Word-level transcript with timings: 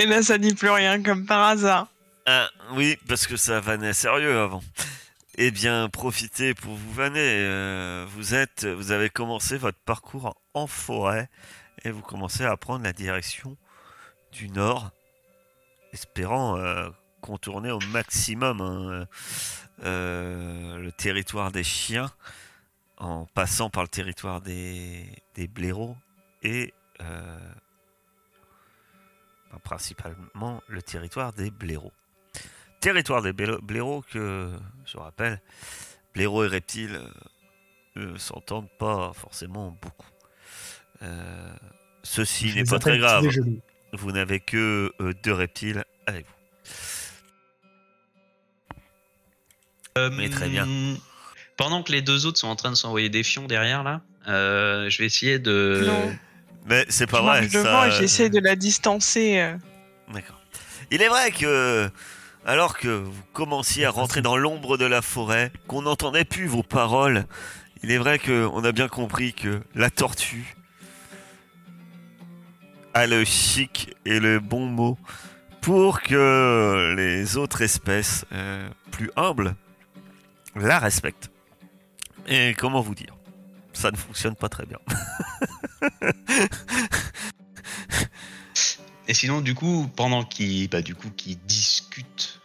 Et 0.00 0.06
là, 0.06 0.22
ça 0.22 0.38
dit 0.38 0.54
plus 0.54 0.70
rien, 0.70 1.02
comme 1.02 1.26
par 1.26 1.46
hasard. 1.46 1.86
Ah, 2.24 2.48
oui, 2.72 2.96
parce 3.06 3.26
que 3.26 3.36
ça 3.36 3.60
vanait 3.60 3.92
sérieux 3.92 4.38
avant. 4.38 4.62
Eh 5.36 5.50
bien, 5.50 5.90
profitez 5.90 6.54
pour 6.54 6.74
vous 6.74 6.92
vanner. 6.94 7.18
euh, 7.20 8.06
vous 8.08 8.34
êtes, 8.34 8.64
vous 8.64 8.92
avez 8.92 9.10
commencé 9.10 9.58
votre 9.58 9.78
parcours 9.84 10.34
en 10.54 10.66
forêt 10.66 11.28
et 11.84 11.90
vous 11.90 12.00
commencez 12.00 12.46
à 12.46 12.56
prendre 12.56 12.82
la 12.82 12.94
direction 12.94 13.58
du 14.32 14.48
nord, 14.48 14.90
espérant 15.92 16.56
euh, 16.56 16.88
contourner 17.20 17.70
au 17.70 17.80
maximum 17.92 18.62
hein, 18.62 19.06
euh, 19.84 20.78
le 20.78 20.92
territoire 20.92 21.52
des 21.52 21.64
chiens 21.64 22.10
en 22.96 23.26
passant 23.26 23.68
par 23.68 23.82
le 23.82 23.88
territoire 23.90 24.40
des, 24.40 25.04
des 25.34 25.46
blaireaux 25.46 25.96
et 26.42 26.72
principalement 29.58 30.62
le 30.68 30.82
territoire 30.82 31.32
des 31.32 31.50
blaireaux. 31.50 31.92
Territoire 32.80 33.22
des 33.22 33.32
blaireaux 33.32 34.02
que, 34.10 34.50
je 34.86 34.96
rappelle, 34.96 35.40
blaireaux 36.14 36.44
et 36.44 36.48
reptiles 36.48 37.00
euh, 37.96 38.12
ne 38.12 38.16
s'entendent 38.18 38.70
pas 38.78 39.12
forcément 39.14 39.76
beaucoup. 39.82 40.08
Euh, 41.02 41.52
ceci 42.02 42.54
n'est 42.54 42.64
pas 42.64 42.78
très 42.78 42.98
grave. 42.98 43.26
Vous 43.92 44.12
n'avez 44.12 44.40
que 44.40 44.92
euh, 45.00 45.12
deux 45.22 45.32
reptiles 45.32 45.84
avec 46.06 46.26
vous. 46.26 46.34
Mais 50.16 50.30
très 50.30 50.48
bien. 50.48 50.66
Euh, 50.66 50.94
Pendant 51.56 51.82
que 51.82 51.92
les 51.92 52.00
deux 52.00 52.24
autres 52.24 52.38
sont 52.38 52.48
en 52.48 52.56
train 52.56 52.70
de 52.70 52.76
s'envoyer 52.76 53.10
des 53.10 53.22
fions 53.22 53.46
derrière 53.46 53.82
là, 53.82 54.00
euh, 54.28 54.88
je 54.88 54.98
vais 54.98 55.06
essayer 55.06 55.38
de. 55.38 55.82
Non. 55.86 56.16
Mais 56.66 56.84
c'est 56.88 57.06
pas 57.06 57.18
je 57.42 57.48
vrai. 57.58 57.62
ça- 57.62 57.88
et 57.88 57.90
j'essaie 57.92 58.28
de 58.30 58.38
la 58.40 58.54
distancer. 58.56 59.38
euh. 59.40 59.56
D'accord. 60.12 60.40
Il 60.90 61.02
est 61.02 61.08
vrai 61.08 61.30
que, 61.30 61.90
alors 62.44 62.76
que 62.78 62.88
vous 62.88 63.22
commenciez 63.32 63.84
à 63.84 63.90
rentrer 63.90 64.22
dans 64.22 64.36
l'ombre 64.36 64.76
de 64.76 64.84
la 64.84 65.02
forêt, 65.02 65.52
qu'on 65.68 65.82
n'entendait 65.82 66.24
plus 66.24 66.46
vos 66.46 66.62
paroles, 66.62 67.26
il 67.82 67.90
est 67.90 67.98
vrai 67.98 68.18
que 68.18 68.46
on 68.52 68.64
a 68.64 68.72
bien 68.72 68.88
compris 68.88 69.32
que 69.32 69.60
la 69.74 69.90
tortue 69.90 70.56
a 72.94 73.06
le 73.06 73.24
chic 73.24 73.94
et 74.04 74.18
le 74.20 74.40
bon 74.40 74.66
mot 74.66 74.98
pour 75.60 76.02
que 76.02 76.94
les 76.96 77.36
autres 77.36 77.62
espèces 77.62 78.24
euh, 78.32 78.68
plus 78.90 79.10
humbles 79.16 79.54
la 80.56 80.78
respectent. 80.78 81.30
Et 82.26 82.54
comment 82.58 82.80
vous 82.80 82.94
dire? 82.94 83.14
Ça 83.80 83.90
ne 83.90 83.96
fonctionne 83.96 84.34
pas 84.36 84.48
très 84.50 84.66
bien. 84.66 84.78
Et 89.08 89.14
sinon, 89.14 89.40
du 89.40 89.54
coup, 89.54 89.90
pendant 89.96 90.22
qu'ils 90.24 90.68
bah, 90.68 90.82
du 90.82 90.94
coup, 90.94 91.10
qu'ils 91.10 91.38
discutent 91.40 92.40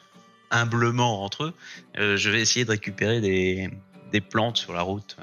humblement 0.50 1.24
entre 1.24 1.44
eux, 1.46 1.54
euh, 1.98 2.18
je 2.18 2.30
vais 2.30 2.42
essayer 2.42 2.66
de 2.66 2.72
récupérer 2.72 3.20
des, 3.22 3.70
des 4.12 4.22
plantes 4.22 4.58
sur 4.58 4.74
la 4.74 4.82
route. 4.82 5.18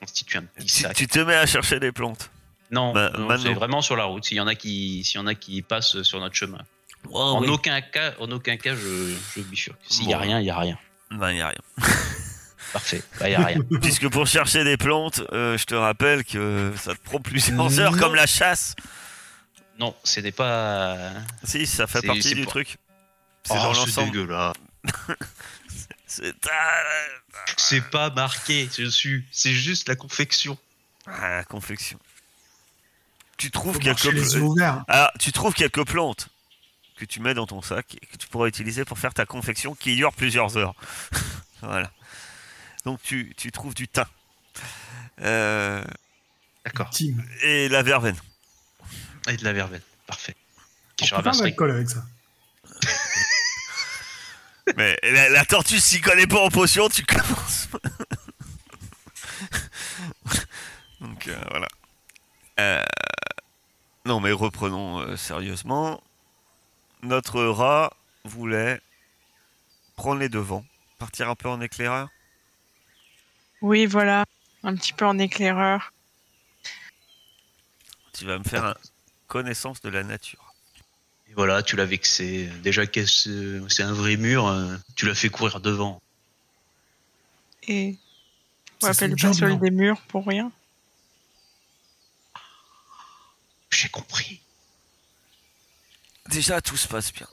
Constituer 0.00 0.38
un 0.38 0.42
petit 0.42 0.66
Tu, 0.66 0.82
sac. 0.82 0.96
tu 0.96 1.06
te 1.06 1.18
mets 1.20 1.36
à 1.36 1.46
chercher 1.46 1.78
des 1.78 1.92
plantes. 1.92 2.30
Non, 2.70 2.92
Bah, 2.92 3.12
non, 3.18 3.36
c'est 3.38 3.52
vraiment 3.54 3.82
sur 3.82 3.96
la 3.96 4.04
route. 4.04 4.24
S'il 4.24 4.36
y 4.36 4.40
en 4.40 4.46
a 4.46 4.54
qui, 4.54 5.04
s'il 5.04 5.16
y 5.16 5.22
en 5.22 5.26
a 5.26 5.34
qui 5.34 5.62
passent 5.62 6.02
sur 6.02 6.20
notre 6.20 6.34
chemin. 6.34 6.60
En 7.12 7.40
oui. 7.42 7.48
aucun 7.48 7.80
cas, 7.80 8.14
en 8.18 8.30
aucun 8.30 8.56
cas, 8.56 8.74
je, 8.74 9.14
je 9.36 9.40
bifurque. 9.42 9.78
S'il 9.88 10.08
y 10.08 10.14
a 10.14 10.18
rien, 10.18 10.40
il 10.40 10.46
y 10.46 10.50
a 10.50 10.58
rien. 10.58 10.78
Ben, 11.10 11.32
y 11.32 11.40
a 11.40 11.48
rien. 11.48 11.62
Parfait. 12.72 13.02
Bah, 13.18 13.28
il 13.28 13.32
y 13.32 13.34
a 13.34 13.44
rien. 13.44 13.58
Puisque 13.82 14.08
pour 14.08 14.26
chercher 14.26 14.62
des 14.64 14.76
plantes, 14.76 15.22
euh, 15.32 15.58
je 15.58 15.64
te 15.64 15.74
rappelle 15.74 16.24
que 16.24 16.72
ça 16.76 16.94
te 16.94 17.00
prend 17.00 17.20
plusieurs 17.20 17.80
heures 17.80 17.96
comme 17.96 18.14
la 18.14 18.26
chasse. 18.26 18.74
Non, 19.78 19.94
ce 20.04 20.20
n'est 20.20 20.32
pas. 20.32 21.10
Si, 21.44 21.66
ça 21.66 21.86
fait 21.86 22.00
C'est- 22.00 22.06
partie 22.06 22.34
du 22.34 22.44
pas- 22.44 22.50
truc. 22.50 22.76
C'est 23.44 23.54
Oh, 23.54 23.56
dans 23.56 23.74
c'est 23.74 23.80
l'ensemble. 23.80 24.52
C'est 26.06 26.34
C'est 27.56 27.80
pas 27.90 28.10
marqué 28.10 28.68
dessus. 28.78 29.26
C'est 29.30 29.52
juste 29.52 29.88
la 29.88 29.96
confection. 29.96 30.58
ah, 31.06 31.30
la 31.36 31.44
confection. 31.44 31.98
Tu 33.36 33.50
trouves 33.50 33.78
quelques 33.78 34.34
ouverts. 34.36 34.84
Ah, 34.88 35.12
tu 35.18 35.32
trouves 35.32 35.54
quelques 35.54 35.84
plantes 35.86 36.28
que 36.98 37.04
tu 37.06 37.20
mets 37.20 37.32
dans 37.32 37.46
ton 37.46 37.62
sac 37.62 37.94
et 37.94 38.06
que 38.06 38.16
tu 38.18 38.26
pourras 38.28 38.48
utiliser 38.48 38.84
pour 38.84 38.98
faire 38.98 39.14
ta 39.14 39.24
confection 39.24 39.74
qui 39.74 39.96
dure 39.96 40.12
plusieurs 40.12 40.56
heures. 40.58 40.74
voilà. 41.62 41.90
Donc 42.84 43.00
tu, 43.02 43.32
tu 43.36 43.52
trouves 43.52 43.74
du 43.74 43.86
thym. 43.88 44.04
Euh, 45.20 45.84
D'accord. 46.64 46.90
Et 47.42 47.68
la 47.68 47.82
verveine. 47.82 48.16
Et 49.28 49.36
de 49.36 49.44
la 49.44 49.52
verveine. 49.52 49.82
Parfait. 50.06 50.34
On 51.02 51.04
Je 51.04 51.10
peut 51.10 51.16
faire 51.16 51.18
de 51.18 51.24
ramasserai. 51.24 51.48
l'alcool 51.50 51.70
avec 51.70 51.90
ça. 51.90 52.04
Mais 54.76 54.96
la, 55.02 55.28
la 55.30 55.44
tortue 55.44 55.80
s'y 55.80 56.00
connaît 56.00 56.26
pas 56.26 56.40
en 56.40 56.48
potion, 56.48 56.88
tu 56.88 57.04
commences. 57.04 57.68
Donc 61.00 61.28
euh, 61.28 61.40
voilà. 61.50 61.68
Euh, 62.60 62.84
non 64.04 64.20
mais 64.20 64.32
reprenons 64.32 65.00
euh, 65.00 65.16
sérieusement. 65.16 66.02
Notre 67.02 67.42
rat 67.42 67.92
voulait 68.24 68.80
prendre 69.96 70.20
les 70.20 70.28
devants, 70.28 70.64
partir 70.98 71.28
un 71.30 71.34
peu 71.34 71.48
en 71.48 71.60
éclaireur. 71.60 72.08
Oui, 73.60 73.86
voilà. 73.86 74.24
Un 74.62 74.74
petit 74.74 74.92
peu 74.92 75.06
en 75.06 75.18
éclaireur. 75.18 75.92
Tu 78.12 78.26
vas 78.26 78.38
me 78.38 78.44
faire 78.44 78.64
un 78.64 78.74
connaissance 79.26 79.80
de 79.80 79.88
la 79.88 80.02
nature. 80.02 80.54
Et 81.28 81.34
voilà, 81.34 81.62
tu 81.62 81.76
l'as 81.76 81.86
vexé. 81.86 82.50
Déjà 82.62 82.86
que 82.86 83.06
c'est 83.06 83.82
un 83.82 83.92
vrai 83.92 84.16
mur, 84.16 84.48
euh, 84.48 84.76
tu 84.96 85.06
l'as 85.06 85.14
fait 85.14 85.30
courir 85.30 85.60
devant. 85.60 86.02
Et 87.68 87.96
on 88.82 88.88
appelle 88.88 89.14
pas 89.16 89.32
seul 89.32 89.58
des 89.58 89.70
murs 89.70 90.00
pour 90.08 90.26
rien. 90.26 90.50
J'ai 93.70 93.88
compris. 93.88 94.40
Déjà 96.28 96.60
tout 96.60 96.76
se 96.76 96.88
passe 96.88 97.12
bien. 97.12 97.28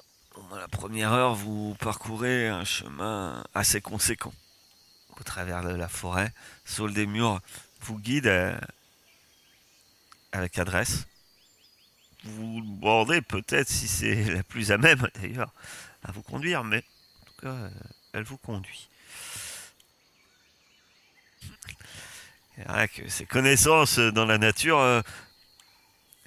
Dans 0.50 0.56
la 0.56 0.68
première 0.68 1.12
heure, 1.12 1.33
vous 1.33 1.75
parcourez 1.80 2.47
un 2.47 2.63
chemin 2.63 3.44
assez 3.53 3.81
conséquent 3.81 4.33
au 5.19 5.24
travers 5.24 5.64
de 5.64 5.69
la 5.69 5.88
forêt. 5.88 6.31
Saul 6.66 6.94
des 6.94 7.06
murs 7.06 7.42
vous 7.81 7.98
guide 8.00 8.28
euh, 8.28 8.58
avec 10.31 10.58
adresse. 10.60 11.08
Vous 12.24 12.62
demandez 12.62 13.22
peut-être 13.22 13.69
si 13.69 13.88
c'est 13.88 14.24
la 14.25 14.44
plus 14.44 14.72
à 14.72 14.78
même 14.78 15.08
d'ailleurs 15.16 15.54
à 16.04 16.12
vous 16.12 16.22
conduire, 16.22 16.64
mais 16.64 16.84
en 17.22 17.25
tout 17.25 17.42
cas, 17.42 17.54
euh, 17.54 17.69
elle 18.14 18.24
vous 18.24 18.38
conduit. 18.38 18.90
Que 22.96 23.08
ces 23.08 23.25
connaissances 23.25 24.00
dans 24.00 24.25
la 24.25 24.40
nature 24.40 24.80
euh, 24.80 25.02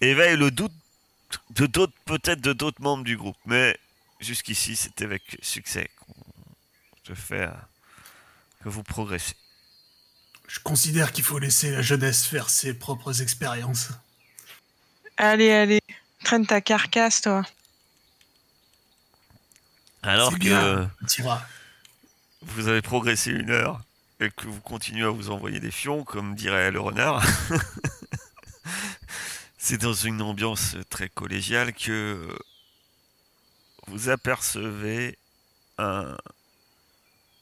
éveillent 0.01 0.37
le 0.37 0.53
doute 0.53 0.73
de 1.51 1.67
d'autres, 1.67 1.93
peut-être 2.05 2.41
de 2.41 2.53
d'autres 2.53 2.81
membres 2.81 3.03
du 3.03 3.17
groupe, 3.17 3.37
mais 3.47 3.77
jusqu'ici, 4.21 4.77
c'était 4.77 5.05
avec 5.05 5.39
succès 5.43 5.91
qu'on 5.99 6.15
se 7.05 7.15
fait 7.15 7.49
que 8.63 8.69
vous 8.69 8.83
progressez. 8.83 9.35
Je 10.49 10.61
considère 10.61 11.13
qu'il 11.13 11.25
faut 11.25 11.39
laisser 11.39 11.71
la 11.71 11.83
jeunesse 11.83 12.27
faire 12.27 12.51
ses 12.51 12.75
propres 12.75 13.23
expériences. 13.23 13.91
Allez, 15.17 15.53
allez. 15.53 15.81
Traîne 16.25 16.47
ta 16.47 16.61
carcasse, 16.61 17.21
toi. 17.21 17.45
Alors 20.03 20.33
que 20.33 20.39
bien. 20.39 20.91
Tira. 21.07 21.47
vous 22.43 22.69
avez 22.69 22.83
progressé 22.83 23.31
une 23.31 23.51
heure 23.51 23.81
et 24.19 24.31
que 24.31 24.47
vous 24.47 24.61
continuez 24.61 25.05
à 25.05 25.11
vous 25.11 25.31
envoyer 25.31 25.61
des 25.61 25.71
fions, 25.71 26.05
comme 26.05 26.35
dirait 26.35 26.71
le 26.71 26.81
renard, 26.81 27.25
c'est 29.59 29.79
dans 29.79 29.95
une 29.95 30.21
ambiance 30.21 30.77
très 30.91 31.09
collégiale 31.09 31.73
que 31.73 32.39
vous 33.87 34.11
apercevez 34.11 35.17
un, 35.79 36.17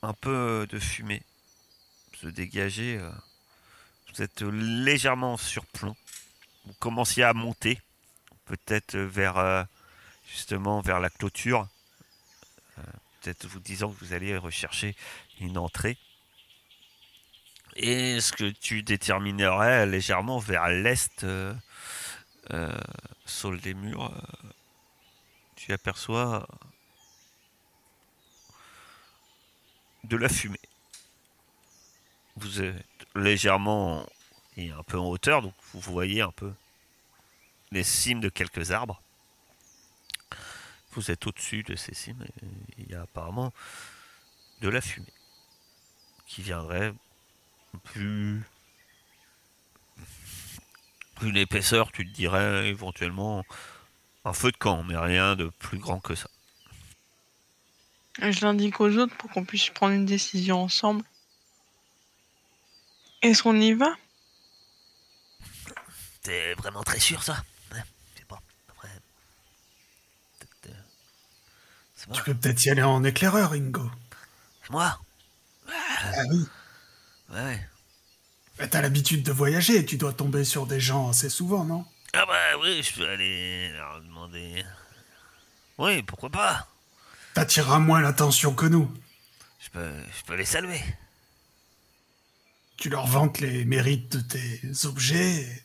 un 0.02 0.12
peu 0.12 0.66
de 0.70 0.78
fumée 0.78 1.22
se 2.20 2.26
dégager. 2.26 2.98
euh, 2.98 3.10
Vous 4.14 4.22
êtes 4.22 4.42
légèrement 4.42 5.34
en 5.34 5.36
surplomb. 5.36 5.96
Vous 6.66 6.74
commenciez 6.80 7.22
à 7.22 7.32
monter, 7.32 7.80
peut-être 8.46 8.96
vers 8.96 9.38
euh, 9.38 9.64
justement 10.26 10.80
vers 10.80 11.00
la 11.00 11.10
clôture. 11.10 11.68
Euh, 12.78 12.82
peut-être 13.20 13.46
vous 13.46 13.60
disant 13.60 13.90
que 13.90 14.04
vous 14.04 14.12
allez 14.12 14.36
rechercher 14.36 14.96
une 15.40 15.58
entrée. 15.58 15.96
Et 17.76 18.20
ce 18.20 18.32
que 18.32 18.50
tu 18.50 18.82
déterminerais 18.82 19.86
légèrement 19.86 20.38
vers 20.38 20.68
l'est, 20.68 21.22
euh, 21.22 21.54
euh, 22.52 22.76
sol 23.24 23.60
des 23.60 23.74
murs, 23.74 24.12
euh, 24.12 24.48
tu 25.54 25.72
aperçois 25.72 26.48
de 30.08 30.16
la 30.16 30.28
fumée. 30.28 30.58
Vous 32.36 32.62
êtes 32.62 32.84
légèrement 33.14 34.06
et 34.56 34.70
un 34.70 34.82
peu 34.82 34.98
en 34.98 35.06
hauteur, 35.06 35.42
donc 35.42 35.54
vous 35.72 35.80
voyez 35.80 36.22
un 36.22 36.32
peu 36.32 36.52
les 37.70 37.84
cimes 37.84 38.20
de 38.20 38.28
quelques 38.28 38.70
arbres. 38.70 39.00
Vous 40.92 41.10
êtes 41.10 41.26
au-dessus 41.26 41.62
de 41.62 41.76
ces 41.76 41.94
cimes 41.94 42.24
il 42.78 42.90
y 42.90 42.94
a 42.94 43.02
apparemment 43.02 43.52
de 44.62 44.68
la 44.68 44.80
fumée 44.80 45.12
qui 46.26 46.42
viendrait 46.42 46.92
plus 47.84 48.42
une 51.22 51.36
épaisseur, 51.36 51.92
tu 51.92 52.08
te 52.08 52.14
dirais 52.14 52.68
éventuellement 52.68 53.44
un 54.24 54.32
feu 54.32 54.50
de 54.52 54.56
camp, 54.56 54.82
mais 54.84 54.96
rien 54.96 55.36
de 55.36 55.50
plus 55.58 55.78
grand 55.78 56.00
que 56.00 56.14
ça. 56.14 56.28
Je 58.20 58.44
l'indique 58.44 58.80
aux 58.80 58.96
autres 58.96 59.16
pour 59.16 59.30
qu'on 59.30 59.44
puisse 59.44 59.70
prendre 59.70 59.94
une 59.94 60.06
décision 60.06 60.62
ensemble. 60.62 61.04
Est-ce 63.22 63.42
qu'on 63.42 63.60
y 63.60 63.72
va? 63.74 63.94
T'es 66.22 66.54
vraiment 66.54 66.82
très 66.82 67.00
sûr 67.00 67.22
ça? 67.22 67.44
Ouais, 67.72 67.82
Je 68.14 68.18
sais 68.20 68.24
pas. 68.26 68.40
Après. 68.68 68.88
peut-être, 70.40 70.74
euh, 70.74 72.12
Tu 72.14 72.22
peux 72.22 72.34
peut-être 72.34 72.64
y 72.64 72.70
aller 72.70 72.82
en 72.82 73.02
éclaireur, 73.04 73.52
Ingo. 73.52 73.90
Moi? 74.70 74.98
Ah 75.68 76.22
oui. 76.30 76.44
Ouais, 77.30 77.42
ouais. 77.42 77.68
Bah, 78.58 78.66
T'as 78.68 78.82
l'habitude 78.82 79.22
de 79.22 79.32
voyager, 79.32 79.84
tu 79.86 79.96
dois 79.96 80.12
tomber 80.12 80.44
sur 80.44 80.66
des 80.66 80.80
gens 80.80 81.10
assez 81.10 81.30
souvent, 81.30 81.64
non? 81.64 81.84
Ah 82.14 82.24
bah 82.26 82.58
oui, 82.60 82.82
je 82.82 82.94
peux 82.94 83.08
aller 83.08 83.70
leur 83.72 84.00
demander. 84.00 84.64
Oui, 85.78 86.02
pourquoi 86.02 86.30
pas? 86.30 86.66
T'attireras 87.42 87.78
moins 87.78 88.00
l'attention 88.00 88.52
que 88.52 88.66
nous. 88.66 88.92
Je 89.60 89.70
peux, 89.70 89.92
je 90.18 90.24
peux 90.24 90.34
les 90.34 90.44
saluer. 90.44 90.82
Tu 92.76 92.88
leur 92.88 93.06
vantes 93.06 93.38
les 93.38 93.64
mérites 93.64 94.10
de 94.16 94.20
tes 94.20 94.60
objets. 94.86 95.42
et 95.42 95.62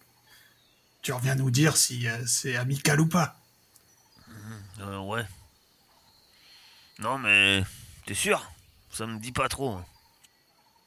Tu 1.02 1.12
reviens 1.14 1.34
nous 1.34 1.50
dire 1.50 1.76
si 1.76 2.08
euh, 2.08 2.24
c'est 2.28 2.56
amical 2.58 3.02
ou 3.02 3.08
pas. 3.08 3.36
Euh, 4.82 5.00
ouais. 5.00 5.26
Non 7.00 7.18
mais 7.18 7.64
t'es 8.06 8.14
sûr? 8.14 8.52
Ça 8.92 9.08
me 9.08 9.18
dit 9.18 9.32
pas 9.32 9.50
trop. 9.50 9.72
hein. 9.72 9.86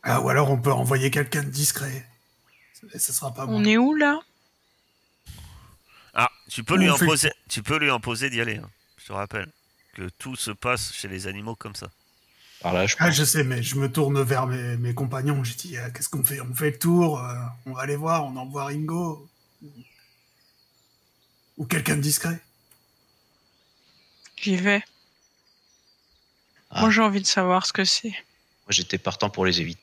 Ah, 0.05 0.21
ou 0.21 0.29
alors 0.29 0.53
on 0.53 0.57
peut 0.61 0.73
envoyer 0.73 1.11
quelqu'un 1.11 1.43
de 1.43 1.51
discret. 1.51 2.09
Ça, 2.75 2.97
ça 3.01 3.13
sera 3.13 3.35
pas 3.35 3.45
bon. 3.47 3.61
On 3.61 3.65
est 3.65 3.77
où 3.77 3.93
là? 3.97 4.21
Ah, 6.15 6.31
tu 6.49 6.63
peux 6.63 6.75
On 6.75 6.77
lui 6.77 6.87
fait- 6.97 7.03
imposer, 7.03 7.33
tu 7.49 7.65
peux 7.65 7.77
lui 7.77 7.91
imposer 7.91 8.31
d'y 8.31 8.41
aller. 8.41 8.59
hein. 8.59 8.71
Je 8.99 9.07
te 9.07 9.13
rappelle 9.13 9.51
que 9.97 10.11
tout 10.19 10.37
se 10.37 10.51
passe 10.51 10.93
chez 10.93 11.09
les 11.09 11.27
animaux 11.27 11.55
comme 11.57 11.75
ça. 11.75 11.91
Là, 12.63 12.87
je 12.87 12.97
Ah, 12.99 13.11
je 13.11 13.25
sais, 13.25 13.45
mais 13.45 13.63
je 13.63 13.77
me 13.77 13.91
tourne 13.91 14.21
vers 14.23 14.47
mes, 14.47 14.77
mes 14.77 14.93
compagnons. 14.95 15.43
J'ai 15.43 15.55
dit, 15.55 15.79
euh, 15.79 15.89
qu'est-ce 15.91 16.09
qu'on 16.11 16.23
fait? 16.25 16.41
On 16.41 16.55
fait 16.55 16.71
le 16.73 16.79
tour, 16.79 17.19
euh, 17.23 17.35
on 17.65 17.73
va 17.73 17.83
aller 17.83 17.97
voir, 17.97 18.25
on 18.25 18.37
envoie 18.37 18.65
Ringo. 18.67 19.27
Ou 21.57 21.65
quelqu'un 21.65 21.97
de 21.97 22.03
discret. 22.03 22.39
J'y 24.37 24.57
vais. 24.57 24.83
Ah. 26.71 26.81
Moi 26.83 26.91
j'ai 26.91 27.01
envie 27.01 27.23
de 27.23 27.27
savoir 27.27 27.65
ce 27.65 27.73
que 27.73 27.85
c'est. 27.85 28.11
Moi, 28.11 28.71
j'étais 28.71 28.99
partant 28.99 29.31
pour 29.31 29.47
les 29.47 29.61
éviter. 29.61 29.81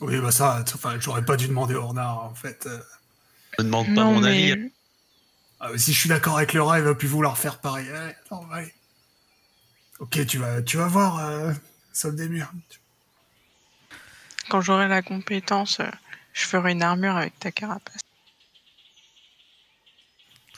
Oui, 0.00 0.18
bah 0.18 0.32
ça, 0.32 0.64
enfin, 0.74 0.98
j'aurais 0.98 1.24
pas 1.24 1.36
dû 1.36 1.46
demander 1.46 1.74
au 1.74 1.86
renard, 1.86 2.24
en 2.24 2.34
fait. 2.34 2.66
euh. 2.66 2.80
Ne 3.58 3.64
demande 3.64 3.86
pas 3.86 3.92
Non 4.04 4.14
mon 4.14 4.20
mais 4.20 4.52
avis. 4.52 4.70
Ah, 5.60 5.68
mais 5.72 5.78
si 5.78 5.92
je 5.92 5.98
suis 6.00 6.08
d'accord 6.08 6.36
avec 6.36 6.52
le 6.52 6.62
rat, 6.62 6.78
il 6.78 6.84
va 6.84 6.94
plus 6.94 7.08
vouloir 7.08 7.38
faire 7.38 7.60
pareil. 7.60 7.86
Ouais. 7.90 8.74
Ok, 9.98 10.26
tu 10.26 10.38
vas, 10.38 10.62
tu 10.62 10.76
vas 10.76 10.88
voir, 10.88 11.18
euh, 11.18 11.52
Sol 11.92 12.14
des 12.14 12.28
murs. 12.28 12.50
quand 14.50 14.60
j'aurai 14.60 14.88
la 14.88 15.02
compétence, 15.02 15.80
euh, 15.80 15.90
je 16.34 16.44
ferai 16.44 16.72
une 16.72 16.82
armure 16.82 17.16
avec 17.16 17.38
ta 17.38 17.50
carapace. 17.50 18.00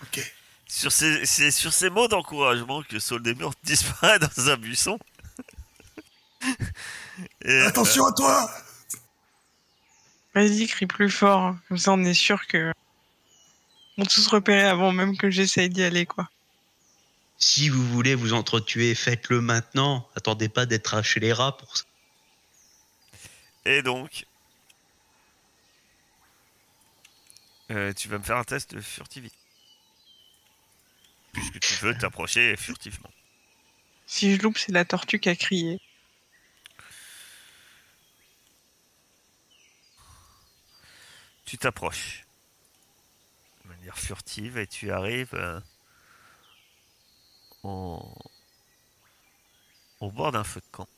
Ok. 0.03 0.35
Sur 0.67 0.93
ces, 0.93 1.25
c'est 1.25 1.51
sur 1.51 1.73
ces 1.73 1.89
mots 1.89 2.09
d'encouragement 2.09 2.83
que 2.83 2.99
Saul 2.99 3.23
des 3.23 3.35
Murs 3.37 3.55
disparaît 3.63 4.19
dans 4.19 4.51
un 4.51 4.57
buisson. 4.57 4.99
Et, 7.43 7.61
Attention 7.63 8.07
à 8.07 8.13
toi 8.13 8.51
Vas-y, 10.35 10.67
crie 10.67 10.87
plus 10.87 11.11
fort. 11.11 11.57
Comme 11.69 11.79
ça 11.79 11.93
on 11.93 12.05
est 12.05 12.15
sûr 12.15 12.47
que. 12.47 12.73
On 13.97 14.05
tous 14.05 14.27
repéré 14.29 14.63
avant 14.63 14.93
même 14.93 15.17
que 15.17 15.31
j'essaye 15.31 15.69
d'y 15.69 15.83
aller 15.83 16.07
quoi. 16.07 16.29
Si 17.39 17.69
vous 17.69 17.87
voulez 17.89 18.17
vous 18.17 18.33
entretuer, 18.33 18.95
faites-le 18.97 19.41
maintenant. 19.41 20.09
Attendez 20.17 20.49
pas 20.49 20.67
d'être 20.67 21.03
chez 21.03 21.21
les 21.21 21.33
rats 21.33 21.57
pour 21.57 21.77
ça. 21.77 21.85
Et 23.65 23.83
donc, 23.83 24.27
euh, 27.71 27.93
tu 27.93 28.09
vas 28.09 28.19
me 28.19 28.25
faire 28.25 28.39
un 28.39 28.45
test 28.45 28.75
de 28.75 28.81
furtivité. 28.81 29.37
Puisque 31.33 31.61
tu 31.61 31.75
veux 31.75 31.97
t'approcher 31.97 32.57
furtivement. 32.57 33.11
Si 34.07 34.35
je 34.35 34.43
loupe, 34.43 34.59
c'est 34.59 34.73
la 34.73 34.85
tortue 34.85 35.21
qui 35.21 35.29
a 35.29 35.37
crié. 35.37 35.81
Tu 41.45 41.57
t'approches 41.57 42.25
de 43.65 43.69
manière 43.69 43.99
furtive 43.99 44.59
et 44.59 44.67
tu 44.67 44.91
arrives 44.91 45.35
euh, 45.35 45.61
au, 47.63 48.15
bord 50.01 50.33
d'un 50.33 50.45
feu 50.45 50.61
de 50.61 50.67
camp. 50.71 50.89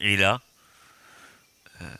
Et 0.00 0.16
là, 0.16 0.40
euh, 1.80 1.96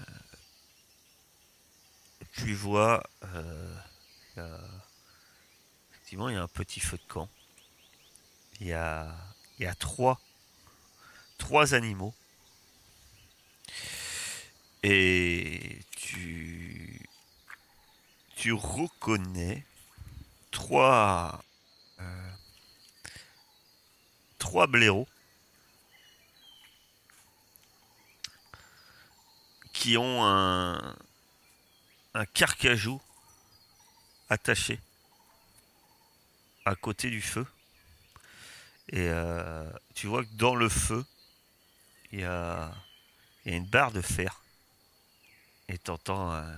tu 2.33 2.54
vois, 2.54 3.02
euh, 3.25 3.76
y 4.37 4.40
effectivement, 5.93 6.28
il 6.28 6.35
y 6.35 6.38
a 6.38 6.43
un 6.43 6.49
petit 6.49 6.81
feu 6.81 6.97
de 6.97 7.12
camp. 7.12 7.28
Il 8.61 8.66
y 8.66 8.73
a, 8.73 9.14
y 9.59 9.66
a 9.66 9.75
trois, 9.75 10.21
trois 11.38 11.75
animaux. 11.75 12.14
Et 14.83 15.81
tu, 15.97 17.00
tu 18.37 18.52
reconnais 18.52 19.64
trois, 20.50 21.43
trois 24.38 24.66
blaireaux 24.66 25.08
qui 29.72 29.96
ont 29.96 30.24
un, 30.24 30.96
un 32.14 32.26
carcajou 32.26 33.00
attaché 34.28 34.80
à 36.64 36.74
côté 36.74 37.10
du 37.10 37.20
feu. 37.20 37.46
Et 38.90 39.08
euh, 39.08 39.68
tu 39.94 40.06
vois 40.06 40.24
que 40.24 40.32
dans 40.32 40.54
le 40.54 40.68
feu, 40.68 41.04
il 42.12 42.20
y 42.20 42.24
a, 42.24 42.72
une 43.44 43.66
barre 43.66 43.92
de 43.92 44.00
fer. 44.00 44.42
Et 45.68 45.78
t'entends, 45.78 46.32
euh, 46.32 46.56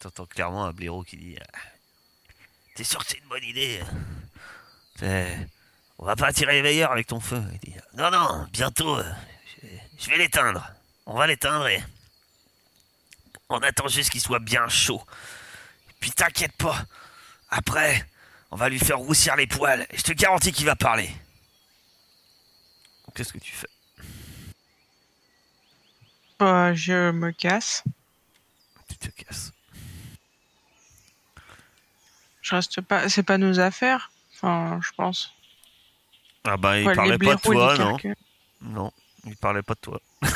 t'entends 0.00 0.26
clairement 0.26 0.64
un 0.64 0.72
blaireau 0.72 1.02
qui 1.02 1.16
dit 1.16 1.36
euh, 1.36 1.58
T'es 2.74 2.84
sûr 2.84 3.00
que 3.00 3.06
c'est 3.10 3.18
une 3.18 3.28
bonne 3.28 3.44
idée 3.44 3.82
C'est- 4.98 5.48
On 5.98 6.04
va 6.06 6.16
pas 6.16 6.28
attirer 6.28 6.54
les 6.54 6.62
veilleurs 6.62 6.90
avec 6.90 7.06
ton 7.06 7.20
feu. 7.20 7.42
Il 7.52 7.58
dit 7.58 7.76
Non, 7.94 8.10
non, 8.10 8.46
bientôt, 8.52 8.98
euh, 8.98 9.12
je, 9.98 10.10
vais 10.10 10.16
l'éteindre. 10.18 10.68
On 11.06 11.14
va 11.14 11.26
l'éteindre 11.26 11.68
et. 11.68 11.82
On 13.48 13.58
attend 13.58 13.86
juste 13.88 14.10
qu'il 14.10 14.20
soit 14.20 14.38
bien 14.38 14.66
chaud. 14.68 15.02
Puis 16.00 16.10
t'inquiète 16.10 16.56
pas. 16.56 16.84
Après, 17.50 18.04
on 18.50 18.56
va 18.56 18.68
lui 18.68 18.78
faire 18.78 18.98
roussir 18.98 19.36
les 19.36 19.46
poils. 19.46 19.86
Je 19.92 20.02
te 20.02 20.12
garantis 20.12 20.52
qu'il 20.52 20.66
va 20.66 20.74
parler. 20.74 21.10
Qu'est-ce 23.14 23.32
que 23.32 23.38
tu 23.38 23.52
fais? 23.52 23.68
Bah, 26.38 26.74
je 26.74 27.10
me 27.10 27.30
casse. 27.30 27.84
Tu 28.88 28.96
te 28.96 29.08
casses. 29.22 29.52
Je 32.42 32.54
reste 32.54 32.80
pas. 32.80 33.08
C'est 33.08 33.22
pas 33.22 33.38
nos 33.38 33.60
affaires. 33.60 34.10
Enfin, 34.34 34.80
je 34.82 34.90
pense. 34.96 35.32
Ah 36.44 36.56
bah, 36.56 36.78
il 36.78 36.86
Ouais, 36.86 36.94
parlait 36.94 37.18
pas 37.18 37.36
de 37.36 37.40
toi, 37.40 37.78
non 37.78 37.96
Non, 38.60 38.92
il 39.24 39.36
parlait 39.36 39.62
pas 39.62 39.74
de 39.74 39.80
toi. 39.80 40.00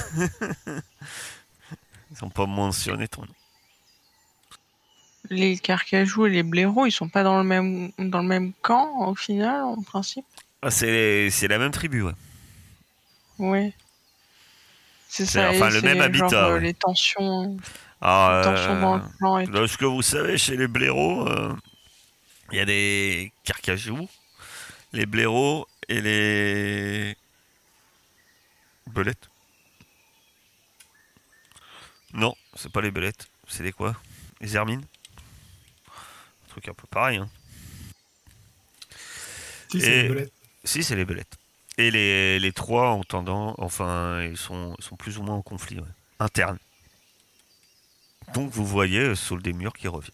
Ils 2.12 2.24
ont 2.24 2.30
pas 2.30 2.46
mentionné 2.46 3.08
ton 3.08 3.22
nom. 3.22 3.34
Les 5.28 5.58
carcajous 5.58 6.26
et 6.26 6.30
les 6.30 6.44
blaireaux, 6.44 6.86
ils 6.86 6.92
sont 6.92 7.08
pas 7.08 7.24
dans 7.24 7.38
le 7.38 7.44
même 7.44 7.90
dans 7.98 8.20
le 8.22 8.28
même 8.28 8.52
camp 8.62 9.08
au 9.08 9.16
final, 9.16 9.62
en 9.64 9.82
principe? 9.82 10.24
Ah, 10.62 10.70
c'est 10.70 11.30
c'est 11.30 11.48
la 11.48 11.58
même 11.58 11.72
tribu, 11.72 12.02
ouais. 12.02 12.12
Ouais. 13.38 13.74
C'est 15.08 15.26
ça. 15.26 15.50
enfin 15.50 15.70
le 15.70 15.82
même 15.82 15.96
genre, 15.96 16.04
habitat, 16.04 16.46
euh. 16.46 16.58
Les 16.60 16.74
tensions, 16.74 17.56
Ah, 18.00 18.40
les 18.44 18.50
tensions 18.50 18.80
dans 18.80 18.94
euh, 18.94 18.98
le 18.98 19.16
clan 19.18 19.38
et 19.38 19.46
là, 19.46 19.66
ce 19.66 19.76
que 19.76 19.84
vous 19.84 20.02
savez, 20.02 20.38
chez 20.38 20.56
les 20.56 20.68
blaireaux, 20.68 21.26
euh, 21.26 21.52
il 22.52 22.58
y 22.58 22.60
a 22.60 22.64
des 22.64 23.32
carcajous, 23.44 24.08
les 24.92 25.06
blaireaux 25.06 25.66
et 25.88 26.00
les 26.00 27.16
belettes. 28.86 29.28
Non, 32.12 32.34
c'est 32.54 32.70
pas 32.72 32.80
les 32.80 32.90
belettes. 32.90 33.28
C'est 33.48 33.62
les 33.62 33.72
quoi? 33.72 33.94
Les 34.40 34.56
hermines 34.56 34.84
Un 35.88 36.48
truc 36.48 36.68
un 36.68 36.74
peu 36.74 36.86
pareil, 36.88 37.18
hein. 37.18 37.28
Si, 39.70 39.80
c'est 39.80 39.90
Et- 39.98 40.02
les 40.02 40.08
belettes. 40.08 40.32
Si, 40.64 40.82
c'est 40.82 40.96
les 40.96 41.04
belettes. 41.04 41.36
Et 41.78 41.90
les, 41.90 42.38
les 42.38 42.52
trois 42.52 42.92
ont 42.92 43.04
tendance, 43.04 43.54
enfin, 43.58 44.22
ils 44.22 44.38
sont, 44.38 44.74
ils 44.78 44.84
sont 44.84 44.96
plus 44.96 45.18
ou 45.18 45.22
moins 45.22 45.36
en 45.36 45.42
conflit 45.42 45.78
ouais, 45.78 45.86
interne. 46.18 46.58
Donc 48.34 48.50
vous 48.50 48.64
voyez 48.66 49.00
euh, 49.00 49.14
Saul 49.14 49.42
des 49.42 49.52
murs 49.52 49.74
qui 49.74 49.86
revient. 49.86 50.10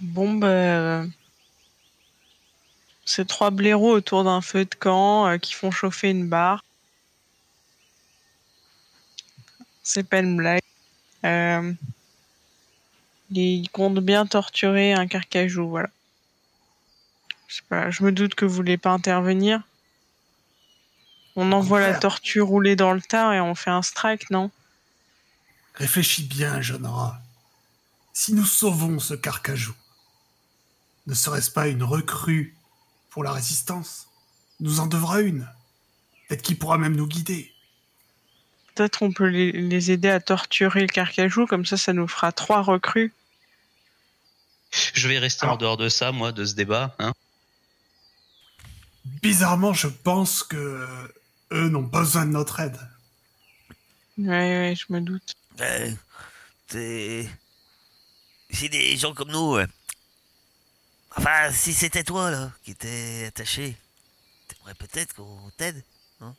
Bon, 0.00 0.34
bah. 0.34 0.46
euh, 0.46 1.06
Ces 3.04 3.24
trois 3.24 3.50
blaireaux 3.50 3.92
autour 3.92 4.24
d'un 4.24 4.40
feu 4.40 4.64
de 4.64 4.74
camp 4.74 5.26
euh, 5.26 5.38
qui 5.38 5.54
font 5.54 5.70
chauffer 5.70 6.10
une 6.10 6.28
barre. 6.28 6.64
C'est 9.82 10.04
pas 10.08 10.18
une 10.18 10.36
blague. 10.36 10.60
Euh, 11.24 11.72
Ils 13.30 13.68
comptent 13.70 14.00
bien 14.00 14.26
torturer 14.26 14.92
un 14.92 15.06
carcajou, 15.06 15.68
voilà. 15.68 15.88
Je 17.48 17.56
sais 17.56 17.62
pas, 17.68 17.90
je 17.90 18.02
me 18.02 18.12
doute 18.12 18.34
que 18.34 18.44
vous 18.44 18.54
voulez 18.54 18.76
pas 18.76 18.90
intervenir. 18.90 19.62
On 21.34 21.52
envoie 21.52 21.80
la 21.80 21.94
tortue 21.94 22.40
rouler 22.40 22.76
dans 22.76 22.92
le 22.92 23.00
tas 23.00 23.34
et 23.34 23.40
on 23.40 23.54
fait 23.54 23.70
un 23.70 23.82
strike, 23.82 24.30
non? 24.30 24.50
Réfléchis 25.74 26.24
bien, 26.24 26.60
jeune 26.60 26.86
rat. 26.86 27.20
Si 28.12 28.34
nous 28.34 28.44
sauvons 28.44 28.98
ce 28.98 29.14
carcajou, 29.14 29.74
ne 31.08 31.14
serait-ce 31.14 31.50
pas 31.50 31.66
une 31.66 31.82
recrue 31.82 32.54
pour 33.10 33.24
la 33.24 33.32
résistance? 33.32 34.06
Nous 34.60 34.78
en 34.78 34.86
devra 34.86 35.20
une. 35.20 35.48
Peut-être 36.28 36.42
qu'il 36.42 36.58
pourra 36.58 36.78
même 36.78 36.94
nous 36.94 37.06
guider. 37.08 37.52
Peut-être 38.74 39.02
on 39.02 39.10
peut 39.12 39.26
les, 39.26 39.50
les 39.50 39.90
aider 39.90 40.08
à 40.10 40.20
torturer 40.20 40.82
le 40.82 40.86
carcajou, 40.86 41.46
comme 41.46 41.66
ça, 41.66 41.76
ça 41.76 41.92
nous 41.92 42.06
fera 42.06 42.30
trois 42.30 42.62
recrues. 42.62 43.12
Je 44.92 45.08
vais 45.08 45.18
rester 45.18 45.44
Alors- 45.44 45.54
en 45.54 45.58
dehors 45.58 45.76
de 45.78 45.88
ça, 45.88 46.12
moi, 46.12 46.30
de 46.30 46.44
ce 46.44 46.54
débat. 46.54 46.94
Hein. 46.98 47.12
Bizarrement, 49.22 49.72
je 49.72 49.88
pense 49.88 50.42
que 50.42 50.86
eux 51.52 51.68
n'ont 51.70 51.88
pas 51.88 52.00
besoin 52.00 52.26
de 52.26 52.32
notre 52.32 52.60
aide. 52.60 52.78
Ouais, 54.18 54.26
ouais, 54.26 54.74
je 54.76 54.92
me 54.92 55.00
doute. 55.00 55.34
Euh, 55.60 55.90
c'est. 56.68 57.28
C'est 58.50 58.68
des 58.68 58.96
gens 58.96 59.14
comme 59.14 59.30
nous. 59.30 59.54
ouais. 59.54 59.66
Enfin, 61.18 61.50
si 61.50 61.74
c'était 61.74 62.04
toi, 62.04 62.30
là, 62.30 62.52
qui 62.62 62.70
étais 62.70 63.24
attaché, 63.26 63.76
t'aimerais 64.46 64.74
peut-être 64.74 65.14
qu'on 65.14 65.50
t'aide, 65.56 65.82
non? 66.20 66.32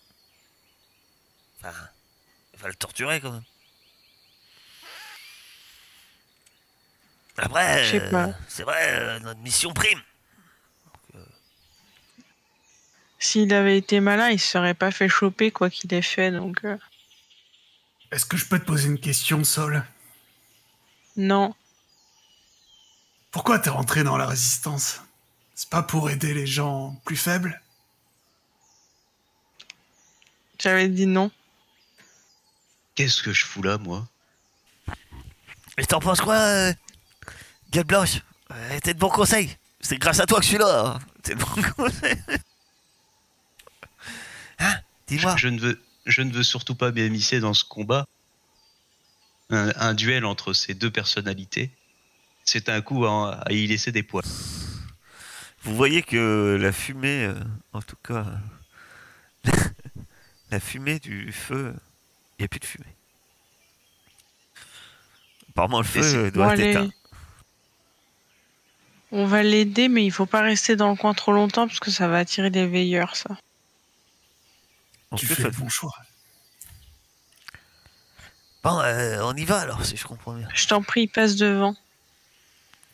Enfin, 1.60 1.74
il 2.54 2.60
va 2.62 2.70
le 2.70 2.76
torturer 2.76 3.20
quand 3.20 3.34
même. 3.34 3.44
Après, 7.38 7.84
Je 7.84 7.90
sais 7.92 8.02
euh, 8.02 8.10
pas. 8.10 8.34
c'est 8.48 8.64
vrai, 8.64 9.00
euh, 9.00 9.20
notre 9.20 9.42
mission 9.42 9.74
prime. 9.74 10.02
S'il 13.20 13.54
avait 13.54 13.78
été 13.78 14.00
malin, 14.00 14.30
il 14.30 14.40
se 14.40 14.48
serait 14.48 14.74
pas 14.74 14.92
fait 14.92 15.10
choper, 15.10 15.52
quoi 15.52 15.70
qu'il 15.70 15.94
ait 15.94 16.02
fait, 16.02 16.32
donc... 16.32 16.64
euh, 16.64 16.78
Est-ce 18.14 18.26
que 18.26 18.38
je 18.38 18.46
peux 18.46 18.60
te 18.60 18.66
poser 18.66 18.88
une 18.88 19.00
question, 19.00 19.44
Sol? 19.44 19.84
Non. 21.18 21.54
Pourquoi 23.32 23.60
t'es 23.60 23.70
rentré 23.70 24.04
dans 24.04 24.18
la 24.18 24.26
résistance? 24.26 25.02
C'est 25.56 25.70
pas 25.70 25.84
pour 25.84 26.10
aider 26.10 26.34
les 26.34 26.48
gens 26.48 27.00
plus 27.06 27.18
faibles? 27.18 27.62
J'avais 30.60 30.88
dit 30.90 31.06
non. 31.06 31.32
Qu'est-ce 32.96 33.22
que 33.22 33.32
je 33.34 33.46
fous 33.46 33.62
là, 33.62 33.78
moi? 33.78 34.08
Mais 35.78 35.86
t'en 35.86 36.00
penses 36.00 36.20
quoi, 36.22 36.36
euh, 36.36 36.74
Gueule 37.72 37.86
Blanche? 37.86 38.22
Euh, 38.52 38.80
T'es 38.84 38.94
de 38.94 39.00
bons 39.00 39.10
conseils. 39.10 39.56
C'est 39.80 39.98
grâce 39.98 40.20
à 40.20 40.26
toi 40.26 40.40
que 40.40 40.44
je 40.44 40.50
suis 40.50 40.58
là. 40.58 40.96
hein. 40.96 41.00
T'es 41.24 41.36
de 41.36 41.40
bons 41.40 41.62
conseils. 41.78 42.22
Hein? 44.60 44.76
Dis-moi. 45.08 45.36
je, 45.38 45.42
je 45.44 45.48
ne 45.48 45.60
veux, 45.60 45.82
je 46.06 46.22
ne 46.22 46.34
veux 46.34 46.44
surtout 46.44 46.76
pas 46.76 46.92
m'émisser 46.92 47.40
dans 47.40 47.54
ce 47.54 47.64
combat. 47.64 48.06
Un, 49.52 49.72
un 49.78 49.94
duel 49.94 50.26
entre 50.26 50.54
ces 50.54 50.74
deux 50.74 50.92
personnalités, 50.92 51.72
c'est 52.46 52.70
un 52.70 52.82
coup 52.82 53.06
à, 53.06 53.36
à 53.46 53.52
y 53.52 53.68
laisser 53.68 53.92
des 53.92 54.04
poids. 54.04 54.24
Vous 55.64 55.76
voyez 55.76 56.02
que 56.04 56.58
la 56.60 56.72
fumée, 56.72 57.26
euh, 57.26 57.34
en 57.74 57.82
tout 57.82 57.98
cas, 58.04 58.26
la 60.52 60.60
fumée 60.60 61.00
du 61.00 61.32
feu, 61.32 61.74
il 62.38 62.42
n'y 62.42 62.46
a 62.46 62.48
plus 62.48 62.60
de 62.60 62.66
fumée. 62.66 62.96
Apparemment, 65.50 65.80
le 65.80 65.86
feu 65.86 66.30
Bon, 66.30 66.30
doit 66.32 66.54
être 66.54 66.60
allez. 66.62 66.70
éteint. 66.72 66.90
On 69.12 69.26
va 69.26 69.42
l'aider, 69.44 69.90
mais 69.90 70.06
il 70.06 70.12
faut 70.12 70.28
pas 70.28 70.42
rester 70.42 70.76
dans 70.76 70.90
le 70.92 70.96
coin 70.96 71.14
trop 71.14 71.32
longtemps, 71.32 71.68
parce 71.68 71.80
que 71.80 71.92
ça 71.92 72.08
va 72.08 72.20
attirer 72.20 72.50
des 72.52 72.68
veilleurs, 72.68 73.16
ça. 73.16 73.38
Tu 75.18 75.26
fais 75.26 75.44
le 75.44 75.50
bon 75.50 75.68
choix. 75.68 75.96
Bon, 78.64 78.80
euh, 78.82 79.22
on 79.24 79.36
y 79.36 79.46
va 79.46 79.60
alors, 79.60 79.84
si 79.84 79.98
je 79.98 80.06
comprends 80.06 80.34
bien. 80.34 80.48
Je 80.54 80.68
t'en 80.68 80.84
prie, 80.84 81.08
passe 81.08 81.36
devant. 81.38 81.76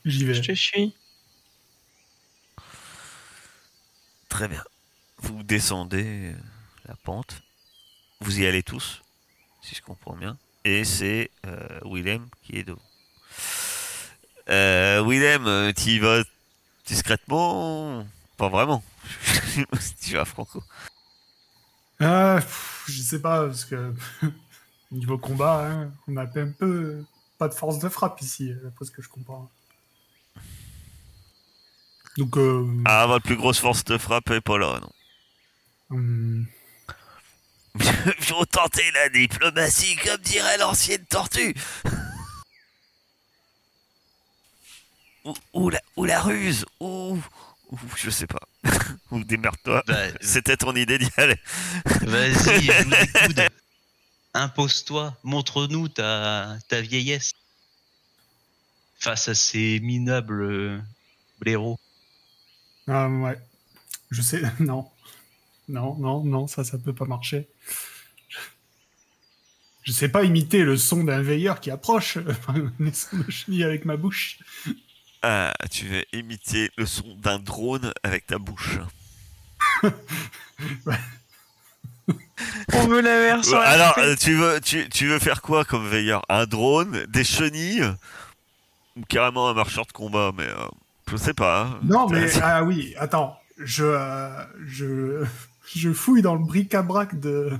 J'y 0.05 0.23
vais. 0.25 0.35
Je 0.35 0.41
te 0.41 0.51
suis. 0.53 0.95
Très 4.29 4.47
bien. 4.47 4.63
Vous 5.17 5.43
descendez 5.43 6.33
euh, 6.33 6.37
la 6.87 6.95
pente. 6.95 7.41
Vous 8.21 8.39
y 8.39 8.45
allez 8.45 8.63
tous, 8.63 9.01
si 9.61 9.75
je 9.75 9.81
comprends 9.81 10.15
bien. 10.15 10.37
Et 10.63 10.83
c'est 10.83 11.31
euh, 11.45 11.79
Willem 11.85 12.27
qui 12.43 12.57
est 12.57 12.63
devant. 12.63 12.81
Euh, 14.49 15.03
Willem, 15.03 15.47
euh, 15.47 15.73
tu 15.73 15.89
y 15.89 15.99
vas 15.99 16.23
discrètement 16.85 18.05
Pas 18.37 18.49
vraiment? 18.49 18.83
tu 20.01 20.13
vas 20.13 20.25
franco. 20.25 20.63
Pff, 21.97 22.85
je 22.87 23.01
sais 23.01 23.21
pas, 23.21 23.45
parce 23.45 23.65
que 23.65 23.93
niveau 24.91 25.17
combat, 25.17 25.67
hein, 25.67 25.91
on 26.07 26.17
a 26.17 26.23
un 26.23 26.51
peu 26.51 27.03
pas 27.37 27.47
de 27.47 27.53
force 27.53 27.79
de 27.79 27.89
frappe 27.89 28.21
ici, 28.21 28.53
d'après 28.63 28.85
ce 28.85 28.91
que 28.91 29.01
je 29.01 29.09
comprends. 29.09 29.49
Donc, 32.17 32.37
euh, 32.37 32.65
Ah, 32.85 33.05
votre 33.07 33.25
plus 33.25 33.35
grosse 33.35 33.59
force 33.59 33.83
de 33.83 33.97
frappe 33.97 34.29
est 34.31 34.41
pas 34.41 34.57
là, 34.57 34.79
non. 34.81 34.89
hum, 35.97 36.47
Faut 38.19 38.45
tenter 38.45 38.89
la 38.93 39.09
diplomatie, 39.09 39.95
comme 39.97 40.21
dirait 40.21 40.57
l'ancienne 40.57 41.05
tortue. 41.05 41.53
ou, 45.25 45.33
ou 45.53 45.69
la, 45.69 45.81
ou 45.97 46.05
la 46.05 46.21
ruse, 46.21 46.65
ou, 46.79 47.19
ou 47.69 47.77
je 47.97 48.09
sais 48.09 48.27
pas. 48.27 48.39
ou 49.11 49.23
démerde-toi. 49.23 49.83
Bah, 49.87 50.07
C'était 50.21 50.57
ton 50.57 50.75
idée 50.75 50.97
d'y 50.97 51.09
aller. 51.17 51.37
Vas-y, 52.01 52.61
joue 52.63 52.89
des 52.89 53.07
coudes. 53.07 53.47
Impose-toi, 54.33 55.15
montre-nous 55.23 55.87
ta, 55.89 56.57
ta 56.67 56.81
vieillesse. 56.81 57.31
Face 58.99 59.27
à 59.27 59.35
ces 59.35 59.79
minables 59.81 60.41
euh, 60.41 60.79
blaireaux. 61.39 61.77
Ah, 62.87 63.07
ouais. 63.09 63.37
Je 64.11 64.21
sais, 64.21 64.41
non. 64.59 64.89
Non, 65.67 65.95
non, 65.95 66.23
non, 66.23 66.47
ça, 66.47 66.63
ça 66.63 66.77
peut 66.77 66.93
pas 66.93 67.05
marcher. 67.05 67.47
Je 69.83 69.91
sais 69.91 70.09
pas 70.09 70.23
imiter 70.23 70.63
le 70.63 70.77
son 70.77 71.03
d'un 71.03 71.21
veilleur 71.21 71.59
qui 71.59 71.69
approche, 71.71 72.17
les 72.79 72.93
sons 72.93 73.17
de 73.17 73.31
chenille 73.31 73.63
avec 73.63 73.85
ma 73.85 73.97
bouche. 73.97 74.39
Ah, 75.21 75.53
tu 75.71 75.85
veux 75.87 76.03
imiter 76.13 76.71
le 76.77 76.85
son 76.85 77.15
d'un 77.15 77.39
drone 77.39 77.93
avec 78.03 78.27
ta 78.27 78.37
bouche. 78.37 78.77
On 82.73 82.87
veut 82.87 83.01
la 83.01 83.19
version. 83.19 83.57
Alors, 83.57 83.93
RP. 83.93 83.97
euh, 83.99 84.15
tu 84.15 84.35
veux, 84.35 84.61
tu, 84.61 84.87
tu 84.89 85.07
veux 85.07 85.19
faire 85.19 85.41
quoi 85.41 85.65
comme 85.65 85.87
veilleur? 85.87 86.23
Un 86.29 86.45
drone, 86.45 87.05
des 87.07 87.23
chenilles? 87.23 87.83
Ou 88.95 89.01
carrément 89.07 89.49
un 89.49 89.53
marcheur 89.53 89.85
de 89.85 89.91
combat 89.91 90.31
Mais 90.37 90.47
euh, 90.47 90.67
je 91.09 91.17
sais 91.17 91.33
pas. 91.33 91.79
Non, 91.83 92.07
mais 92.09 92.29
ah 92.41 92.63
oui, 92.63 92.93
attends, 92.97 93.37
je 93.57 93.83
euh, 93.85 94.43
je 94.65 95.23
je 95.75 95.91
fouille 95.93 96.21
dans 96.21 96.35
le 96.35 96.43
bric-à-brac 96.45 97.19
de 97.19 97.51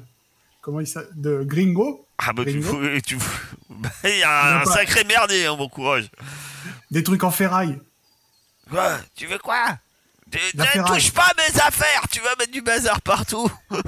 comment 0.61 0.79
il 0.79 0.87
s'appelle 0.87 1.11
de 1.15 1.43
Gringo, 1.43 2.07
Ah 2.17 2.33
bah 2.33 2.43
tu 2.45 2.59
Ringo 2.59 2.67
fous, 2.67 3.01
tu 3.05 3.17
Bah, 3.69 3.89
Il 4.03 4.17
y 4.17 4.23
a 4.23 4.61
un 4.61 4.63
pas- 4.63 4.71
sacré 4.73 5.03
merdier, 5.03 5.45
hein, 5.47 5.55
bon 5.57 5.67
courage. 5.69 6.09
des 6.91 7.03
trucs 7.03 7.23
en 7.23 7.31
ferraille. 7.31 7.79
Quoi? 8.69 8.97
Tu 9.15 9.27
veux 9.27 9.37
quoi? 9.37 9.77
Tu 10.31 10.39
ne 10.57 10.87
touche 10.87 11.11
pas 11.11 11.23
à 11.27 11.33
mes 11.37 11.59
affaires, 11.61 12.07
tu 12.11 12.19
vas 12.21 12.35
mettre 12.39 12.51
du 12.51 12.61
bazar 12.61 13.01
partout. 13.01 13.49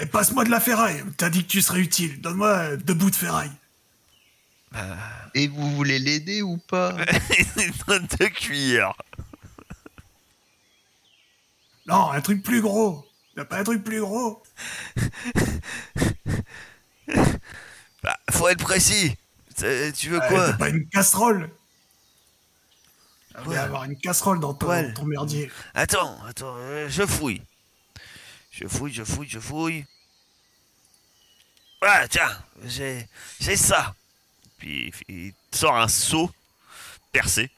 Eh, 0.00 0.06
passe-moi 0.06 0.44
de 0.44 0.50
la 0.50 0.60
ferraille. 0.60 1.02
T'as 1.16 1.28
dit 1.28 1.42
que 1.44 1.48
tu 1.50 1.60
serais 1.60 1.80
utile. 1.80 2.20
Donne-moi 2.20 2.76
deux 2.76 2.94
bouts 2.94 3.10
de 3.10 3.16
ferraille. 3.16 3.50
Et 5.34 5.48
vous 5.48 5.70
voulez 5.76 5.98
l'aider 5.98 6.42
ou 6.42 6.56
pas 6.58 6.96
Une 7.56 7.72
tonne 7.86 8.06
de 8.18 8.26
cuir. 8.26 8.92
Non, 11.86 12.10
un 12.10 12.20
truc 12.20 12.42
plus 12.42 12.60
gros. 12.60 13.04
T'as 13.34 13.44
pas 13.44 13.58
un 13.58 13.64
truc 13.64 13.82
plus 13.84 14.00
gros 14.00 14.42
Bah, 18.02 18.16
faut 18.30 18.48
être 18.48 18.62
précis. 18.62 19.16
C'est- 19.56 19.92
Tu 19.92 20.08
veux 20.10 20.22
Euh, 20.22 20.28
quoi 20.28 20.46
T'as 20.50 20.56
pas 20.58 20.68
une 20.68 20.86
casserole 20.88 21.50
Il 23.40 23.44
va 23.48 23.54
y 23.54 23.58
avoir 23.58 23.84
une 23.84 23.96
casserole 23.96 24.40
dans 24.40 24.54
ton, 24.54 24.92
ton 24.94 25.04
merdier. 25.04 25.50
Attends, 25.74 26.18
attends, 26.24 26.54
euh, 26.56 26.88
je 26.88 27.06
fouille. 27.06 27.42
Je 28.50 28.66
fouille, 28.66 28.92
je 28.92 29.04
fouille, 29.04 29.28
je 29.28 29.38
fouille. 29.38 29.84
Ah, 31.82 32.06
tiens, 32.08 32.30
j'ai, 32.64 33.06
j'ai 33.40 33.56
ça. 33.56 33.94
Puis 34.58 34.92
il 35.08 35.32
sort 35.52 35.76
un 35.76 35.88
seau 35.88 36.30
percé, 37.12 37.50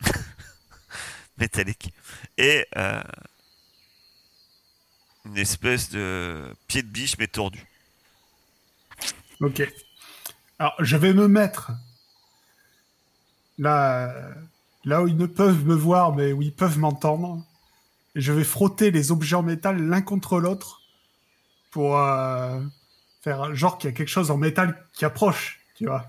métallique, 1.38 1.92
et 2.36 2.66
euh, 2.76 3.02
une 5.24 5.38
espèce 5.38 5.90
de 5.90 6.54
pied 6.66 6.82
de 6.82 6.88
biche 6.88 7.16
mais 7.18 7.28
tordu. 7.28 7.64
Ok. 9.40 9.62
Alors, 10.58 10.74
je 10.78 10.96
vais 10.96 11.12
me 11.12 11.28
mettre 11.28 11.72
là, 13.58 14.12
là 14.84 15.02
où 15.02 15.08
ils 15.08 15.16
ne 15.16 15.26
peuvent 15.26 15.64
me 15.64 15.74
voir, 15.74 16.14
mais 16.14 16.32
où 16.32 16.42
ils 16.42 16.54
peuvent 16.54 16.78
m'entendre. 16.78 17.44
Et 18.14 18.20
je 18.20 18.32
vais 18.32 18.44
frotter 18.44 18.90
les 18.90 19.10
objets 19.10 19.36
en 19.36 19.42
métal 19.42 19.82
l'un 19.82 20.02
contre 20.02 20.38
l'autre 20.38 20.82
pour 21.70 21.98
euh, 21.98 22.60
faire 23.22 23.54
genre 23.54 23.78
qu'il 23.78 23.90
y 23.90 23.92
a 23.92 23.96
quelque 23.96 24.08
chose 24.08 24.30
en 24.30 24.36
métal 24.36 24.86
qui 24.92 25.04
approche, 25.04 25.60
tu 25.74 25.86
vois. 25.86 26.06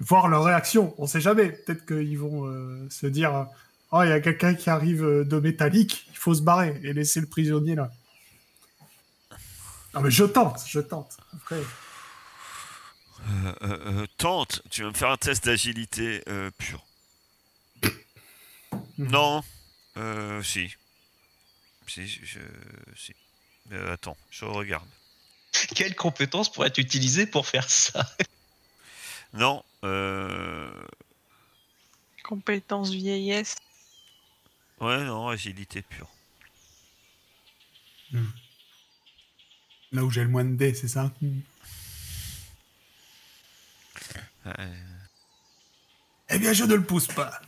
Voir 0.00 0.28
leur 0.28 0.44
réaction. 0.44 0.94
On 0.98 1.06
sait 1.06 1.20
jamais. 1.20 1.50
Peut-être 1.50 1.86
qu'ils 1.86 2.18
vont 2.18 2.46
euh, 2.46 2.86
se 2.90 3.06
dire 3.06 3.46
Oh, 3.92 4.02
il 4.02 4.08
y 4.08 4.12
a 4.12 4.20
quelqu'un 4.20 4.54
qui 4.54 4.70
arrive 4.70 5.04
euh, 5.04 5.24
de 5.24 5.38
métallique, 5.38 6.06
il 6.10 6.16
faut 6.16 6.34
se 6.34 6.42
barrer 6.42 6.80
et 6.82 6.92
laisser 6.92 7.20
le 7.20 7.26
prisonnier 7.26 7.76
là. 7.76 7.92
Non, 9.94 10.00
mais 10.00 10.10
je 10.10 10.24
tente, 10.24 10.60
je 10.66 10.80
tente. 10.80 11.16
Après. 11.32 11.62
Euh, 13.62 14.06
tente, 14.16 14.62
tu 14.70 14.82
vas 14.82 14.88
me 14.88 14.94
faire 14.94 15.10
un 15.10 15.16
test 15.16 15.44
d'agilité 15.44 16.22
euh, 16.28 16.50
pur. 16.58 16.84
Non, 18.98 19.42
euh, 19.96 20.42
si. 20.42 20.74
Si, 21.86 22.08
je, 22.08 22.40
si. 22.96 23.14
Euh, 23.72 23.94
attends, 23.94 24.16
je 24.30 24.44
regarde. 24.44 24.88
Quelle 25.74 25.94
compétence 25.94 26.50
pourrait 26.50 26.68
être 26.68 26.78
utilisée 26.78 27.26
pour 27.26 27.46
faire 27.46 27.70
ça? 27.70 28.04
Non, 29.34 29.64
euh... 29.84 30.70
Compétence 32.22 32.90
vieillesse. 32.90 33.56
ouais, 34.80 35.04
non, 35.04 35.28
agilité 35.28 35.82
pure. 35.82 36.08
Là 39.92 40.04
où 40.04 40.10
j'ai 40.10 40.22
le 40.22 40.28
moins 40.28 40.44
de 40.44 40.54
dés, 40.54 40.72
c'est 40.72 40.88
ça? 40.88 41.12
Eh 46.28 46.38
bien, 46.38 46.52
je 46.52 46.64
ne 46.64 46.74
le 46.74 46.84
pousse 46.84 47.08
pas. 47.08 47.40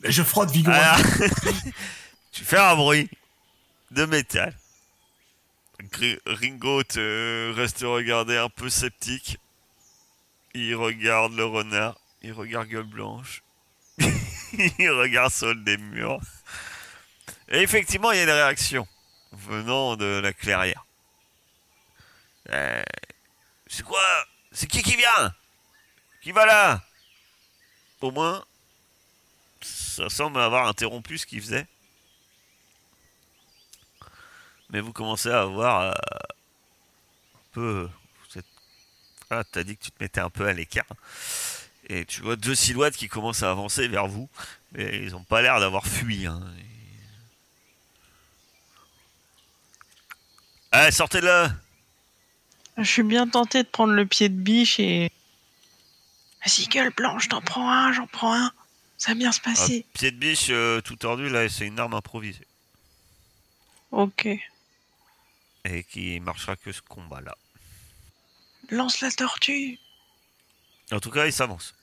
Mais 0.00 0.12
je 0.12 0.22
frotte 0.22 0.50
vigoureusement. 0.50 0.84
Ah, 0.86 0.98
tu 2.32 2.44
fais 2.44 2.58
un 2.58 2.76
bruit 2.76 3.08
de 3.90 4.04
métal. 4.04 4.54
Ringo 6.26 6.82
te 6.82 7.52
reste 7.54 7.80
regarder 7.80 8.36
un 8.36 8.48
peu 8.48 8.68
sceptique. 8.68 9.38
Il 10.54 10.76
regarde 10.76 11.34
le 11.34 11.44
renard. 11.44 11.98
Il 12.22 12.32
regarde 12.32 12.68
gueule 12.68 12.84
blanche. 12.84 13.42
il 13.98 14.90
regarde 14.90 15.32
sol 15.32 15.62
des 15.64 15.76
murs. 15.76 16.20
Et 17.48 17.58
effectivement, 17.58 18.12
il 18.12 18.18
y 18.18 18.20
a 18.20 18.24
une 18.24 18.30
réaction 18.30 18.86
venant 19.32 19.96
de 19.96 20.20
la 20.22 20.32
clairière. 20.32 20.84
Euh, 22.50 22.82
c'est 23.66 23.82
quoi? 23.82 24.02
C'est 24.52 24.66
qui 24.66 24.82
qui 24.82 24.96
vient? 24.96 25.34
Qui 26.22 26.32
va 26.32 26.46
là? 26.46 26.82
Au 28.00 28.10
moins, 28.10 28.44
ça 29.60 30.08
semble 30.08 30.40
avoir 30.40 30.68
interrompu 30.68 31.18
ce 31.18 31.26
qu'il 31.26 31.40
faisait. 31.40 31.66
Mais 34.70 34.80
vous 34.80 34.92
commencez 34.92 35.30
à 35.30 35.42
avoir 35.42 35.80
euh, 35.80 35.92
un 35.92 37.52
peu. 37.52 37.90
Ah, 39.30 39.42
t'as 39.44 39.62
dit 39.64 39.76
que 39.76 39.84
tu 39.84 39.90
te 39.90 40.02
mettais 40.02 40.20
un 40.20 40.30
peu 40.30 40.46
à 40.46 40.52
l'écart. 40.52 40.86
Et 41.88 42.04
tu 42.04 42.22
vois 42.22 42.36
deux 42.36 42.54
silhouettes 42.54 42.96
qui 42.96 43.08
commencent 43.08 43.42
à 43.42 43.50
avancer 43.50 43.88
vers 43.88 44.06
vous. 44.06 44.28
Mais 44.72 44.98
ils 45.02 45.14
ont 45.14 45.22
pas 45.24 45.42
l'air 45.42 45.60
d'avoir 45.60 45.86
fui. 45.86 46.26
Hein. 46.26 46.40
Allez, 50.72 50.90
sortez 50.90 51.20
de 51.20 51.26
là 51.26 51.52
Je 52.78 52.82
suis 52.84 53.02
bien 53.02 53.28
tenté 53.28 53.62
de 53.62 53.68
prendre 53.68 53.92
le 53.92 54.06
pied 54.06 54.28
de 54.28 54.34
biche 54.34 54.80
et. 54.80 55.10
Vas-y, 56.44 56.66
gueule 56.66 56.90
blanche, 56.90 57.28
t'en 57.28 57.40
prends 57.40 57.70
un, 57.70 57.92
j'en 57.92 58.06
prends 58.06 58.34
un. 58.34 58.52
Ça 58.98 59.12
va 59.12 59.14
bien 59.16 59.32
se 59.32 59.40
Ah, 59.44 59.50
passer. 59.50 59.86
Pied 59.94 60.10
de 60.10 60.16
biche 60.16 60.48
euh, 60.50 60.80
tout 60.80 60.96
tordu, 60.96 61.28
là, 61.28 61.48
c'est 61.48 61.66
une 61.66 61.78
arme 61.78 61.94
improvisée. 61.94 62.46
Ok. 63.92 64.26
Et 65.64 65.84
qui 65.84 66.20
marchera 66.20 66.56
que 66.56 66.72
ce 66.72 66.80
combat-là. 66.82 67.34
Lance 68.74 69.00
la 69.02 69.10
tortue. 69.12 69.78
En 70.90 70.98
tout 70.98 71.10
cas, 71.12 71.26
il 71.26 71.32
s'avance. 71.32 71.74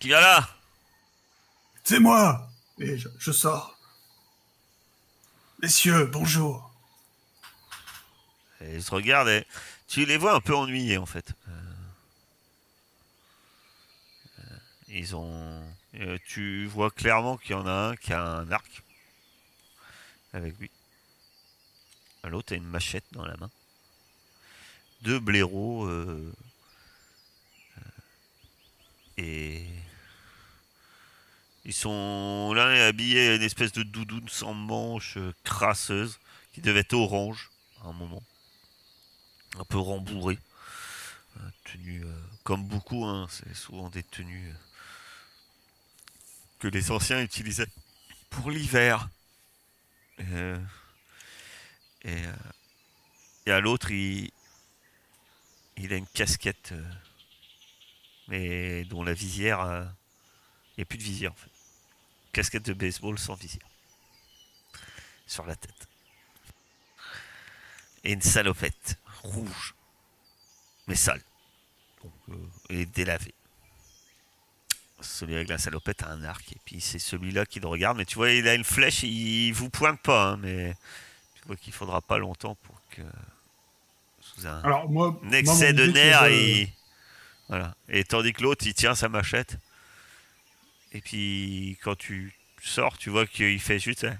Qui 0.00 0.08
vient 0.08 0.20
là? 0.20 0.48
C'est 1.84 2.00
moi 2.00 2.50
Et 2.80 2.98
je, 2.98 3.08
je 3.16 3.30
sors. 3.30 3.78
Messieurs, 5.62 6.06
bonjour. 6.06 6.68
Et 8.60 8.74
ils 8.74 8.82
se 8.82 8.90
regardent 8.90 9.28
et 9.28 9.46
tu 9.86 10.04
les 10.04 10.16
vois 10.16 10.34
un 10.34 10.40
peu 10.40 10.54
ennuyés 10.56 10.98
en 10.98 11.06
fait. 11.06 11.32
Euh, 11.48 11.52
euh, 14.40 14.58
Ils 14.88 15.14
ont. 15.14 15.62
euh, 15.94 16.18
tu 16.26 16.66
vois 16.66 16.90
clairement 16.90 17.36
qu'il 17.36 17.52
y 17.52 17.54
en 17.54 17.68
a 17.68 17.90
un 17.90 17.96
qui 17.96 18.12
a 18.12 18.20
un 18.20 18.50
arc 18.50 18.82
avec 20.32 20.58
lui. 20.58 20.72
L'autre 22.24 22.52
a 22.52 22.56
une 22.56 22.64
machette 22.66 23.04
dans 23.12 23.24
la 23.24 23.36
main. 23.36 23.50
Deux 25.02 25.20
blaireaux 25.20 25.86
euh, 25.86 26.34
euh, 27.78 27.80
et 29.16 29.64
ils 31.64 31.72
sont 31.72 32.52
l'un 32.52 32.72
est 32.72 32.82
habillé 32.82 33.28
à 33.28 33.34
une 33.36 33.42
espèce 33.42 33.70
de 33.72 33.84
doudoune 33.84 34.28
sans 34.28 34.54
manches 34.54 35.16
euh, 35.16 35.32
crasseuse 35.44 36.18
qui 36.52 36.62
devait 36.62 36.80
être 36.80 36.94
orange 36.94 37.50
à 37.84 37.88
un 37.88 37.92
moment 37.92 38.22
un 39.58 39.64
peu 39.64 39.78
rembourré. 39.78 40.38
Tenue 41.64 42.04
comme 42.42 42.64
beaucoup, 42.64 43.04
hein, 43.04 43.28
c'est 43.30 43.54
souvent 43.54 43.90
des 43.90 44.02
tenues 44.02 44.52
que 46.58 46.66
les 46.66 46.90
anciens 46.90 47.22
utilisaient 47.22 47.68
pour 48.30 48.50
l'hiver. 48.50 49.08
Et, 52.04 52.22
et 53.46 53.50
à 53.50 53.60
l'autre, 53.60 53.92
il, 53.92 54.30
il 55.78 55.92
a 55.92 55.96
une 55.96 56.06
casquette, 56.06 56.72
euh, 56.72 56.92
mais 58.28 58.84
dont 58.84 59.02
la 59.02 59.14
visière. 59.14 59.60
euh, 59.60 59.84
Il 60.76 60.80
n'y 60.80 60.82
a 60.82 60.84
plus 60.84 60.98
de 60.98 61.02
visière 61.02 61.32
en 61.32 61.36
fait. 61.36 61.50
Casquette 62.32 62.66
de 62.66 62.72
baseball 62.74 63.18
sans 63.18 63.34
visière. 63.34 63.66
Sur 65.26 65.46
la 65.46 65.56
tête. 65.56 65.88
Et 68.04 68.12
une 68.12 68.22
salopette 68.22 68.98
rouge, 69.22 69.74
mais 70.86 70.94
sale, 70.94 71.22
euh, 72.30 72.36
et 72.70 72.86
délavée. 72.86 73.34
Celui 75.00 75.34
avec 75.34 75.48
la 75.48 75.58
salopette 75.58 76.02
a 76.02 76.10
un 76.10 76.24
arc, 76.24 76.52
et 76.52 76.60
puis 76.64 76.80
c'est 76.80 76.98
celui-là 76.98 77.46
qui 77.46 77.60
le 77.60 77.68
regarde. 77.68 77.98
Mais 77.98 78.04
tu 78.04 78.16
vois, 78.16 78.30
il 78.30 78.48
a 78.48 78.54
une 78.54 78.64
flèche, 78.64 79.02
il 79.02 79.52
vous 79.52 79.70
pointe 79.70 80.00
pas, 80.00 80.30
hein, 80.30 80.36
mais 80.38 80.74
tu 81.34 81.42
vois 81.46 81.56
qu'il 81.56 81.72
faudra 81.72 82.00
pas 82.00 82.18
longtemps 82.18 82.54
pour 82.56 82.80
que 82.90 83.02
sous 84.38 84.46
un, 84.46 84.60
Alors, 84.62 84.88
moi. 84.88 85.18
un 85.22 85.26
moi, 85.28 85.38
excès 85.38 85.72
de 85.72 85.86
nerfs, 85.86 86.28
il... 86.30 86.68
voilà. 87.48 87.74
Et 87.88 88.04
tandis 88.04 88.32
que 88.32 88.42
l'autre, 88.42 88.66
il 88.66 88.74
tient 88.74 88.94
sa 88.94 89.08
machette. 89.08 89.56
Et 90.92 91.00
puis 91.00 91.78
quand 91.82 91.96
tu 91.96 92.32
sors, 92.62 92.96
tu 92.98 93.10
vois 93.10 93.26
qu'il 93.26 93.60
fait 93.60 93.78
juste. 93.78 94.04
hein, 94.04 94.16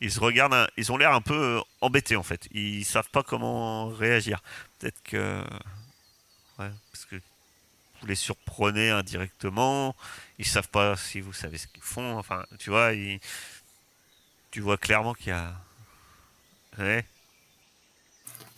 Ils 0.00 0.10
se 0.12 0.20
regardent, 0.20 0.54
un- 0.54 0.68
ils 0.76 0.90
ont 0.90 0.96
l'air 0.96 1.12
un 1.12 1.20
peu 1.20 1.58
euh, 1.58 1.60
embêtés 1.80 2.16
en 2.16 2.22
fait. 2.22 2.48
Ils 2.52 2.84
savent 2.84 3.10
pas 3.10 3.22
comment 3.22 3.88
réagir. 3.88 4.40
Peut-être 4.78 5.02
que. 5.02 5.44
Ouais, 6.58 6.70
parce 6.92 7.04
que 7.04 7.16
vous 8.00 8.06
les 8.06 8.14
surprenez 8.14 8.90
indirectement. 8.90 9.94
Ils 10.38 10.46
savent 10.46 10.68
pas 10.68 10.96
si 10.96 11.20
vous 11.20 11.32
savez 11.32 11.58
ce 11.58 11.66
qu'ils 11.66 11.82
font. 11.82 12.16
Enfin, 12.18 12.44
tu 12.58 12.70
vois, 12.70 12.92
ils- 12.94 13.20
tu 14.50 14.60
vois 14.60 14.78
clairement 14.78 15.14
qu'il 15.14 15.28
y 15.28 15.32
a. 15.32 15.54
Ouais. 16.78 17.04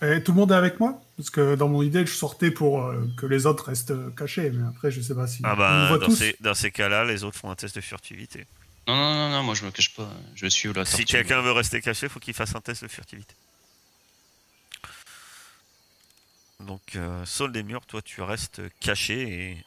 Et 0.03 0.23
tout 0.23 0.33
le 0.33 0.37
monde 0.37 0.53
est 0.53 0.55
avec 0.55 0.81
moi? 0.81 1.01
Parce 1.17 1.31
que 1.31 1.55
dans 1.57 1.69
mon 1.69 1.83
idée, 1.83 2.07
je 2.07 2.13
sortais 2.13 2.51
pour 2.51 2.83
euh, 2.83 3.07
que 3.17 3.27
les 3.27 3.45
autres 3.47 3.67
restent 3.67 3.91
euh, 3.91 4.11
cachés. 4.11 4.51
Mais 4.51 4.67
après, 4.67 4.91
je 4.91 5.01
sais 5.01 5.15
pas 5.15 5.27
si. 5.27 5.43
Ah 5.45 5.55
bah, 5.55 5.99
dans 5.99 6.07
tous. 6.07 6.17
ces, 6.17 6.37
dans 6.41 6.55
ces 6.55 6.71
cas-là, 6.71 7.05
les 7.05 7.23
autres 7.25 7.39
font 7.39 7.51
un 7.51 7.55
test 7.55 7.77
de 7.77 7.81
furtivité. 7.81 8.47
Non, 8.89 8.97
non, 8.97 9.15
non, 9.15 9.31
non, 9.31 9.43
moi 9.43 9.55
je 9.55 9.65
me 9.65 9.71
cache 9.71 9.95
pas. 9.95 10.09
Je 10.35 10.47
suis 10.47 10.73
la 10.73 10.85
Si 10.85 11.05
quelqu'un 11.05 11.43
veut 11.43 11.53
rester 11.53 11.81
caché, 11.81 12.09
faut 12.09 12.19
qu'il 12.19 12.35
fasse 12.35 12.55
un 12.55 12.61
test 12.61 12.83
de 12.83 12.89
furtivité. 12.89 13.35
Donc, 16.61 16.97
euh, 16.97 17.25
Saul 17.25 17.53
des 17.53 17.63
murs, 17.63 17.87
toi 17.87 18.03
tu 18.03 18.23
restes 18.23 18.63
caché 18.81 19.21
et 19.23 19.65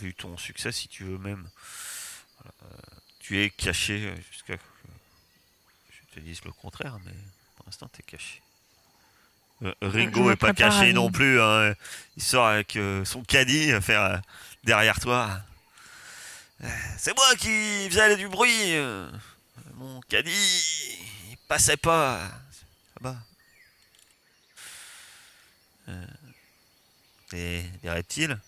vu 0.00 0.14
ton 0.14 0.36
succès, 0.36 0.72
si 0.72 0.88
tu 0.88 1.04
veux 1.04 1.18
même 1.18 1.48
euh, 2.44 2.50
tu 3.18 3.42
es 3.42 3.50
caché 3.50 4.14
jusqu'à 4.30 4.56
que 4.56 4.62
je 5.90 6.14
te 6.14 6.20
dise 6.20 6.44
le 6.44 6.52
contraire, 6.52 6.98
mais 7.04 7.14
pour 7.56 7.66
l'instant, 7.66 7.88
tu 7.92 8.00
es 8.00 8.04
caché. 8.04 8.40
Euh, 9.62 9.72
Ringo 9.80 10.30
est 10.30 10.36
pas 10.36 10.52
caché 10.52 10.92
non 10.92 11.10
plus. 11.10 11.40
hein. 11.40 11.74
Il 12.16 12.22
sort 12.22 12.46
avec 12.46 12.76
euh, 12.76 13.04
son 13.04 13.22
caddie 13.22 13.72
à 13.72 13.80
faire 13.80 14.02
euh, 14.02 14.16
derrière 14.64 15.00
toi. 15.00 15.40
C'est 16.98 17.14
moi 17.16 17.34
qui 17.36 17.88
faisais 17.90 18.16
du 18.16 18.28
bruit. 18.28 18.74
Mon 19.74 20.00
caddie, 20.02 20.30
il 21.30 21.36
passait 21.48 21.76
pas. 21.76 22.20
Là-bas. 23.00 23.16
Euh, 25.88 26.06
des, 27.30 27.62
des 27.82 27.90
reptiles 27.90 28.38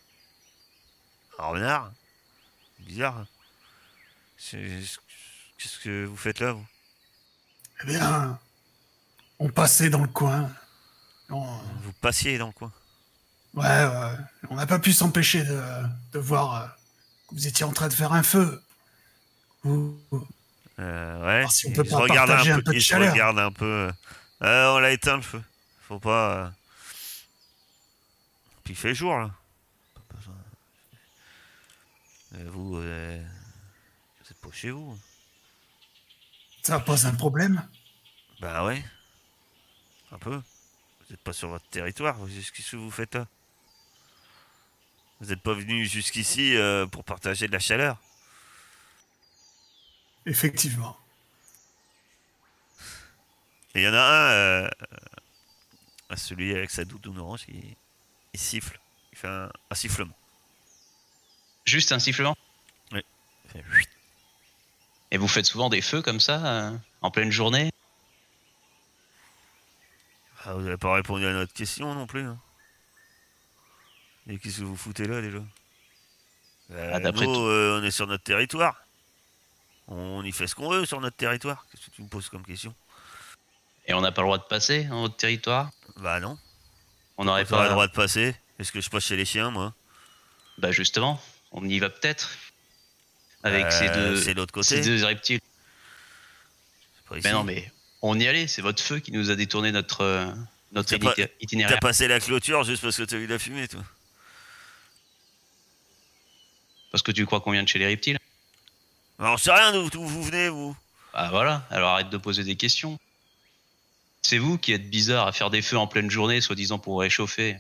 Un 1.39 1.45
renard 1.45 1.93
Bizarre. 2.81 3.27
C'est- 4.37 4.83
Qu'est-ce 5.59 5.79
que 5.81 6.05
vous 6.07 6.17
faites 6.17 6.39
là, 6.41 6.53
vous? 6.53 6.67
Eh 7.83 7.87
bien, 7.87 8.39
on 9.39 9.49
passait 9.51 9.91
dans 9.91 10.01
le 10.03 10.09
coin. 10.09 10.51
On- 11.31 11.45
Vous 11.83 11.93
passiez 12.01 12.39
dans 12.39 12.47
le 12.49 12.53
coin. 12.53 12.73
Ouais, 13.55 13.65
ouais. 13.67 14.13
On 14.51 14.57
n'a 14.57 14.67
pas 14.67 14.79
pu 14.79 14.93
s'empêcher 14.93 15.43
de, 15.45 15.63
de 16.13 16.19
voir 16.19 16.55
euh, 16.63 16.67
que 17.29 17.35
vous 17.35 17.47
étiez 17.47 17.65
en 17.65 17.73
train 17.73 17.89
de 17.89 17.93
faire 17.95 18.13
un 18.13 18.23
feu. 18.23 18.63
Vous- 19.63 19.99
Euh, 20.79 21.21
ouais. 21.27 21.33
Alors, 21.39 21.51
si 21.53 21.67
on 21.67 21.73
peut 21.73 21.83
pas 21.85 21.97
regarde 21.99 22.31
un 22.31 22.39
un 22.39 22.57
peu, 22.57 22.63
peu 22.63 22.71
de 22.73 22.77
il 22.77 22.81
se 22.83 22.87
chaleur. 22.89 23.13
regarde 23.13 23.39
un 23.39 23.51
peu. 23.51 23.91
Euh, 24.43 24.73
on 24.75 24.79
l'a 24.79 24.93
éteint 24.93 25.17
le 25.17 25.23
feu. 25.23 25.43
Faut 25.89 25.99
pas. 25.99 26.35
euh. 26.37 26.49
Puis 28.65 28.75
il 28.75 28.77
fait 28.77 28.95
jour 28.95 29.17
là. 29.19 29.31
Vous, 32.33 32.75
vous 32.75 32.83
êtes 32.87 34.37
pas 34.41 34.49
chez 34.53 34.71
vous. 34.71 34.97
Ça 36.63 36.79
pose 36.79 37.07
un 37.07 37.15
problème? 37.15 37.67
Bah 38.41 38.65
ouais. 38.65 38.85
Un 40.13 40.19
peu. 40.19 40.41
Vous 41.09 41.15
êtes 41.15 41.21
pas 41.23 41.33
sur 41.33 41.49
votre 41.49 41.67
territoire. 41.69 42.17
vous- 42.17 42.29
Qu'est-ce 42.29 42.73
que 42.73 42.77
vous 42.77 42.91
faites 42.91 43.15
là 43.15 43.27
Vous 45.21 45.33
êtes 45.33 45.41
pas 45.43 45.55
venu 45.55 45.87
jusqu'ici 45.87 46.55
euh, 46.57 46.87
pour 46.87 47.05
partager 47.05 47.47
de 47.47 47.53
la 47.53 47.59
chaleur 47.59 47.97
Effectivement. 50.27 50.97
Et 53.75 53.81
il 53.81 53.85
y 53.85 53.89
en 53.89 53.95
a 53.95 53.99
un, 54.01 54.31
euh, 54.33 54.71
celui 56.17 56.55
avec 56.55 56.71
sa 56.71 56.85
doudoune 56.85 57.19
orange, 57.19 57.45
il, 57.49 57.75
il 58.35 58.41
siffle. 58.41 58.79
Il 59.13 59.19
fait 59.19 59.29
un, 59.29 59.51
un 59.71 59.75
sifflement. 59.75 60.15
Juste 61.65 61.93
un 61.93 61.99
sifflement? 61.99 62.37
Huit. 62.93 63.89
Et 65.11 65.17
vous 65.17 65.29
faites 65.29 65.47
souvent 65.47 65.71
des 65.71 65.81
feux 65.81 66.03
comme 66.03 66.21
ça, 66.21 66.45
euh, 66.69 66.77
en 67.01 67.11
pleine 67.11 67.31
journée? 67.31 67.73
Ah, 70.49 70.55
vous 70.55 70.63
n'avez 70.63 70.79
pas 70.79 70.95
répondu 70.95 71.27
à 71.27 71.33
notre 71.35 71.53
question 71.53 71.95
non 71.95 72.07
plus. 72.07 72.23
hein. 72.25 72.39
Et 74.29 74.39
qu'est-ce 74.39 74.61
que 74.61 74.65
vous 74.65 74.77
foutez 74.77 75.07
là 75.07 75.21
déjà? 75.21 75.41
Euh, 76.71 76.91
Ah, 76.95 77.01
nous, 77.01 77.47
euh, 77.47 77.79
on 77.79 77.85
est 77.85 77.91
sur 77.91 78.07
notre 78.07 78.25
territoire. 78.25 78.83
On 79.89 80.25
y 80.25 80.33
fait 80.33 80.47
ce 80.47 80.55
qu'on 80.55 80.71
veut 80.71 80.87
sur 80.87 81.03
notre 81.03 81.17
territoire. 81.19 81.67
Qu'est-ce 81.71 81.87
que 81.87 81.91
tu 81.91 82.03
me 82.03 82.09
poses 82.09 82.31
comme 82.31 82.47
question? 82.47 82.75
Et 83.87 83.93
on 83.93 84.01
n'a 84.01 84.11
pas 84.11 84.23
le 84.23 84.27
droit 84.27 84.39
de 84.39 84.45
passer 84.45 84.85
dans 84.85 85.03
votre 85.03 85.17
territoire? 85.17 85.71
Bah 85.97 86.19
non. 86.19 86.39
On 87.19 87.25
n'aurait 87.27 87.45
pas 87.45 87.59
pas 87.59 87.65
le 87.65 87.71
droit 87.71 87.87
de 87.87 87.93
passer. 87.93 88.35
Est-ce 88.59 88.73
que 88.73 88.81
je 88.81 88.89
passe 88.89 89.05
chez 89.05 89.17
les 89.17 89.27
chiens, 89.27 89.51
moi? 89.51 89.75
Bah 90.57 90.73
justement, 90.73 91.21
on 91.53 91.63
y 91.69 91.79
va 91.79 91.91
peut-être. 91.91 92.31
Avec 93.43 93.71
ces 93.71 93.89
Euh, 93.89 93.95
deux, 94.15 94.17
ces 94.23 94.35
deux 94.35 95.05
reptiles. 95.05 95.41
c'est 96.97 97.09
pas 97.09 97.15
Mais 97.23 97.33
non, 97.33 97.45
mais 97.45 97.71
on 98.03 98.19
y 98.19 98.27
allait, 98.29 98.47
c'est 98.47 98.63
votre 98.63 98.83
feu 98.83 99.01
qui 99.01 99.13
nous 99.13 99.31
a 99.31 99.37
détourné 99.37 99.73
notre, 99.73 100.03
euh, 100.03 100.33
notre 100.73 100.91
T'as 100.91 100.99
pas- 100.99 101.13
iti- 101.13 101.23
T'as 101.23 101.29
itinéraire. 101.41 101.81
passé 101.81 102.09
la 102.09 102.21
clôture 102.21 102.65
juste 102.65 102.83
parce 102.83 102.97
que 102.97 103.03
t'as 103.03 103.17
vu 103.19 103.27
la 103.27 103.39
fumée, 103.39 103.69
toi. 103.69 103.83
Parce 106.91 107.03
que 107.03 107.13
tu 107.13 107.27
crois 107.27 107.41
qu'on 107.41 107.53
vient 107.53 107.63
de 107.63 107.69
chez 107.69 107.79
les 107.79 107.87
reptiles 107.87 108.19
je 109.21 109.37
sais 109.43 109.51
rien 109.53 109.73
d'où 109.73 110.05
vous 110.07 110.23
venez, 110.23 110.49
vous. 110.49 110.77
Ah 111.13 111.29
voilà, 111.31 111.67
alors 111.71 111.91
arrête 111.91 112.09
de 112.09 112.17
poser 112.19 112.45
des 112.45 112.55
questions. 112.55 113.01
C'est 114.23 114.39
vous 114.39 114.59
qui 114.59 114.73
êtes 114.73 114.89
bizarre 114.91 115.27
à 115.27 115.33
faire 115.33 115.51
des 115.51 115.61
feux 115.61 115.77
en 115.77 115.89
pleine 115.89 116.09
journée, 116.09 116.41
soi-disant 116.41 116.79
pour 116.79 117.01
réchauffer. 117.01 117.59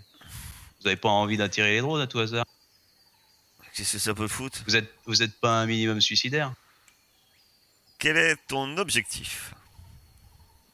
Vous 0.80 0.86
avez 0.86 0.94
pas 0.96 1.08
envie 1.08 1.36
d'attirer 1.36 1.72
les 1.72 1.80
drones 1.80 2.00
à 2.00 2.06
tout 2.06 2.20
hasard 2.20 2.44
Qu'est-ce 3.74 3.94
que 3.94 3.98
ça 3.98 4.14
peut 4.14 4.28
foutre? 4.28 4.62
Vous 4.68 4.76
êtes, 4.76 4.92
vous 5.06 5.20
êtes 5.22 5.34
pas 5.40 5.60
un 5.60 5.66
minimum 5.66 6.00
suicidaire 6.00 6.52
Quel 7.98 8.16
est 8.16 8.36
ton 8.46 8.76
objectif, 8.76 9.52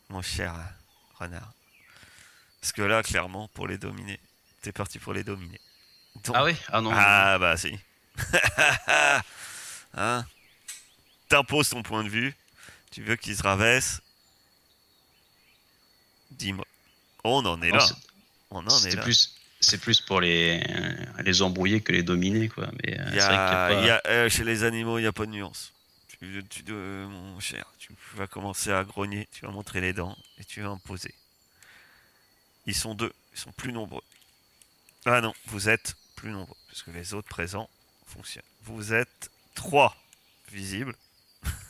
mon 0.08 0.22
cher 0.22 0.54
renard 1.18 1.52
Parce 2.60 2.72
que 2.72 2.82
là, 2.82 3.02
clairement, 3.02 3.48
pour 3.48 3.66
les 3.66 3.78
dominer, 3.78 4.18
t'es 4.62 4.72
parti 4.72 4.98
pour 4.98 5.12
les 5.12 5.24
dominer. 5.24 5.60
Donc- 6.24 6.36
Ah 6.38 6.44
oui? 6.44 6.54
Ah 6.68 6.80
non. 6.80 6.90
Ah 6.94 7.38
bah 7.38 7.56
si. 7.56 7.78
hein? 9.94 10.24
T'imposes 11.28 11.70
ton 11.70 11.82
point 11.82 12.04
de 12.04 12.08
vue. 12.08 12.34
Tu 12.90 13.02
veux 13.02 13.16
qu'ils 13.16 13.36
se 13.36 13.42
rabaissent 13.42 14.00
Dis-moi. 16.30 16.64
On 17.24 17.44
en 17.46 17.60
est 17.62 17.70
Non, 17.70 17.76
là. 17.76 17.86
c'est- 17.86 17.94
On 18.50 18.66
en 18.66 18.84
est 18.84 18.94
là. 18.94 19.02
plus, 19.02 19.34
c'est 19.60 19.78
plus 19.80 20.00
pour 20.00 20.20
les, 20.20 20.62
les 21.24 21.42
embrouiller 21.42 21.80
que 21.80 21.90
les 21.92 22.02
dominer, 22.02 22.48
quoi. 22.48 22.68
Mais 22.84 22.98
euh, 23.00 23.10
y 23.84 23.90
a- 23.90 24.02
euh, 24.06 24.28
chez 24.28 24.44
les 24.44 24.62
animaux, 24.64 24.98
il 24.98 25.02
n'y 25.02 25.08
a 25.08 25.12
pas 25.12 25.26
de 25.26 25.30
nuance. 25.32 25.72
Tu, 26.32 26.62
tu- 26.64 26.64
euh, 26.72 27.06
mon 27.06 27.38
cher, 27.40 27.66
tu 27.78 27.94
vas 28.14 28.26
commencer 28.26 28.72
à 28.72 28.82
grogner, 28.84 29.28
tu 29.32 29.44
vas 29.44 29.52
montrer 29.52 29.80
les 29.80 29.92
dents 29.92 30.16
et 30.38 30.44
tu 30.44 30.62
vas 30.62 30.68
imposer. 30.70 31.14
Ils 32.66 32.74
sont 32.74 32.94
deux, 32.94 33.12
ils 33.32 33.38
sont 33.38 33.52
plus 33.52 33.72
nombreux. 33.72 34.02
Ah 35.04 35.20
non, 35.20 35.34
vous 35.46 35.68
êtes 35.68 35.96
plus 36.16 36.30
nombreux, 36.30 36.56
parce 36.68 36.82
que 36.82 36.90
les 36.92 37.12
autres 37.12 37.28
présents 37.28 37.68
fonctionnent. 38.06 38.42
Vous 38.62 38.94
êtes 38.94 39.30
trois 39.54 39.94
visibles. 40.50 40.94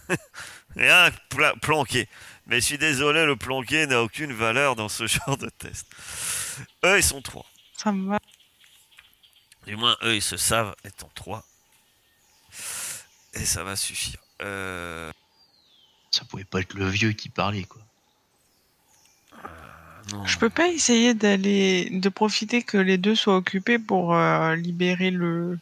et 0.77 0.88
un 0.88 1.11
pla- 1.31 1.57
planqué. 1.57 2.09
Mais 2.47 2.61
je 2.61 2.67
suis 2.67 2.79
désolé, 2.79 3.25
le 3.25 3.37
planqué 3.37 3.87
n'a 3.87 4.03
aucune 4.03 4.33
valeur 4.33 4.77
dans 4.77 4.88
ce 4.88 5.07
genre 5.09 5.37
de 5.37 5.49
test. 5.49 5.87
Eux, 6.85 6.99
ils 6.99 7.03
sont 7.03 7.23
trois. 7.23 7.47
Ça 7.77 7.90
me 7.90 8.09
va. 8.09 8.21
Du 9.67 9.77
moins, 9.77 9.97
eux, 10.03 10.14
ils 10.14 10.23
se 10.23 10.37
savent 10.37 10.77
étant 10.85 11.11
trois. 11.14 11.45
Et 13.33 13.45
ça 13.45 13.64
va 13.64 13.75
suffire. 13.75 14.21
Euh, 14.42 15.12
Ça 16.11 16.25
pouvait 16.25 16.44
pas 16.44 16.61
être 16.61 16.75
le 16.75 16.88
vieux 16.88 17.12
qui 17.12 17.29
parlait, 17.29 17.64
quoi. 17.64 17.81
non. 20.12 20.25
Je 20.27 20.38
peux 20.38 20.51
pas 20.51 20.68
essayer 20.68 21.14
d'aller, 21.14 21.88
de 21.90 22.09
profiter 22.09 22.62
que 22.62 22.77
les 22.77 22.99
deux 22.99 23.14
soient 23.14 23.37
occupés 23.37 23.79
pour 23.79 24.14
euh, 24.14 24.55
libérer 24.57 25.11
le, 25.11 25.59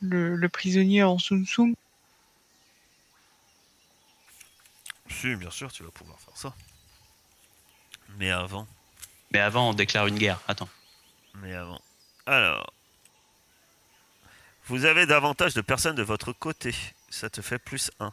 le, 0.00 0.34
le 0.36 0.48
prisonnier 0.48 1.02
en 1.02 1.18
Sun 1.18 1.46
Tsum. 1.46 1.74
Si, 5.08 5.34
bien 5.36 5.50
sûr, 5.50 5.70
tu 5.72 5.82
vas 5.82 5.90
pouvoir 5.90 6.18
faire 6.20 6.36
ça. 6.36 6.54
Mais 8.18 8.30
avant, 8.30 8.66
Mais 9.32 9.38
avant, 9.40 9.70
on 9.70 9.74
déclare 9.74 10.06
une 10.06 10.18
guerre. 10.18 10.40
Attends. 10.48 10.68
mais 11.34 11.54
avant. 11.54 11.80
Alors. 12.26 12.72
Vous 14.66 14.84
avez 14.84 15.06
davantage 15.06 15.54
de 15.54 15.60
personnes 15.62 15.96
de 15.96 16.02
votre 16.02 16.32
côté. 16.32 16.74
Ça 17.10 17.28
te 17.28 17.40
fait 17.42 17.58
plus 17.58 17.90
1. 18.00 18.12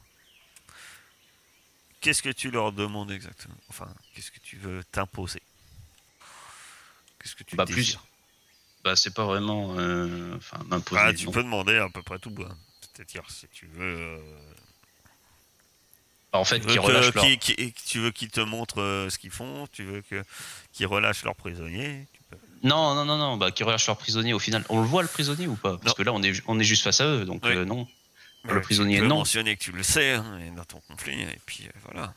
Qu'est-ce 2.02 2.22
que 2.22 2.30
tu 2.30 2.52
leur 2.52 2.72
demandes 2.72 3.12
exactement? 3.12 3.56
Enfin, 3.70 3.88
qu'est-ce 4.14 4.32
que 4.32 4.40
tu 4.40 4.58
veux 4.58 4.84
t'imposer? 4.92 5.42
Qu'est-ce 7.22 7.36
que 7.36 7.44
tu 7.44 7.56
Bah, 7.56 7.66
plus. 7.66 7.98
Bah, 8.84 8.96
c'est 8.96 9.14
pas 9.14 9.26
vraiment. 9.26 9.76
euh, 9.78 10.36
Enfin, 10.38 10.60
m'imposer. 10.68 11.02
Ah, 11.04 11.14
tu 11.14 11.26
non. 11.26 11.32
peux 11.32 11.44
demander 11.44 11.78
à 11.78 11.90
peu 11.90 12.02
près 12.02 12.20
tout. 12.20 12.34
hein. 12.48 12.56
C'est-à-dire, 12.82 13.24
si 13.30 13.48
tu 13.50 13.68
veux. 13.68 13.98
euh, 13.98 14.20
En 16.34 16.44
fait, 16.46 16.60
Tu 16.60 16.68
qui 16.68 16.78
veux, 16.78 16.92
leur. 16.92 17.14
qui- 17.14 17.38
qui- 17.40 17.74
tu 17.74 18.00
veux 18.00 18.12
qu'ils 18.12 18.30
te 18.30 18.42
montrent 18.42 18.82
euh, 18.82 19.10
ce 19.10 19.18
qu'ils 19.18 19.32
font, 19.32 19.68
tu 19.72 19.84
veux 19.84 20.02
que 20.02 20.24
qu'ils 20.74 20.86
relâchent 20.86 21.24
leurs 21.24 21.36
prisonniers. 21.36 22.06
tu 22.14 22.20
peux- 22.30 22.38
Non, 22.64 22.94
non, 22.96 23.06
non, 23.06 23.18
non. 23.18 23.38
Bah, 23.38 23.52
qui 23.52 23.64
relâchent 23.64 23.88
leur 23.88 23.98
prisonnier 23.98 24.34
au 24.34 24.40
final. 24.40 24.64
On 24.70 24.82
le 24.82 24.88
voit 24.88 25.02
le 25.02 25.08
prisonnier 25.08 25.48
ou 25.48 25.56
pas? 25.56 25.78
Parce 25.78 25.86
Non. 25.88 25.94
que 25.94 26.04
là, 26.04 26.14
on 26.14 26.22
est, 26.22 26.42
on 26.48 26.60
est 26.60 26.64
juste 26.64 26.84
face 26.84 27.02
à 27.02 27.06
eux, 27.08 27.26
donc 27.26 27.44
Oui. 27.46 27.52
euh, 27.56 27.66
non. 27.66 27.88
Le 28.50 28.62
prisonnier, 28.62 28.96
tu 28.96 29.02
peux 29.02 29.08
non. 29.08 29.18
mentionner 29.20 29.56
que 29.56 29.64
tu 29.64 29.72
le 29.72 29.84
sais 29.84 30.14
hein, 30.14 30.40
dans 30.56 30.64
ton 30.66 30.80
conflit, 30.88 31.22
et 31.22 31.40
puis 31.46 31.66
euh, 31.68 31.72
voilà. 31.92 32.14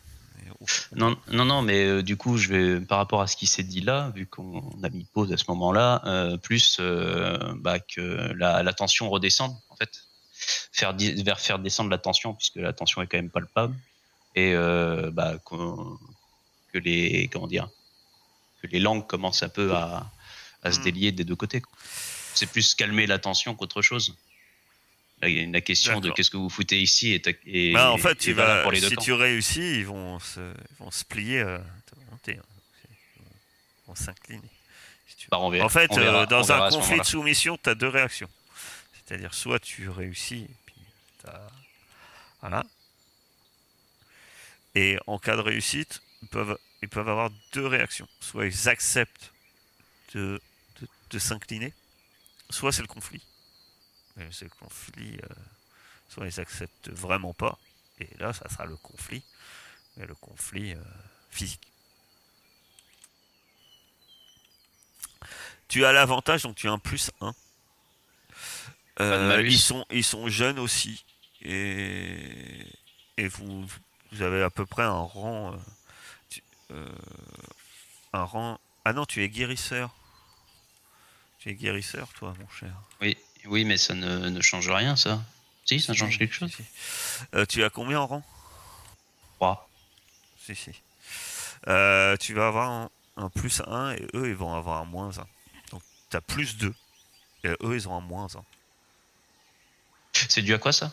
Non, 0.94 1.16
non, 1.30 1.44
non, 1.44 1.62
mais 1.62 1.84
euh, 1.84 2.02
du 2.02 2.16
coup, 2.16 2.36
je 2.36 2.48
vais 2.48 2.80
par 2.80 2.98
rapport 2.98 3.20
à 3.22 3.26
ce 3.26 3.36
qui 3.36 3.46
s'est 3.46 3.62
dit 3.62 3.80
là, 3.80 4.10
vu 4.14 4.26
qu'on 4.26 4.78
a 4.82 4.88
mis 4.90 5.04
pause 5.04 5.32
à 5.32 5.36
ce 5.36 5.44
moment-là, 5.48 6.02
euh, 6.06 6.36
plus 6.36 6.78
euh, 6.80 7.38
bah, 7.56 7.78
que 7.78 8.32
la, 8.36 8.62
la 8.62 8.72
tension 8.72 9.08
redescende, 9.08 9.54
en 9.70 9.76
fait, 9.76 9.90
faire 10.72 10.94
vers 11.24 11.40
faire 11.40 11.58
descendre 11.58 11.90
la 11.90 11.98
tension, 11.98 12.34
puisque 12.34 12.56
la 12.56 12.72
tension 12.72 13.00
est 13.00 13.06
quand 13.06 13.18
même 13.18 13.30
palpable, 13.30 13.74
et 14.34 14.54
bah, 15.12 15.34
que 15.44 16.78
les 16.78 17.28
comment 17.32 17.46
dire, 17.46 17.68
que 18.62 18.66
les 18.68 18.80
langues 18.80 19.06
commencent 19.06 19.42
un 19.42 19.48
peu 19.48 19.72
à, 19.74 20.10
à 20.62 20.72
se 20.72 20.80
Mm. 20.80 20.84
délier 20.84 21.12
des 21.12 21.24
deux 21.24 21.36
côtés. 21.36 21.62
C'est 22.34 22.46
plus 22.46 22.74
calmer 22.74 23.06
la 23.06 23.18
tension 23.18 23.54
qu'autre 23.54 23.82
chose. 23.82 24.14
La, 25.22 25.60
question 25.60 26.00
de 26.00 26.10
qu'est-ce 26.10 26.30
que 26.30 26.36
vous 26.38 26.48
foutez 26.48 26.80
ici 26.80 27.12
est, 27.12 27.26
est- 27.46 27.72
Bah, 27.74 27.92
en 27.92 27.98
fait, 27.98 28.14
pour 28.62 28.72
les 28.72 28.80
deux 28.80 28.88
si 28.88 28.94
camps. 28.94 29.02
tu 29.02 29.12
réussis, 29.12 29.80
ils 29.80 29.86
vont 29.86 30.18
se, 30.18 30.40
ils 30.40 30.76
vont 30.78 30.90
se 30.90 31.04
plier 31.04 31.40
à 31.40 31.58
ta 31.58 31.96
volonté, 32.06 32.38
hein. 32.38 32.42
Ils 33.18 33.88
vont 33.88 33.94
s'incliner. 33.94 34.40
si. 35.06 35.26
Bah, 35.30 35.36
En 35.38 35.68
fait, 35.68 35.90
on 35.90 35.96
verra- 35.96 36.22
euh, 36.22 36.26
dans 36.26 36.42
on 36.50 36.50
un 36.52 36.70
conflit 36.70 36.98
de 36.98 37.04
soumission, 37.04 37.58
tu 37.62 37.68
as 37.68 37.74
deux 37.74 37.88
réactions. 37.88 38.30
C'est-à-dire, 39.06 39.34
soit 39.34 39.58
tu 39.58 39.88
réussis, 39.90 40.44
et 40.44 40.54
puis 40.64 40.74
Voilà. 42.40 42.64
Et 44.74 44.96
en 45.06 45.18
cas 45.18 45.36
de 45.36 45.40
réussite, 45.42 46.00
ils 46.22 46.28
peuvent, 46.28 46.56
ils 46.82 46.88
peuvent 46.88 47.08
avoir 47.08 47.30
deux 47.52 47.66
réactions. 47.66 48.08
Soit 48.20 48.46
ils 48.46 48.68
acceptent 48.68 49.32
de, 50.14 50.40
de, 50.80 50.88
de 51.10 51.18
s'incliner, 51.18 51.72
soit 52.50 52.72
c'est 52.72 52.82
le 52.82 52.88
conflit. 52.88 53.20
Et 54.20 54.28
c'est 54.32 54.44
le 54.44 54.50
conflit, 54.50 55.18
euh, 55.22 55.34
soit 56.08 56.26
ils 56.26 56.40
acceptent 56.40 56.90
vraiment 56.90 57.32
pas, 57.34 57.58
et 57.98 58.08
là, 58.18 58.32
ça 58.32 58.48
sera 58.48 58.66
le 58.66 58.76
conflit, 58.76 59.22
mais 59.96 60.06
le 60.06 60.14
conflit 60.14 60.74
euh, 60.74 60.82
physique. 61.30 61.60
Tu 65.68 65.84
as 65.84 65.92
l'avantage, 65.92 66.42
donc 66.42 66.56
tu 66.56 66.68
as 66.68 66.72
un 66.72 66.78
plus 66.78 67.10
1. 67.20 67.30
de 67.30 67.34
Euh, 69.00 69.28
malus. 69.28 69.52
ils, 69.52 69.58
sont, 69.58 69.86
ils 69.90 70.04
sont 70.04 70.28
jeunes 70.28 70.58
aussi. 70.58 71.04
Et, 71.42 72.66
et 73.16 73.28
vous, 73.28 73.64
vous 74.12 74.22
avez 74.22 74.42
à 74.42 74.50
peu 74.50 74.66
près 74.66 74.82
un 74.82 74.90
rang. 75.00 75.54
euh, 75.54 75.56
tu- 76.28 76.42
euh, 76.72 76.88
un 78.12 78.24
rang. 78.24 78.58
Ah 78.84 78.92
non, 78.92 79.06
tu 79.06 79.22
es 79.22 79.28
guérisseur. 79.28 79.94
Tu 81.38 81.48
es 81.50 81.54
guérisseur, 81.54 82.08
toi, 82.12 82.34
mon 82.38 82.48
cher. 82.48 82.74
Oui, 83.00 83.16
oui, 83.46 83.64
mais 83.64 83.76
ça 83.76 83.94
ne, 83.94 84.28
ne 84.28 84.40
change 84.40 84.68
rien, 84.68 84.96
ça. 84.96 85.22
Si, 85.64 85.80
ça 85.80 85.94
change 85.94 86.18
quelque 86.18 86.34
chose. 86.34 86.50
Si, 86.50 86.62
si. 86.62 86.68
Euh, 87.34 87.46
tu 87.46 87.62
as 87.62 87.70
combien 87.70 88.00
en 88.00 88.06
rang? 88.06 88.24
3. 89.36 89.68
Si, 90.44 90.54
si. 90.54 90.72
Euh, 91.68 92.16
tu 92.16 92.34
vas 92.34 92.48
avoir 92.48 92.70
un, 92.70 92.90
un 93.16 93.28
plus 93.28 93.62
1 93.66 93.92
et 93.92 94.06
eux, 94.14 94.28
ils 94.28 94.34
vont 94.34 94.54
avoir 94.54 94.80
un 94.80 94.84
moins 94.84 95.18
1. 95.18 95.26
Donc, 95.70 95.82
tu 96.10 96.16
as 96.16 96.20
plus 96.20 96.56
2. 96.56 96.74
Et 97.44 97.48
eux, 97.62 97.74
ils 97.74 97.88
ont 97.88 97.96
un 97.96 98.00
moins 98.00 98.26
1. 98.34 98.44
C'est 100.12 100.42
dû 100.42 100.54
à 100.54 100.58
quoi, 100.58 100.72
ça? 100.72 100.92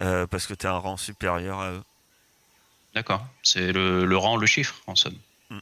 Euh, 0.00 0.26
parce 0.26 0.46
que 0.46 0.54
tu 0.54 0.66
as 0.66 0.72
un 0.72 0.78
rang 0.78 0.96
supérieur 0.96 1.60
à 1.60 1.70
eux. 1.72 1.84
D'accord. 2.94 3.26
C'est 3.42 3.72
le, 3.72 4.04
le 4.04 4.16
rang, 4.16 4.36
le 4.36 4.46
chiffre, 4.46 4.80
en 4.86 4.96
somme. 4.96 5.18
Hmm. 5.50 5.60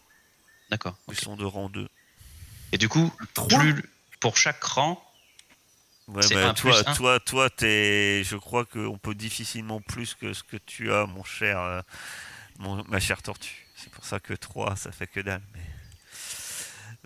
D'accord. 0.70 0.96
Ils 1.08 1.18
sont 1.18 1.36
de 1.36 1.44
rang 1.44 1.68
2. 1.68 1.88
Et 2.72 2.78
du 2.78 2.88
coup, 2.88 3.12
plus, 3.48 3.90
pour 4.20 4.36
chaque 4.36 4.62
rang, 4.62 5.02
Ouais, 6.08 6.26
bah, 6.32 6.48
un 6.48 6.54
toi, 6.54 6.82
toi, 6.84 7.20
toi, 7.20 7.50
t'es. 7.50 8.22
Je 8.24 8.36
crois 8.36 8.64
qu'on 8.64 8.96
peut 8.98 9.14
difficilement 9.14 9.80
plus 9.80 10.14
que 10.14 10.32
ce 10.32 10.42
que 10.42 10.56
tu 10.56 10.90
as, 10.92 11.04
mon 11.06 11.22
cher, 11.22 11.60
euh, 11.60 11.80
mon- 12.58 12.82
ma 12.84 12.98
chère 12.98 13.22
tortue. 13.22 13.66
C'est 13.76 13.90
pour 13.90 14.04
ça 14.06 14.18
que 14.18 14.32
3, 14.34 14.74
ça 14.76 14.90
fait 14.90 15.06
que 15.06 15.20
dalle. 15.20 15.42
Mais... 15.54 15.60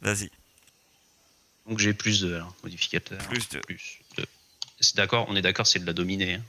Vas-y, 0.02 0.30
donc 1.66 1.78
j'ai 1.78 1.94
plus 1.94 2.20
de 2.22 2.34
alors, 2.34 2.54
modificateur. 2.62 3.18
plus 3.18 3.48
2. 3.48 3.60
Plus 3.60 3.98
de. 4.16 4.26
C'est 4.80 4.96
d'accord, 4.96 5.26
on 5.28 5.36
est 5.36 5.42
d'accord, 5.42 5.66
c'est 5.66 5.78
de 5.80 5.86
la 5.86 5.92
dominer. 5.92 6.34
hein. 6.34 6.42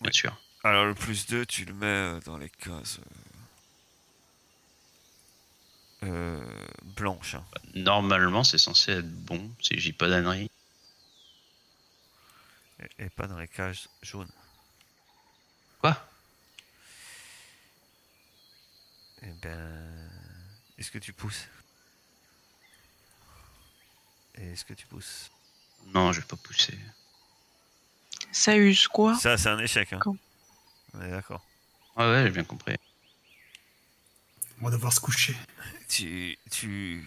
Bien 0.00 0.08
Ouais. 0.08 0.12
sûr. 0.12 0.36
Alors 0.64 0.84
le 0.86 0.94
plus 0.94 1.26
2, 1.26 1.44
tu 1.46 1.64
le 1.64 1.72
mets 1.74 1.86
euh, 1.86 2.20
dans 2.26 2.36
les 2.38 2.48
cases 2.50 3.00
euh, 6.02 6.06
euh, 6.06 6.66
blanches. 6.96 7.34
hein. 7.34 7.44
Normalement, 7.74 8.44
c'est 8.44 8.58
censé 8.58 8.92
être 8.92 9.10
bon, 9.24 9.50
si 9.60 9.78
j'ai 9.78 9.92
pas 9.92 10.08
d'annerie. 10.08 10.49
Et, 13.00 13.04
et 13.04 13.10
pas 13.10 13.26
dans 13.26 13.38
les 13.38 13.48
cases 13.48 13.88
jaunes. 14.02 14.30
Quoi? 15.80 15.96
Eh 19.22 19.32
ben, 19.42 20.10
est-ce 20.78 20.90
que 20.90 20.98
tu 20.98 21.12
pousses? 21.12 21.46
Et 24.36 24.52
Est-ce 24.52 24.64
que 24.64 24.74
tu 24.74 24.86
pousses? 24.86 25.30
Non, 25.86 26.12
je 26.12 26.20
vais 26.20 26.26
pas 26.26 26.36
pousser. 26.36 26.78
Ça 28.32 28.56
use 28.56 28.86
quoi? 28.88 29.18
Ça, 29.18 29.36
c'est 29.36 29.48
un 29.48 29.58
échec. 29.58 29.92
Hein. 29.92 29.98
Quand? 30.00 30.16
On 30.94 31.02
est 31.02 31.10
d'accord. 31.10 31.44
Ouais, 31.96 32.04
ouais, 32.04 32.22
j'ai 32.24 32.30
bien 32.30 32.44
compris. 32.44 32.76
On 34.60 34.64
va 34.64 34.70
devoir 34.70 34.92
se 34.92 35.00
coucher. 35.00 35.36
tu, 35.88 36.38
tu... 36.50 37.04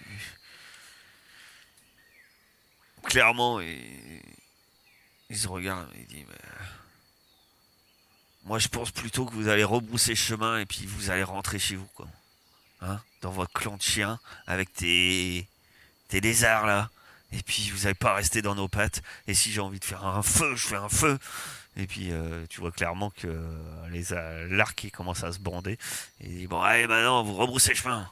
Clairement, 3.03 3.59
il, 3.59 4.21
il 5.29 5.37
se 5.37 5.47
regarde 5.47 5.87
il 5.95 6.05
dit 6.07 6.25
mais, 6.27 6.35
Moi, 8.45 8.59
je 8.59 8.67
pense 8.67 8.91
plutôt 8.91 9.25
que 9.25 9.33
vous 9.33 9.47
allez 9.47 9.63
rebrousser 9.63 10.15
chemin 10.15 10.59
et 10.59 10.65
puis 10.65 10.85
vous 10.85 11.09
allez 11.09 11.23
rentrer 11.23 11.59
chez 11.59 11.75
vous, 11.75 11.87
quoi. 11.95 12.07
Hein 12.81 13.01
Dans 13.21 13.31
votre 13.31 13.53
clan 13.53 13.77
de 13.77 13.81
chiens, 13.81 14.19
avec 14.47 14.73
tes, 14.73 15.47
tes 16.09 16.19
lézards, 16.21 16.65
là. 16.65 16.89
Et 17.31 17.41
puis, 17.41 17.69
vous 17.71 17.83
n'allez 17.83 17.93
pas 17.95 18.13
rester 18.13 18.41
dans 18.43 18.53
nos 18.53 18.67
pattes. 18.67 19.01
Et 19.27 19.33
si 19.33 19.51
j'ai 19.51 19.61
envie 19.61 19.79
de 19.79 19.85
faire 19.85 20.05
un 20.05 20.21
feu, 20.21 20.55
je 20.55 20.67
fais 20.67 20.75
un 20.75 20.89
feu. 20.89 21.17
Et 21.75 21.87
puis, 21.87 22.11
euh, 22.11 22.45
tu 22.49 22.59
vois 22.59 22.71
clairement 22.71 23.09
que 23.09 23.25
euh, 23.27 23.89
les 23.89 24.13
a- 24.13 24.43
l'arc, 24.45 24.87
commence 24.93 25.23
à 25.23 25.31
se 25.31 25.39
bander. 25.39 25.79
Et 26.19 26.27
il 26.29 26.37
dit 26.39 26.47
Bon, 26.47 26.61
allez, 26.61 26.85
maintenant, 26.85 27.23
vous 27.23 27.33
rebroussez 27.35 27.73
chemin. 27.73 28.07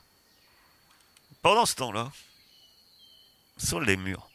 Pendant 1.44 1.68
ce 1.68 1.76
temps-là, 1.76 2.12
sur 3.58 3.80
les 3.80 3.98
murs, 3.98 4.31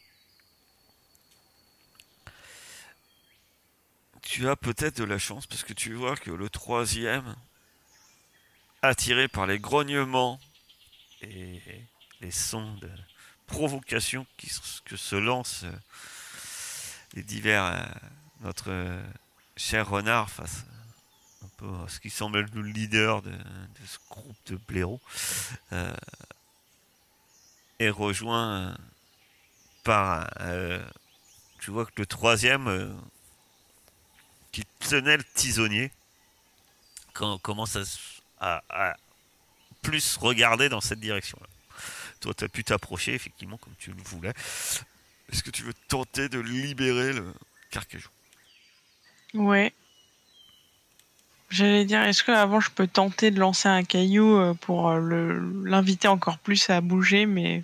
tu 4.28 4.48
as 4.48 4.56
peut-être 4.56 4.98
de 4.98 5.04
la 5.04 5.18
chance 5.18 5.46
parce 5.46 5.62
que 5.62 5.72
tu 5.72 5.94
vois 5.94 6.16
que 6.16 6.30
le 6.30 6.50
troisième, 6.50 7.36
attiré 8.82 9.28
par 9.28 9.46
les 9.46 9.58
grognements 9.58 10.40
et 11.22 11.60
les 12.20 12.30
sons 12.30 12.74
de 12.76 12.90
provocation 13.46 14.26
que 14.84 14.96
se 14.96 15.16
lancent 15.16 15.64
euh, 15.64 15.72
les 17.14 17.22
divers, 17.22 17.64
euh, 17.64 17.84
notre 18.40 18.70
euh, 18.70 19.02
cher 19.56 19.88
renard 19.88 20.28
face 20.28 20.64
à 21.62 21.88
ce 21.88 22.00
qui 22.00 22.10
semble 22.10 22.44
le 22.52 22.62
leader 22.62 23.22
de, 23.22 23.32
ce 23.86 23.98
groupe 24.10 24.36
de 24.46 24.56
blaireaux, 24.68 25.00
est 27.78 27.88
rejoint 27.88 28.76
par, 29.82 30.28
tu 31.60 31.70
vois 31.70 31.86
que 31.86 31.92
le 31.96 32.04
troisième 32.04 33.00
qui 34.56 34.64
tenait 34.88 35.18
le 35.18 35.24
tisonnier 35.34 35.90
commence 37.42 37.76
à, 37.76 37.80
s- 37.80 38.22
à- 38.40 38.62
à 38.70 38.96
plus 39.82 40.16
regarder 40.16 40.68
dans 40.70 40.80
cette 40.80 41.00
direction-là. 41.00 41.46
Toi, 42.20 42.32
tu 42.32 42.44
as 42.44 42.48
pu 42.48 42.64
t'approcher, 42.64 43.12
effectivement, 43.14 43.58
comme 43.58 43.74
tu 43.78 43.90
le 43.92 44.02
voulais. 44.02 44.32
Est-ce 45.30 45.42
que 45.42 45.50
tu 45.50 45.62
veux 45.62 45.74
tenter 45.88 46.28
de 46.30 46.38
libérer 46.38 47.12
le 47.12 47.34
carcajou? 47.70 48.08
Ouais. 49.34 49.74
J'allais 51.50 51.84
dire, 51.84 52.02
est-ce 52.02 52.24
que 52.24 52.32
avant 52.32 52.60
je 52.60 52.70
peux 52.70 52.86
tenter 52.86 53.30
de 53.30 53.38
lancer 53.38 53.68
un 53.68 53.84
caillou 53.84 54.36
euh, 54.36 54.54
pour 54.54 54.88
euh, 54.88 55.38
l'inviter 55.64 56.08
encore 56.08 56.38
plus 56.38 56.70
à 56.70 56.80
bouger, 56.80 57.26
mais 57.26 57.62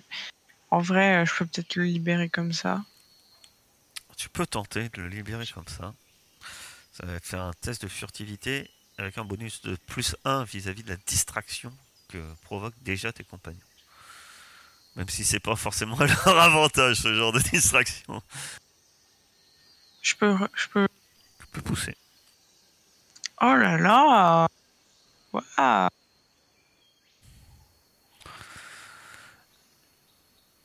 en 0.69 0.79
vrai, 0.79 1.21
euh, 1.23 1.25
je 1.25 1.33
peux 1.35 1.45
peut-être 1.47 1.75
le 1.75 1.85
libérer 1.85 2.29
comme 2.29 2.53
ça. 2.53 2.83
Tu 4.15 4.29
peux 4.29 4.45
tenter 4.45 4.89
de 4.89 5.01
le 5.01 5.07
libérer 5.09 5.45
comme 5.47 5.67
ça. 5.67 5.93
Ça 6.93 7.05
va 7.07 7.19
te 7.19 7.25
faire 7.25 7.41
un 7.41 7.53
test 7.53 7.81
de 7.81 7.87
furtivité 7.87 8.69
avec 8.97 9.17
un 9.17 9.25
bonus 9.25 9.61
de 9.63 9.75
plus 9.87 10.15
1 10.25 10.43
vis-à-vis 10.43 10.83
de 10.83 10.89
la 10.89 10.97
distraction 11.07 11.73
que 12.09 12.23
provoquent 12.43 12.81
déjà 12.83 13.11
tes 13.11 13.23
compagnons. 13.23 13.59
Même 14.95 15.09
si 15.09 15.25
c'est 15.25 15.39
pas 15.39 15.55
forcément 15.55 15.99
à 15.99 16.05
leur 16.25 16.39
avantage 16.39 16.97
ce 16.97 17.15
genre 17.15 17.31
de 17.31 17.39
distraction. 17.39 18.21
Je 20.03 20.15
peux, 20.15 20.37
je 20.53 20.67
peux. 20.67 20.87
Tu 21.39 21.47
peux 21.47 21.61
pousser. 21.61 21.97
Oh 23.41 23.55
là 23.55 23.77
là. 23.77 24.47
Waouh. 25.31 25.89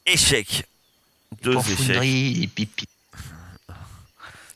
Échec. 0.05 0.67
Deux 1.43 1.57
échecs. 1.57 1.77
Profondrie 1.77 2.43
et 2.43 2.49
pipi. 2.49 2.87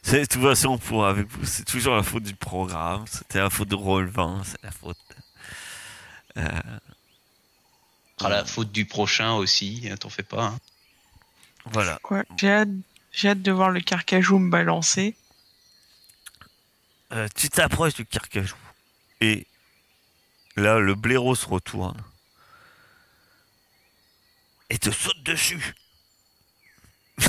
C'est 0.02 0.20
de 0.20 0.24
toute 0.26 0.42
façon 0.42 0.78
pour 0.78 1.06
avec 1.06 1.28
vous, 1.28 1.44
c'est 1.44 1.64
toujours 1.64 1.94
la 1.94 2.02
faute 2.02 2.24
du 2.24 2.34
programme. 2.34 3.04
C'était 3.06 3.38
la 3.38 3.50
faute 3.50 3.68
de 3.68 3.76
Roll20, 3.76 4.42
c'est 4.44 4.62
la 4.62 4.70
faute. 4.72 4.98
Euh, 6.36 6.48
À 8.20 8.28
la 8.28 8.44
faute 8.44 8.72
du 8.72 8.84
prochain 8.84 9.32
aussi, 9.34 9.88
hein, 9.90 9.96
t'en 9.96 10.08
fais 10.10 10.22
pas. 10.24 10.46
hein. 10.46 10.58
voilà. 11.66 11.98
Quoi 12.02 12.24
J'ai 12.36 12.50
hâte, 12.50 12.68
j'ai 13.12 13.28
hâte 13.28 13.42
de 13.42 13.52
voir 13.52 13.70
le 13.70 13.80
carcajou 13.80 14.38
me 14.38 14.50
balancer. 14.50 15.16
Euh, 17.12 17.28
tu 17.36 17.48
t'approches 17.48 17.94
du 17.94 18.04
carcajou. 18.06 18.56
Et 19.20 19.46
là, 20.56 20.78
le 20.78 20.94
blaireau 20.94 21.34
se 21.36 21.46
retourne. 21.46 22.00
Et 24.70 24.78
te 24.78 24.90
saute 24.90 25.22
dessus. 25.22 25.74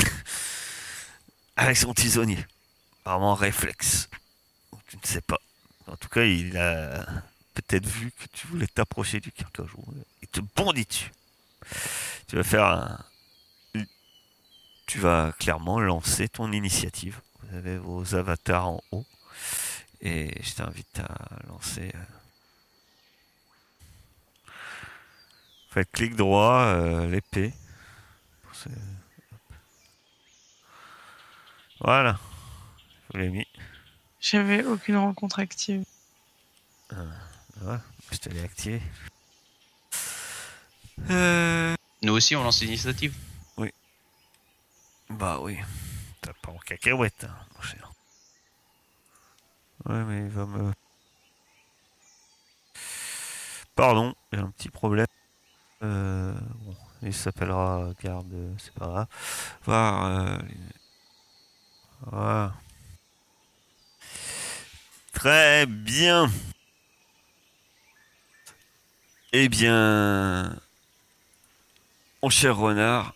Avec 1.57 1.77
son 1.77 1.93
tisonnier. 1.93 2.43
Vraiment 3.05 3.35
réflexe. 3.35 4.09
Tu 4.87 4.97
ne 4.97 5.05
sais 5.05 5.21
pas. 5.21 5.39
En 5.87 5.95
tout 5.97 6.09
cas, 6.09 6.23
il 6.23 6.57
a 6.57 7.05
peut-être 7.53 7.85
vu 7.85 8.11
que 8.11 8.25
tu 8.33 8.47
voulais 8.47 8.67
t'approcher 8.67 9.19
du 9.19 9.31
carcajou. 9.31 9.83
Il 10.21 10.27
te 10.27 10.39
bondit 10.55 10.85
dessus. 10.85 11.11
Tu 12.27 12.35
vas 12.35 12.43
faire 12.43 12.65
un... 12.65 12.99
Tu 14.85 14.99
vas 14.99 15.33
clairement 15.39 15.79
lancer 15.79 16.29
ton 16.29 16.51
initiative. 16.51 17.19
Vous 17.41 17.57
avez 17.57 17.77
vos 17.77 18.15
avatars 18.15 18.67
en 18.67 18.83
haut. 18.91 19.05
Et 20.01 20.41
je 20.43 20.53
t'invite 20.53 20.99
à 20.99 21.47
lancer... 21.47 21.91
euh, 21.93 22.03
Faites 25.71 25.91
clic 25.91 26.15
droit, 26.15 26.65
euh, 26.65 27.07
l'épée. 27.07 27.51
Voilà. 31.79 32.19
Je 33.13 33.19
vous 33.19 33.23
l'ai 33.25 33.29
mis. 33.29 33.47
J'avais 34.19 34.63
aucune 34.63 34.97
rencontre 34.97 35.39
active. 35.39 35.85
Voilà. 37.57 37.81
Je 38.11 38.17
te 38.17 38.29
l'ai 38.29 38.41
activé. 38.41 38.81
Euh... 41.11 41.75
Nous 42.01 42.13
aussi, 42.13 42.35
on 42.35 42.43
lance 42.43 42.61
l'initiative. 42.61 43.13
Bah 45.09 45.37
oui. 45.41 45.59
T'as 46.21 46.33
pas 46.33 46.51
en 46.51 46.57
cacahuète, 46.57 47.25
hein, 47.25 47.35
mon 47.55 47.61
cher. 47.61 47.91
Ouais, 49.85 50.03
mais 50.05 50.21
il 50.21 50.29
va 50.29 50.45
me... 50.45 50.73
Pardon, 53.75 54.15
j'ai 54.31 54.39
un 54.39 54.49
petit 54.49 54.69
problème. 54.69 55.05
Euh, 55.83 56.33
bon, 56.61 56.75
il 57.03 57.13
s'appellera 57.13 57.91
garde, 58.01 58.55
c'est 58.57 58.73
pas 58.73 58.87
grave. 58.87 59.07
Voir... 59.65 60.05
euh, 60.05 60.37
Voilà. 62.01 62.53
Très 65.13 65.65
bien. 65.65 66.29
Eh 69.31 69.47
bien... 69.49 70.59
Mon 72.21 72.29
cher 72.29 72.55
renard, 72.55 73.13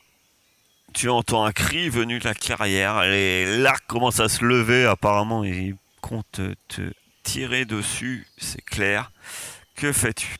tu 0.93 1.07
entends 1.09 1.45
un 1.45 1.53
cri 1.53 1.89
venu 1.89 2.19
de 2.19 2.25
la 2.25 2.33
clairière. 2.33 3.03
Les 3.03 3.57
l'arc 3.57 3.85
commence 3.87 4.19
à 4.19 4.27
se 4.27 4.43
lever. 4.43 4.85
Apparemment, 4.85 5.45
il 5.45 5.77
compte 6.01 6.41
te 6.67 6.93
tirer 7.23 7.63
dessus. 7.63 8.27
C'est 8.37 8.61
clair. 8.61 9.11
Que 9.75 9.93
fais-tu? 9.93 10.35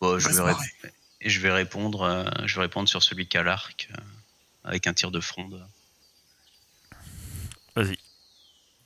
Bon, 0.00 0.18
vais 0.18 0.54
je 1.20 1.40
vais 1.40 1.50
répondre. 1.50 2.02
euh, 2.02 2.24
je 2.46 2.54
vais 2.54 2.62
répondre 2.62 2.88
sur 2.88 3.02
celui 3.02 3.26
qui 3.26 3.36
a 3.36 3.42
l'arc 3.42 3.88
euh, 3.90 4.00
avec 4.62 4.86
un 4.86 4.94
tir 4.94 5.10
de 5.10 5.20
fronde. 5.20 5.66
Vas-y. 7.74 7.98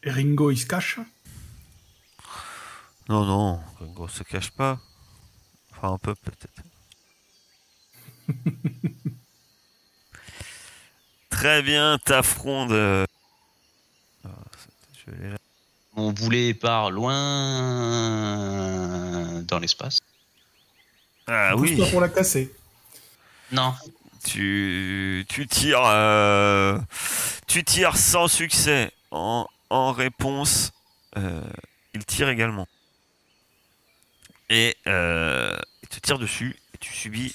Ringo, 0.05 0.51
il 0.51 0.59
se 0.59 0.67
cache? 0.67 0.99
Non, 3.09 3.25
non. 3.25 3.61
Gringo 3.79 4.09
se 4.09 4.23
cache 4.23 4.51
pas. 4.51 4.79
Enfin, 5.73 5.93
un 5.95 5.99
peu 5.99 6.14
peut-être. 6.14 6.62
Très 11.31 11.62
bien, 11.62 11.99
ta 12.05 12.23
fronde. 12.23 12.73
euh. 12.73 13.05
Mon 15.97 16.12
boulet 16.12 16.55
part 16.55 16.90
loin 16.90 17.12
dans 19.43 19.59
l'espace. 19.59 19.99
Ah 21.27 21.57
oui. 21.57 21.77
pas 21.77 21.87
pour 21.87 22.01
la 22.01 22.09
casser. 22.09 22.55
Non. 23.53 23.75
tu, 24.25 25.25
tu 25.29 25.47
tires 25.47 25.85
euh, 25.85 26.79
tu 27.47 27.62
tires 27.64 27.97
sans 27.97 28.27
succès 28.27 28.90
en, 29.11 29.47
en 29.75 29.91
réponse 29.91 30.73
euh, 31.17 31.43
il 31.95 32.05
tire 32.05 32.29
également 32.29 32.69
et 34.49 34.77
euh, 34.87 35.59
il 35.83 35.89
te 35.89 35.99
tire 35.99 36.19
dessus 36.21 36.57
et 36.75 36.79
tu 36.79 36.93
subis 36.93 37.35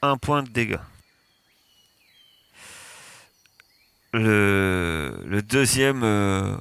un 0.00 0.16
point 0.16 0.44
de 0.44 0.48
dégâts 0.48 0.78
le, 4.12 5.40
deuxième 5.42 6.04
euh, 6.04 6.56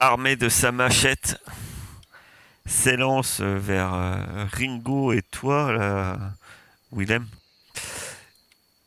armé 0.00 0.34
de 0.34 0.48
sa 0.48 0.72
machette 0.72 1.40
s'élance 2.66 3.40
vers 3.40 3.92
Ringo 4.52 5.12
et 5.12 5.22
toi 5.22 6.18
Willem 6.92 7.26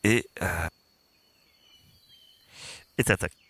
et 0.04 0.28
et 2.98 3.04
t'attaque. 3.04 3.41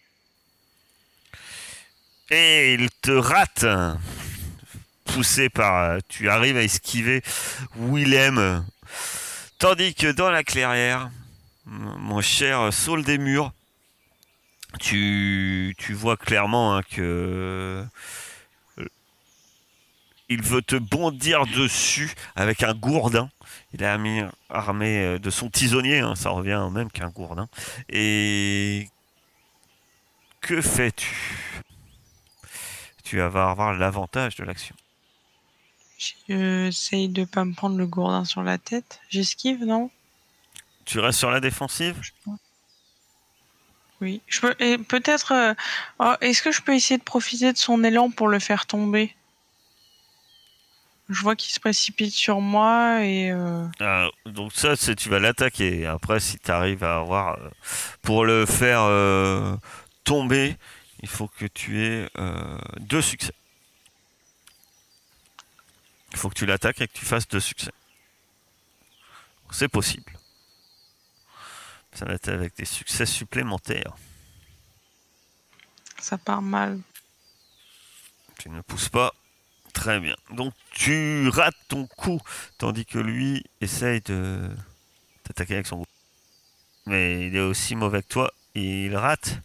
Et 2.33 2.75
il 2.75 2.89
te 3.01 3.11
rate, 3.11 3.65
poussé 5.03 5.49
par. 5.49 5.97
Tu 6.07 6.29
arrives 6.29 6.55
à 6.55 6.63
esquiver 6.63 7.21
Willem, 7.75 8.65
tandis 9.59 9.93
que 9.93 10.09
dans 10.09 10.31
la 10.31 10.41
clairière, 10.41 11.11
mon 11.65 12.21
cher 12.21 12.71
Saul 12.71 13.03
des 13.03 13.17
murs, 13.17 13.51
tu, 14.79 15.75
vois 15.89 16.15
clairement 16.15 16.77
hein, 16.77 16.81
que 16.89 17.85
euh, 18.77 18.85
il 20.29 20.41
veut 20.41 20.61
te 20.61 20.77
bondir 20.77 21.45
dessus 21.47 22.13
avec 22.37 22.63
un 22.63 22.73
gourdin. 22.73 23.29
Il 23.73 23.83
est 23.83 24.29
armé, 24.49 25.03
euh, 25.03 25.19
de 25.19 25.29
son 25.29 25.49
tisonnier, 25.49 25.99
hein, 25.99 26.15
ça 26.15 26.29
revient 26.29 26.69
même 26.71 26.89
qu'un 26.89 27.09
gourdin. 27.09 27.49
Et 27.89 28.87
que 30.39 30.61
fais-tu? 30.61 31.61
Tu 33.11 33.17
vas 33.17 33.49
avoir 33.51 33.73
l'avantage 33.73 34.37
de 34.37 34.45
l'action. 34.45 34.73
J'essaye 36.29 37.09
de 37.09 37.25
pas 37.25 37.43
me 37.43 37.53
prendre 37.53 37.75
le 37.77 37.85
gourdin 37.85 38.23
sur 38.23 38.41
la 38.41 38.57
tête. 38.57 39.01
J'esquive, 39.09 39.65
non? 39.65 39.91
Tu 40.85 40.97
restes 40.99 41.19
sur 41.19 41.29
la 41.29 41.41
défensive? 41.41 41.99
Oui. 43.99 44.21
Je 44.27 44.39
peux. 44.39 44.55
Et 44.59 44.77
peut-être. 44.77 45.33
euh, 45.33 45.53
oh, 45.99 46.13
Est-ce 46.21 46.41
que 46.41 46.53
je 46.53 46.61
peux 46.61 46.73
essayer 46.73 46.97
de 46.99 47.03
profiter 47.03 47.51
de 47.51 47.57
son 47.57 47.83
élan 47.83 48.11
pour 48.11 48.29
le 48.29 48.39
faire 48.39 48.65
tomber? 48.65 49.13
Je 51.09 51.21
vois 51.21 51.35
qu'il 51.35 51.51
se 51.53 51.59
précipite 51.59 52.13
sur 52.13 52.39
moi 52.39 53.03
et. 53.03 53.29
euh, 53.31 53.67
Euh, 53.81 54.07
Donc 54.25 54.53
ça, 54.53 54.77
c'est 54.77 54.95
tu 54.95 55.09
vas 55.09 55.19
l'attaquer. 55.19 55.85
Après, 55.85 56.21
si 56.21 56.39
tu 56.39 56.49
arrives 56.49 56.85
à 56.85 56.99
avoir... 56.99 57.37
euh, 57.39 57.49
pour 58.03 58.23
le 58.23 58.45
faire 58.45 58.83
euh, 58.83 59.57
tomber, 60.05 60.55
il 61.01 61.09
faut 61.09 61.27
que 61.27 61.45
tu 61.45 61.83
aies 61.83 62.09
euh, 62.17 62.57
deux 62.79 63.01
succès. 63.01 63.33
Il 66.11 66.17
faut 66.17 66.29
que 66.29 66.35
tu 66.35 66.45
l'attaques 66.45 66.81
et 66.81 66.87
que 66.87 66.93
tu 66.93 67.05
fasses 67.05 67.27
deux 67.27 67.39
succès. 67.39 67.71
C'est 69.51 69.67
possible. 69.67 70.13
Ça 71.93 72.05
va 72.05 72.13
être 72.13 72.29
avec 72.29 72.55
des 72.55 72.65
succès 72.65 73.05
supplémentaires. 73.05 73.95
Ça 75.99 76.17
part 76.17 76.41
mal. 76.41 76.79
Tu 78.39 78.49
ne 78.49 78.61
pousses 78.61 78.89
pas. 78.89 79.13
Très 79.73 79.99
bien. 79.99 80.15
Donc 80.31 80.53
tu 80.71 81.29
rates 81.29 81.55
ton 81.69 81.87
coup, 81.87 82.21
tandis 82.57 82.85
que 82.85 82.99
lui 82.99 83.45
essaye 83.61 84.01
de 84.01 84.49
t'attaquer 85.23 85.55
avec 85.55 85.67
son 85.67 85.79
coup. 85.79 85.85
Mais 86.85 87.27
il 87.27 87.35
est 87.35 87.41
aussi 87.41 87.75
mauvais 87.75 88.03
que 88.03 88.07
toi. 88.07 88.33
Il 88.53 88.95
rate. 88.95 89.39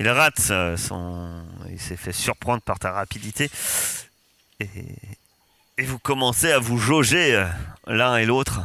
Il 0.00 0.08
rate 0.08 0.40
ça, 0.40 0.78
son. 0.78 1.44
Il 1.70 1.78
s'est 1.78 1.98
fait 1.98 2.12
surprendre 2.12 2.62
par 2.62 2.78
ta 2.78 2.90
rapidité. 2.90 3.50
Et, 4.58 4.66
vous 5.84 5.98
commencez 5.98 6.50
à 6.50 6.58
vous 6.58 6.78
jauger 6.78 7.34
euh, 7.34 7.46
l'un 7.86 8.16
et 8.16 8.24
l'autre. 8.24 8.62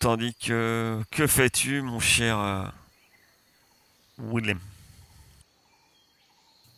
Tandis 0.00 0.34
que. 0.34 1.00
Que 1.10 1.26
fais-tu, 1.26 1.80
mon 1.80 1.98
cher 1.98 2.38
euh, 2.38 2.66
Willem 4.18 4.60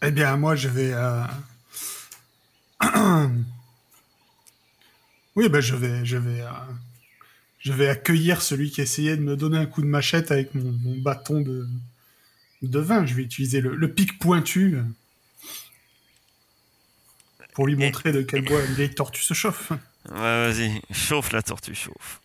Eh 0.02 0.12
bien, 0.12 0.36
moi, 0.36 0.54
je 0.54 0.68
vais. 0.68 0.92
euh, 0.92 1.24
oui, 5.34 5.48
ben, 5.48 5.60
je 5.60 5.74
vais, 5.74 6.04
je 6.04 6.18
vais, 6.18 6.42
euh, 6.42 6.50
je 7.58 7.72
vais 7.72 7.88
accueillir 7.88 8.40
celui 8.40 8.70
qui 8.70 8.80
essayait 8.80 9.16
de 9.16 9.22
me 9.22 9.36
donner 9.36 9.58
un 9.58 9.66
coup 9.66 9.82
de 9.82 9.88
machette 9.88 10.30
avec 10.30 10.54
mon 10.54 10.98
bâton 10.98 11.40
de, 11.40 11.66
de 12.62 12.78
vin. 12.80 13.06
Je 13.06 13.14
vais 13.14 13.22
utiliser 13.22 13.60
le, 13.60 13.74
le 13.74 13.92
pic 13.92 14.18
pointu 14.18 14.76
euh, 14.76 14.82
pour 17.54 17.66
lui 17.66 17.76
montrer 17.76 18.12
de 18.12 18.22
quel 18.22 18.44
bois 18.44 18.62
une 18.64 18.74
vieille 18.74 18.94
tortue 18.94 19.22
se 19.22 19.34
chauffe. 19.34 19.70
Ouais, 20.10 20.16
vas-y, 20.50 20.80
chauffe 20.92 21.32
la 21.32 21.42
tortue, 21.42 21.74
chauffe. 21.74 22.20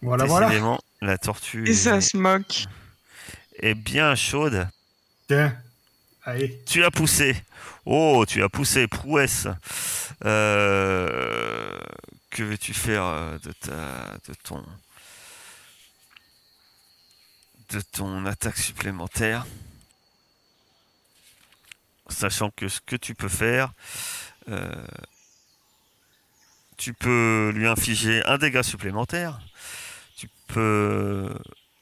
Voilà, 0.00 0.24
voilà. 0.24 0.48
Décidément, 0.48 0.80
la 1.00 1.16
tortue 1.18 1.68
Et 1.68 1.74
ça 1.74 1.96
est, 1.98 2.00
se 2.00 2.16
moque. 2.16 2.64
est 3.60 3.74
bien 3.74 4.14
chaude. 4.16 4.66
Tiens, 5.28 5.56
allez. 6.24 6.60
Tu 6.66 6.82
as 6.82 6.90
poussé. 6.90 7.36
Oh, 7.84 8.24
tu 8.26 8.42
as 8.42 8.48
poussé, 8.48 8.88
prouesse. 8.88 9.46
Euh, 10.24 11.78
que 12.30 12.42
veux-tu 12.42 12.74
faire 12.74 13.04
euh, 13.04 13.38
de 13.38 13.52
ta, 13.52 14.18
de 14.28 14.34
ton, 14.42 14.64
de 17.72 17.80
ton 17.80 18.26
attaque 18.26 18.58
supplémentaire. 18.58 19.46
Sachant 22.08 22.50
que 22.50 22.68
ce 22.68 22.80
que 22.80 22.96
tu 22.96 23.14
peux 23.14 23.28
faire, 23.28 23.72
euh, 24.48 24.86
tu 26.76 26.92
peux 26.92 27.50
lui 27.54 27.66
infliger 27.66 28.22
un 28.26 28.36
dégât 28.36 28.62
supplémentaire. 28.62 29.40
Tu 30.16 30.28
peux 30.48 31.34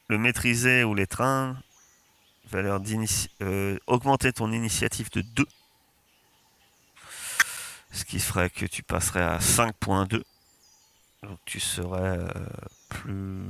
le 0.07 0.17
maîtriser 0.17 0.83
ou 0.83 0.95
l'étreindre. 0.95 1.61
Valeur 2.49 2.81
euh, 3.41 3.77
augmenter 3.87 4.31
ton 4.33 4.51
initiative 4.51 5.09
de 5.11 5.21
2. 5.21 5.45
Ce 7.91 8.05
qui 8.05 8.19
ferait 8.19 8.49
que 8.49 8.65
tu 8.65 8.83
passerais 8.83 9.23
à 9.23 9.39
5.2. 9.39 10.23
Donc 11.23 11.39
tu 11.45 11.59
serais 11.59 12.17
euh, 12.17 12.27
plus. 12.89 13.43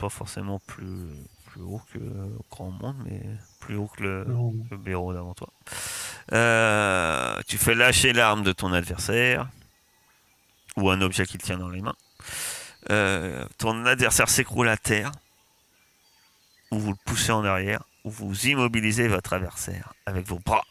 Pas 0.00 0.08
forcément 0.08 0.58
plus, 0.60 1.08
plus 1.46 1.60
haut 1.60 1.80
que 1.92 1.98
le 1.98 2.38
grand 2.50 2.70
monde, 2.70 2.96
mais 3.04 3.20
plus 3.60 3.76
haut 3.76 3.86
que 3.88 4.02
le 4.02 4.76
bureau 4.78 5.12
d'avant 5.12 5.34
toi. 5.34 5.52
Euh, 6.32 7.38
tu 7.46 7.58
fais 7.58 7.74
lâcher 7.74 8.12
l'arme 8.14 8.42
de 8.42 8.52
ton 8.52 8.72
adversaire 8.72 9.48
ou 10.76 10.90
un 10.90 11.00
objet 11.02 11.26
qu'il 11.26 11.42
tient 11.42 11.58
dans 11.58 11.68
les 11.68 11.82
mains. 11.82 11.96
Euh, 12.90 13.44
ton 13.58 13.84
adversaire 13.84 14.30
s'écroule 14.30 14.68
à 14.68 14.78
terre 14.78 15.12
ou 16.70 16.78
vous 16.78 16.90
le 16.92 16.98
poussez 17.04 17.32
en 17.32 17.44
arrière 17.44 17.82
ou 18.04 18.10
vous 18.10 18.46
immobilisez 18.46 19.06
votre 19.08 19.34
adversaire 19.34 19.92
avec 20.06 20.26
vos 20.26 20.38
bras. 20.38 20.64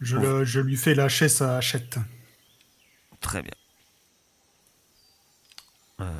Je, 0.00 0.16
le- 0.16 0.44
je 0.44 0.60
lui 0.60 0.76
fais 0.76 0.94
lâcher 0.94 1.28
sa 1.28 1.56
hachette. 1.56 1.98
Très 3.20 3.42
bien. 3.42 3.52
Euh, 6.00 6.12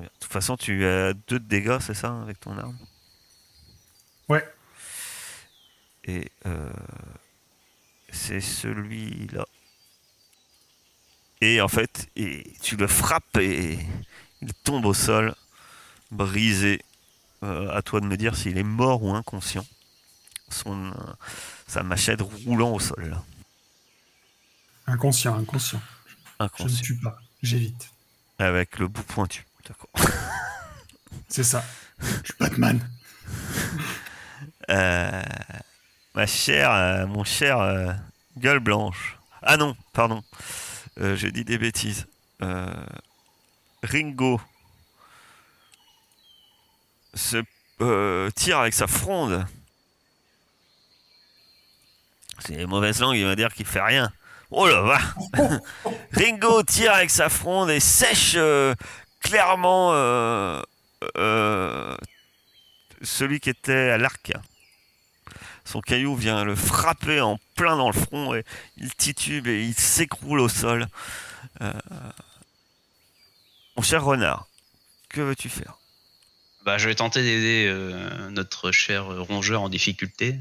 bien. 0.00 0.08
De 0.08 0.20
toute 0.20 0.32
façon, 0.32 0.56
tu 0.56 0.84
as 0.86 1.12
deux 1.14 1.38
de 1.38 1.44
dégâts, 1.48 1.78
c'est 1.80 1.94
ça, 1.94 2.20
avec 2.22 2.40
ton 2.40 2.56
arme? 2.58 2.76
Ouais. 4.28 4.46
Et 6.04 6.30
euh, 6.46 6.70
c'est 8.10 8.40
celui-là. 8.40 9.46
Et 11.40 11.60
en 11.60 11.68
fait, 11.68 12.08
et 12.16 12.52
tu 12.62 12.76
le 12.76 12.86
frappes 12.86 13.36
et 13.38 13.78
il 14.42 14.54
tombe 14.64 14.84
au 14.86 14.94
sol, 14.94 15.34
brisé. 16.10 16.82
Euh, 17.42 17.68
à 17.76 17.82
toi 17.82 18.00
de 18.00 18.06
me 18.06 18.16
dire 18.16 18.34
s'il 18.34 18.56
est 18.56 18.62
mort 18.62 19.02
ou 19.02 19.14
inconscient. 19.14 19.66
Son, 20.48 20.86
euh, 20.90 20.94
sa 21.66 21.82
machette 21.82 22.22
roulant 22.22 22.72
au 22.72 22.80
sol. 22.80 23.10
Là. 23.10 23.22
Inconscient, 24.86 25.36
inconscient. 25.36 25.82
Je 26.08 26.14
ne 26.40 26.46
Inconscient. 26.46 26.82
tue 26.82 26.96
pas. 26.96 27.18
J'évite. 27.42 27.90
Avec 28.38 28.78
le 28.78 28.88
bout 28.88 29.02
pointu. 29.02 29.45
C'est 31.28 31.44
ça. 31.44 31.64
Je 32.00 32.24
suis 32.24 32.34
Batman. 32.38 32.80
Euh, 34.68 35.22
ma 36.16 36.26
chère, 36.26 36.72
euh, 36.72 37.06
mon 37.06 37.22
cher 37.22 37.60
euh, 37.60 37.92
gueule 38.36 38.58
blanche. 38.58 39.16
Ah 39.40 39.56
non, 39.56 39.76
pardon. 39.92 40.24
J'ai 40.98 41.30
dit 41.30 41.44
des 41.44 41.56
bêtises. 41.56 42.06
Ringo 43.84 44.40
se 47.14 47.44
tire 48.30 48.58
avec 48.58 48.74
sa 48.74 48.88
fronde. 48.88 49.46
C'est 52.40 52.56
les 52.56 52.66
mauvaises 52.66 53.00
langues, 53.00 53.16
il 53.16 53.24
va 53.24 53.36
dire 53.36 53.54
qu'il 53.54 53.66
fait 53.66 53.82
rien. 53.82 54.10
Oh 54.50 54.66
là 54.66 54.80
va 54.80 54.98
Ringo 56.12 56.62
tire 56.64 56.92
avec 56.92 57.10
sa 57.10 57.28
fronde 57.28 57.70
et 57.70 57.80
sèche 57.80 58.36
clairement 59.20 59.92
euh, 59.92 60.62
euh, 61.16 61.96
celui 63.02 63.40
qui 63.40 63.50
était 63.50 63.90
à 63.90 63.98
l'arc. 63.98 64.32
Son 65.64 65.80
caillou 65.80 66.14
vient 66.14 66.44
le 66.44 66.54
frapper 66.54 67.20
en 67.20 67.38
plein 67.56 67.76
dans 67.76 67.90
le 67.90 67.98
front 67.98 68.34
et 68.34 68.44
il 68.76 68.94
titube 68.94 69.48
et 69.48 69.64
il 69.64 69.74
s'écroule 69.74 70.40
au 70.40 70.48
sol. 70.48 70.86
Euh, 71.60 71.72
Mon 73.76 73.82
cher 73.82 74.04
renard, 74.04 74.46
que 75.08 75.20
veux-tu 75.20 75.48
faire? 75.48 75.78
Bah, 76.64 76.78
je 76.78 76.88
vais 76.88 76.94
tenter 76.94 77.22
d'aider 77.22 77.72
notre 78.30 78.70
cher 78.72 79.06
rongeur 79.06 79.62
en 79.62 79.68
difficulté. 79.68 80.38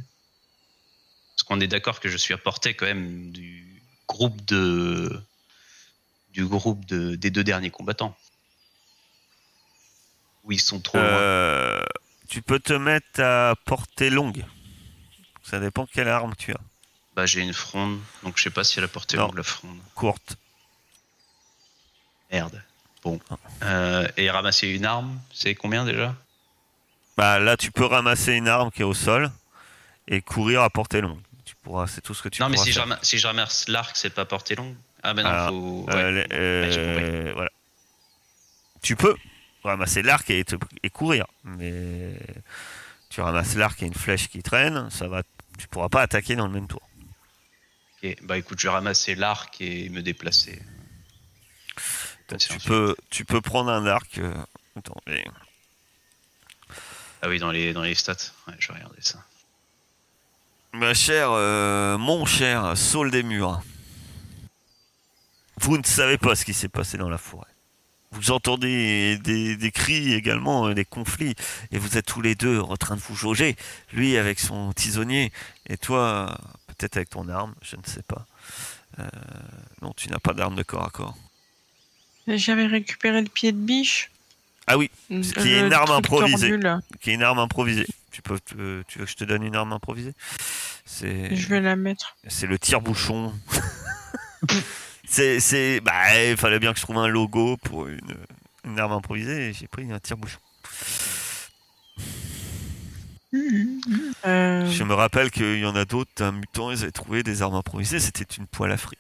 Parce 1.36 1.44
qu'on 1.44 1.60
est 1.60 1.68
d'accord 1.68 2.00
que 2.00 2.10
je 2.10 2.18
suis 2.18 2.34
à 2.34 2.38
portée 2.38 2.74
quand 2.74 2.86
même 2.86 3.32
du 3.32 3.82
groupe 4.08 4.44
de 4.46 5.22
du 6.36 6.46
groupe 6.46 6.86
de, 6.86 7.16
des 7.16 7.32
deux 7.32 7.44
derniers 7.44 7.72
combattants. 7.72 8.16
Où 10.46 10.52
ils 10.52 10.62
sont 10.62 10.80
trop 10.80 10.98
loin. 10.98 11.06
Euh, 11.08 11.84
Tu 12.30 12.42
peux 12.42 12.60
te 12.60 12.74
mettre 12.74 13.22
à 13.22 13.56
portée 13.66 14.10
longue. 14.10 14.46
Ça 15.44 15.60
dépend 15.60 15.86
quelle 15.86 16.08
arme 16.08 16.34
tu 16.38 16.52
as. 16.54 16.60
Bah, 17.16 17.26
j'ai 17.26 17.42
une 17.42 17.54
fronde, 17.54 18.00
donc 18.24 18.38
je 18.38 18.44
sais 18.44 18.50
pas 18.50 18.64
si 18.64 18.78
elle 18.80 18.86
a 18.86 18.90
portée 18.90 19.16
Non. 19.18 19.28
longue 19.28 19.38
la 19.38 19.44
fronde. 19.44 19.78
Courte. 19.94 20.36
Merde. 22.32 22.62
Bon. 23.04 23.20
Ah. 23.30 23.36
Euh, 23.64 24.08
et 24.18 24.30
ramasser 24.30 24.68
une 24.68 24.86
arme, 24.86 25.20
c'est 25.34 25.56
combien 25.56 25.86
déjà? 25.86 26.16
Bah 27.18 27.40
là, 27.40 27.56
tu 27.56 27.72
peux 27.72 27.86
ramasser 27.86 28.34
une 28.34 28.48
arme 28.48 28.72
qui 28.72 28.82
est 28.82 28.86
au 28.86 28.94
sol 28.94 29.32
et 30.08 30.22
courir 30.22 30.62
à 30.64 30.70
portée 30.70 31.02
longue. 31.02 31.20
Tu 31.46 31.56
pourras, 31.62 31.88
c'est 31.88 32.02
tout 32.02 32.14
ce 32.14 32.22
que 32.24 32.30
tu 32.30 32.42
Non, 32.42 32.50
mais 32.50 32.58
si 32.58 32.72
je, 32.72 32.80
ramasse, 32.80 33.00
si 33.04 33.18
je 33.18 33.28
ramasse 33.28 33.68
l'arc, 33.70 33.96
c'est 33.96 34.10
pas 34.10 34.26
portée 34.26 34.56
longue? 34.56 34.76
Ah, 35.04 35.14
ben 35.14 35.24
non, 35.24 35.30
Alors, 35.30 35.50
faut. 35.50 35.86
Euh, 35.92 36.14
ouais. 36.14 36.28
euh, 36.34 36.68
Ouais, 36.70 37.20
compris. 37.22 37.34
voilà. 37.34 37.52
Tu 38.82 38.96
peux 38.96 39.16
ramasser 39.66 40.02
l'arc 40.02 40.30
et, 40.30 40.44
te- 40.46 40.56
et 40.84 40.90
courir, 40.90 41.26
mais 41.44 42.18
tu 43.10 43.22
ramasses 43.22 43.56
l'arc 43.56 43.82
et 43.84 43.86
une 43.86 43.94
flèche 43.94 44.28
qui 44.30 44.42
traîne, 44.44 44.90
ça 44.90 45.08
va, 45.08 45.24
tu 45.58 45.68
pourras 45.68 45.90
pas 45.90 46.02
attaquer 46.02 46.36
dans 46.36 46.48
le 46.48 46.54
même 46.54 46.68
tour. 46.68 46.82
Ok, 48.04 48.16
Bah 48.24 48.38
écoute, 48.38 48.60
je 48.60 48.68
vais 48.68 48.74
ramasser 48.74 49.16
l'arc 49.16 49.60
et 49.62 49.90
me 49.90 50.02
déplacer. 50.02 50.62
Donc, 52.30 52.40
tu 52.40 52.58
peux, 52.60 52.96
tu 53.10 53.26
peux 53.26 53.42
prendre 53.42 53.70
un 53.72 53.86
arc. 53.86 54.18
euh, 54.18 54.34
attends, 54.78 55.00
mais- 55.08 55.24
Ah 57.22 57.28
oui, 57.30 57.40
dans 57.40 57.52
les, 57.52 57.74
dans 57.74 57.84
les 57.84 57.96
stats. 57.96 58.14
Ouais, 58.48 58.54
je 58.60 58.68
vais 58.70 58.76
regarder 58.76 59.02
ça. 59.02 59.24
Ma 60.74 60.94
chère, 60.94 61.30
euh, 61.32 61.98
mon 61.98 62.26
cher 62.26 62.76
Saul 62.78 63.10
des 63.12 63.24
Murs, 63.24 63.62
vous 65.58 65.78
ne 65.78 65.84
savez 65.84 66.18
pas 66.18 66.36
ce 66.36 66.44
qui 66.46 66.54
s'est 66.54 66.68
passé 66.70 66.98
dans 66.98 67.10
la 67.10 67.18
forêt. 67.18 67.48
Vous 68.16 68.32
entendez 68.32 69.18
des, 69.18 69.56
des 69.58 69.72
cris 69.72 70.14
également, 70.14 70.68
euh, 70.68 70.74
des 70.74 70.86
conflits, 70.86 71.36
et 71.72 71.78
vous 71.78 71.98
êtes 71.98 72.06
tous 72.06 72.22
les 72.22 72.36
deux 72.36 72.60
en 72.60 72.76
train 72.78 72.96
de 72.96 73.02
vous 73.02 73.16
jauger. 73.16 73.56
Lui 73.94 74.18
avec 74.18 74.40
son 74.40 74.72
tisonnier, 74.74 75.32
et 75.68 75.78
toi, 75.78 76.38
peut-être 76.68 76.98
avec 76.98 77.10
ton 77.10 77.28
arme, 77.30 77.54
je 77.62 77.76
ne 77.76 77.82
sais 77.86 78.04
pas. 78.04 78.26
Euh, 79.00 79.08
non, 79.82 79.94
tu 79.98 80.10
n'as 80.10 80.20
pas 80.20 80.34
d'arme 80.34 80.56
de 80.56 80.64
corps 80.64 80.86
à 80.86 80.90
corps. 80.90 81.16
J'avais 82.28 82.66
récupéré 82.66 83.22
le 83.22 83.28
pied 83.28 83.52
de 83.52 83.58
biche. 83.58 84.10
Ah 84.68 84.78
oui, 84.78 84.90
Le 85.12 85.22
qui 85.22 85.50
est 85.54 85.60
une 85.60 85.74
arme 85.74 85.86
truc 85.88 85.98
improvisée. 85.98 86.60
tordu, 86.60 86.84
qui 87.02 87.12
est 87.12 87.14
une 87.14 87.22
arme 87.24 87.38
improvisée. 87.40 87.86
Tu, 88.12 88.22
peux, 88.22 88.40
tu 88.48 88.56
veux 88.56 88.84
que 89.06 89.06
je 89.06 89.16
te 89.16 89.26
donne 89.26 89.44
une 89.44 89.56
arme 89.56 89.74
improvisée? 89.74 90.14
Je 91.02 91.48
vais 91.50 91.60
la 91.62 91.76
mettre. 91.76 92.16
C'est 92.28 92.48
le 92.48 92.58
tire-bouchon. 92.58 93.34
c'est, 95.08 95.40
c'est, 95.40 95.80
bah, 95.82 96.24
il 96.24 96.38
fallait 96.38 96.60
bien 96.60 96.72
que 96.74 96.80
je 96.80 96.84
trouve 96.84 96.98
un 96.98 97.08
logo 97.08 97.58
pour 97.58 97.88
une, 97.88 98.00
une 98.66 98.80
arme 98.80 98.94
improvisée 98.94 99.50
et 99.50 99.54
j'ai 99.54 99.68
pris 99.68 99.92
un 99.92 100.00
tire-bouchon. 100.00 100.40
Euh, 104.26 104.66
Je 104.70 104.84
me 104.84 104.94
rappelle 104.94 105.30
qu'il 105.32 105.60
y 105.60 105.66
en 105.66 105.76
a 105.76 105.86
d'autres, 105.86 106.24
un 106.24 106.32
mutant, 106.32 106.72
ils 106.72 106.84
avaient 106.84 106.92
trouvé 106.92 107.24
des 107.24 107.42
armes 107.42 107.56
improvisées, 107.56 108.00
c'était 108.00 108.24
une 108.24 108.48
poêle 108.48 108.72
à 108.72 108.78
frire. 108.78 109.00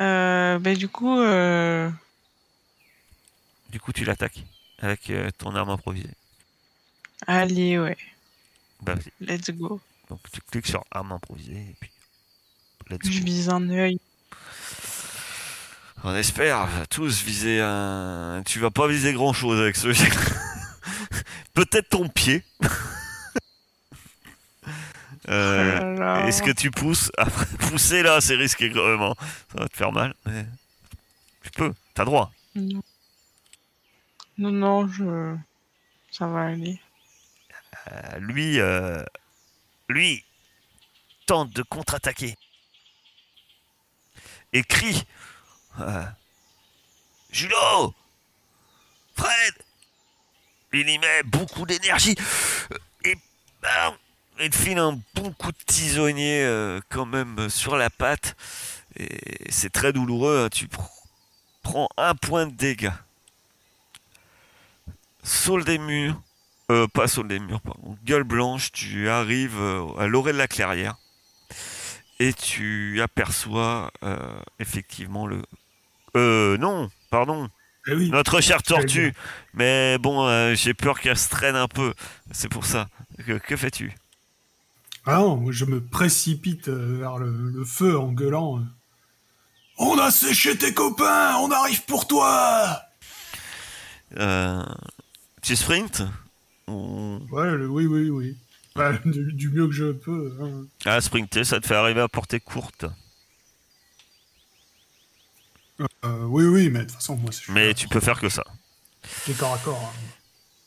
euh, 0.00 0.58
bah, 0.58 0.74
du 0.74 0.88
coup, 0.88 1.18
euh, 1.18 1.90
Du 3.70 3.80
coup, 3.80 3.92
tu 3.92 4.04
l'attaques 4.04 4.44
avec 4.78 5.10
euh, 5.10 5.30
ton 5.38 5.54
arme 5.54 5.70
improvisée. 5.70 6.10
allez, 7.26 7.78
ouais, 7.78 7.96
Bah, 8.82 8.94
vas-y. 8.94 9.10
let's 9.20 9.50
go. 9.50 9.80
Donc, 10.10 10.20
tu 10.32 10.40
cliques 10.50 10.66
sur 10.66 10.84
arme 10.90 11.12
improvisée 11.12 11.66
et 11.70 11.76
puis. 11.80 11.90
Let's 12.90 13.10
Je 13.10 13.22
vise 13.22 13.48
un 13.48 13.68
œil. 13.70 13.98
On 16.02 16.14
espère 16.14 16.68
tous 16.90 17.22
viser 17.22 17.60
un. 17.62 18.42
Tu 18.44 18.58
vas 18.58 18.70
pas 18.70 18.86
viser 18.86 19.14
grand 19.14 19.32
chose 19.32 19.58
avec 19.58 19.76
ce. 19.76 19.88
Peut-être 21.54 21.88
ton 21.88 22.08
pied. 22.08 22.44
Euh, 25.28 25.94
Oh. 25.98 26.26
Est-ce 26.26 26.42
que 26.42 26.50
tu 26.50 26.70
pousses? 26.70 27.10
Après, 27.16 27.46
pousser 27.58 28.02
là, 28.02 28.20
c'est 28.20 28.34
risqué 28.34 28.68
vraiment. 28.68 29.14
Ça 29.52 29.62
va 29.62 29.68
te 29.68 29.76
faire 29.76 29.92
mal. 29.92 30.14
mais 30.26 30.44
Tu 31.42 31.50
peux, 31.50 31.72
t'as 31.94 32.04
droit. 32.04 32.30
Non. 32.54 32.82
non, 34.38 34.50
non, 34.50 34.88
je... 34.88 35.36
ça 36.10 36.26
va 36.26 36.42
aller. 36.46 36.78
Euh, 37.90 38.18
lui, 38.18 38.60
euh, 38.60 39.02
lui 39.88 40.24
tente 41.26 41.50
de 41.50 41.62
contre-attaquer 41.62 42.36
et 44.52 44.62
crie 44.62 45.04
euh, 45.80 46.04
Julot 47.30 47.94
Fred 49.16 49.54
Il 50.72 50.88
y 50.88 50.98
met 50.98 51.22
beaucoup 51.24 51.66
d'énergie. 51.66 52.16
Et 53.04 53.16
bam 53.62 53.94
Il 54.40 54.52
file 54.54 54.78
un 54.78 55.00
bon 55.14 55.32
coup 55.32 55.52
de 55.52 55.58
tisonnier 55.66 56.42
euh, 56.44 56.80
quand 56.90 57.06
même 57.06 57.48
sur 57.50 57.76
la 57.76 57.90
patte. 57.90 58.36
Et 58.96 59.50
c'est 59.50 59.72
très 59.72 59.92
douloureux. 59.92 60.44
hein. 60.44 60.48
Tu 60.50 60.66
pr- 60.66 60.88
prends 61.62 61.88
un 61.96 62.14
point 62.14 62.46
de 62.46 62.52
dégâts. 62.54 62.92
Saule 65.22 65.64
des 65.64 65.78
murs. 65.78 66.20
Euh, 66.70 66.86
pas 66.88 67.08
saule 67.08 67.28
des 67.28 67.38
murs, 67.38 67.60
pardon. 67.60 67.96
Gueule 68.04 68.24
blanche, 68.24 68.72
tu 68.72 69.08
arrives 69.08 69.58
euh, 69.58 69.86
à 69.98 70.06
l'orée 70.06 70.32
de 70.32 70.38
la 70.38 70.48
clairière. 70.48 70.96
Et 72.20 72.32
tu 72.32 73.00
aperçois 73.02 73.90
euh, 74.02 74.40
effectivement 74.60 75.26
le... 75.26 75.42
Euh, 76.16 76.56
non, 76.58 76.90
pardon. 77.10 77.50
Eh 77.86 77.94
oui. 77.94 78.08
Notre 78.08 78.40
chère 78.40 78.62
tortue. 78.62 79.12
Mais 79.52 79.98
bon, 79.98 80.26
euh, 80.26 80.54
j'ai 80.54 80.74
peur 80.74 81.00
qu'elle 81.00 81.18
se 81.18 81.28
traîne 81.28 81.56
un 81.56 81.68
peu. 81.68 81.92
C'est 82.30 82.48
pour 82.48 82.64
ça. 82.64 82.88
Que, 83.26 83.32
que 83.32 83.56
fais-tu? 83.56 83.94
Ah 85.04 85.16
non, 85.16 85.36
moi 85.36 85.52
je 85.52 85.66
me 85.66 85.84
précipite 85.84 86.68
euh, 86.68 86.98
vers 86.98 87.18
le, 87.18 87.50
le 87.50 87.64
feu 87.64 87.98
en 87.98 88.10
gueulant. 88.12 88.62
On 89.76 89.98
a 89.98 90.10
séché 90.10 90.56
tes 90.56 90.72
copains, 90.72 91.36
on 91.40 91.50
arrive 91.50 91.84
pour 91.84 92.06
toi 92.06 92.80
euh, 94.16 94.64
Tu 95.42 95.56
sprints 95.56 96.04
Ou- 96.68 97.20
Ouais, 97.30 97.50
le- 97.52 97.68
oui, 97.68 97.86
oui, 97.86 98.10
oui. 98.10 98.36
Bah, 98.74 98.92
du, 99.04 99.32
du 99.32 99.50
mieux 99.50 99.66
que 99.66 99.72
je 99.72 99.92
peux. 99.92 100.36
hein. 100.40 100.64
Ah, 100.84 101.00
sprinter, 101.00 101.44
ça 101.44 101.60
te 101.60 101.66
fait 101.66 101.74
arriver 101.76 102.00
à 102.00 102.08
portée 102.08 102.40
courte. 102.40 102.86
Euh, 106.04 106.24
oui, 106.26 106.44
oui, 106.44 106.70
mais 106.70 106.80
de 106.80 106.84
toute 106.84 106.92
façon, 106.94 107.16
moi, 107.16 107.30
c'est 107.32 107.50
Mais 107.52 107.74
tu 107.74 107.88
peux 107.88 108.00
faire 108.00 108.20
que 108.20 108.28
ça. 108.28 108.44
c'est 109.24 109.36
corps 109.36 109.54
à 109.54 109.58
corps. 109.58 109.92
hein. 109.94 110.10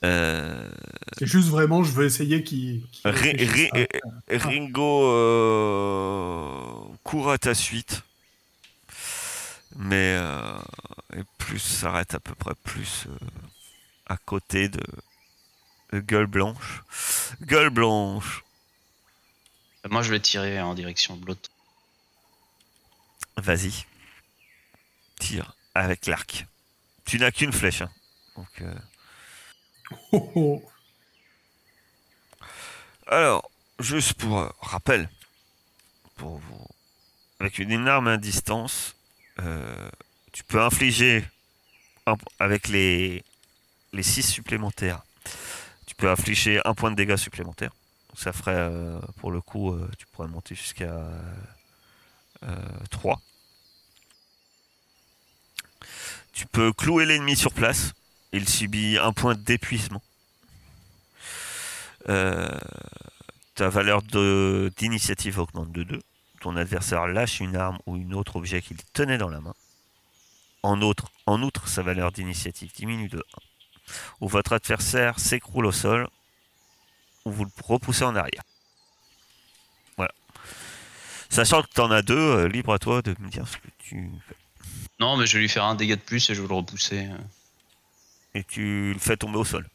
Euh, 0.04 0.70
C'est 1.18 1.26
juste 1.26 1.48
vraiment, 1.50 1.82
je 1.84 1.92
veux 1.92 2.06
essayer 2.06 2.44
Ri- 3.04 3.32
ri- 3.46 3.70
à- 3.74 4.38
Ringo 4.38 5.06
euh, 5.12 6.74
court 7.04 7.32
à 7.32 7.38
ta 7.38 7.56
suite. 7.56 8.04
Mais 9.76 10.18
euh, 10.20 10.58
et 11.16 11.22
plus 11.38 11.60
s'arrête 11.60 12.14
à 12.14 12.20
peu 12.20 12.36
près 12.36 12.54
plus 12.64 13.06
euh, 13.08 13.26
à 14.08 14.18
côté 14.18 14.70
de 14.70 14.80
Gueule 15.94 16.28
Blanche. 16.28 16.84
Gueule 17.42 17.70
Blanche, 17.70 18.44
Moi, 19.90 20.02
je 20.02 20.12
vais 20.12 20.20
tirer 20.20 20.60
en 20.62 20.74
direction 20.76 21.16
de 21.18 21.26
l'autre. 21.26 21.50
vas-y. 23.38 23.86
Tire 25.20 25.56
avec 25.74 26.06
l'arc. 26.08 26.46
Tu 27.06 27.18
n'as 27.20 27.32
qu'une 27.32 27.54
flèche. 27.54 27.82
hein. 27.82 27.90
Donc, 28.36 28.62
euh, 28.62 28.76
Oh, 30.12 30.32
oh. 30.36 30.70
Alors, 33.08 33.50
juste 33.80 34.16
pour 34.16 34.38
euh, 34.40 34.50
rappel, 34.60 35.10
pour 36.18 36.38
vous, 36.40 36.66
avec 37.40 37.58
une 37.60 37.88
arme 37.88 38.08
à 38.10 38.18
distance, 38.18 38.96
euh, 39.40 39.90
tu 40.34 40.44
peux 40.44 40.62
infliger 40.62 41.26
un- 42.06 42.18
avec 42.40 42.68
les 42.68 43.24
les 43.94 44.04
6 44.04 44.24
supplémentaires. 44.24 45.02
Tu 45.98 46.06
peux 46.06 46.12
infliger 46.12 46.62
un 46.64 46.76
point 46.76 46.92
de 46.92 46.96
dégâts 46.96 47.16
supplémentaire. 47.16 47.72
Ça 48.16 48.32
ferait, 48.32 48.54
euh, 48.56 49.00
pour 49.18 49.32
le 49.32 49.42
coup, 49.42 49.74
euh, 49.74 49.90
tu 49.98 50.06
pourrais 50.08 50.28
monter 50.28 50.54
jusqu'à 50.54 51.04
3. 52.92 53.20
Tu 56.34 56.46
peux 56.46 56.72
clouer 56.72 57.08
l'ennemi 57.08 57.36
sur 57.36 57.52
place. 57.52 57.94
Il 58.32 58.48
subit 58.48 59.00
un 59.00 59.12
point 59.12 59.34
d'épuisement. 59.34 60.04
Euh, 62.10 62.48
ta 63.56 63.70
valeur 63.70 64.04
d'initiative 64.04 65.40
augmente 65.40 65.72
de 65.72 65.82
2. 65.82 66.00
Ton 66.42 66.58
adversaire 66.58 67.08
lâche 67.08 67.40
une 67.40 67.56
arme 67.56 67.80
ou 67.88 67.96
un 67.96 68.12
autre 68.12 68.36
objet 68.36 68.62
qu'il 68.62 68.78
tenait 68.94 69.18
dans 69.18 69.30
la 69.30 69.42
main. 69.42 69.56
En, 70.62 70.80
en 71.26 71.42
outre, 71.42 71.68
sa 71.68 71.82
valeur 71.82 72.12
d'initiative 72.12 72.72
diminue 72.76 73.10
de 73.10 73.18
1. 73.18 73.47
Ou 74.22 74.28
votre 74.28 74.54
adversaire 74.54 75.20
s'écroule 75.20 75.66
au 75.66 75.72
sol, 75.72 76.08
ou 77.26 77.32
vous 77.32 77.46
le 77.46 77.52
repoussez 77.64 78.04
en 78.04 78.16
arrière. 78.16 78.44
Voilà. 79.98 80.12
Sachant 81.30 81.62
que 81.62 81.68
tu 81.74 81.82
en 81.82 81.92
as 81.92 82.02
deux, 82.02 82.18
euh, 82.18 82.48
libre 82.48 82.74
à 82.74 82.80
toi 82.80 83.02
de 83.02 83.16
me 83.20 83.30
dire 83.30 83.48
ce 83.48 83.58
que 83.58 83.68
tu 83.80 84.10
fais. 84.28 84.36
Non, 85.00 85.18
mais 85.18 85.26
je 85.28 85.34
vais 85.38 85.42
lui 85.42 85.50
faire 85.50 85.66
un 85.66 85.76
dégât 85.76 85.96
de 85.96 86.02
plus 86.02 86.30
et 86.30 86.36
je 86.36 86.42
vais 86.42 86.48
le 86.48 86.54
repousser. 86.54 87.08
Et 88.34 88.44
tu 88.44 88.94
le 88.94 89.00
fais 89.00 89.18
tomber 89.18 89.38
au 89.38 89.46
sol. 89.46 89.68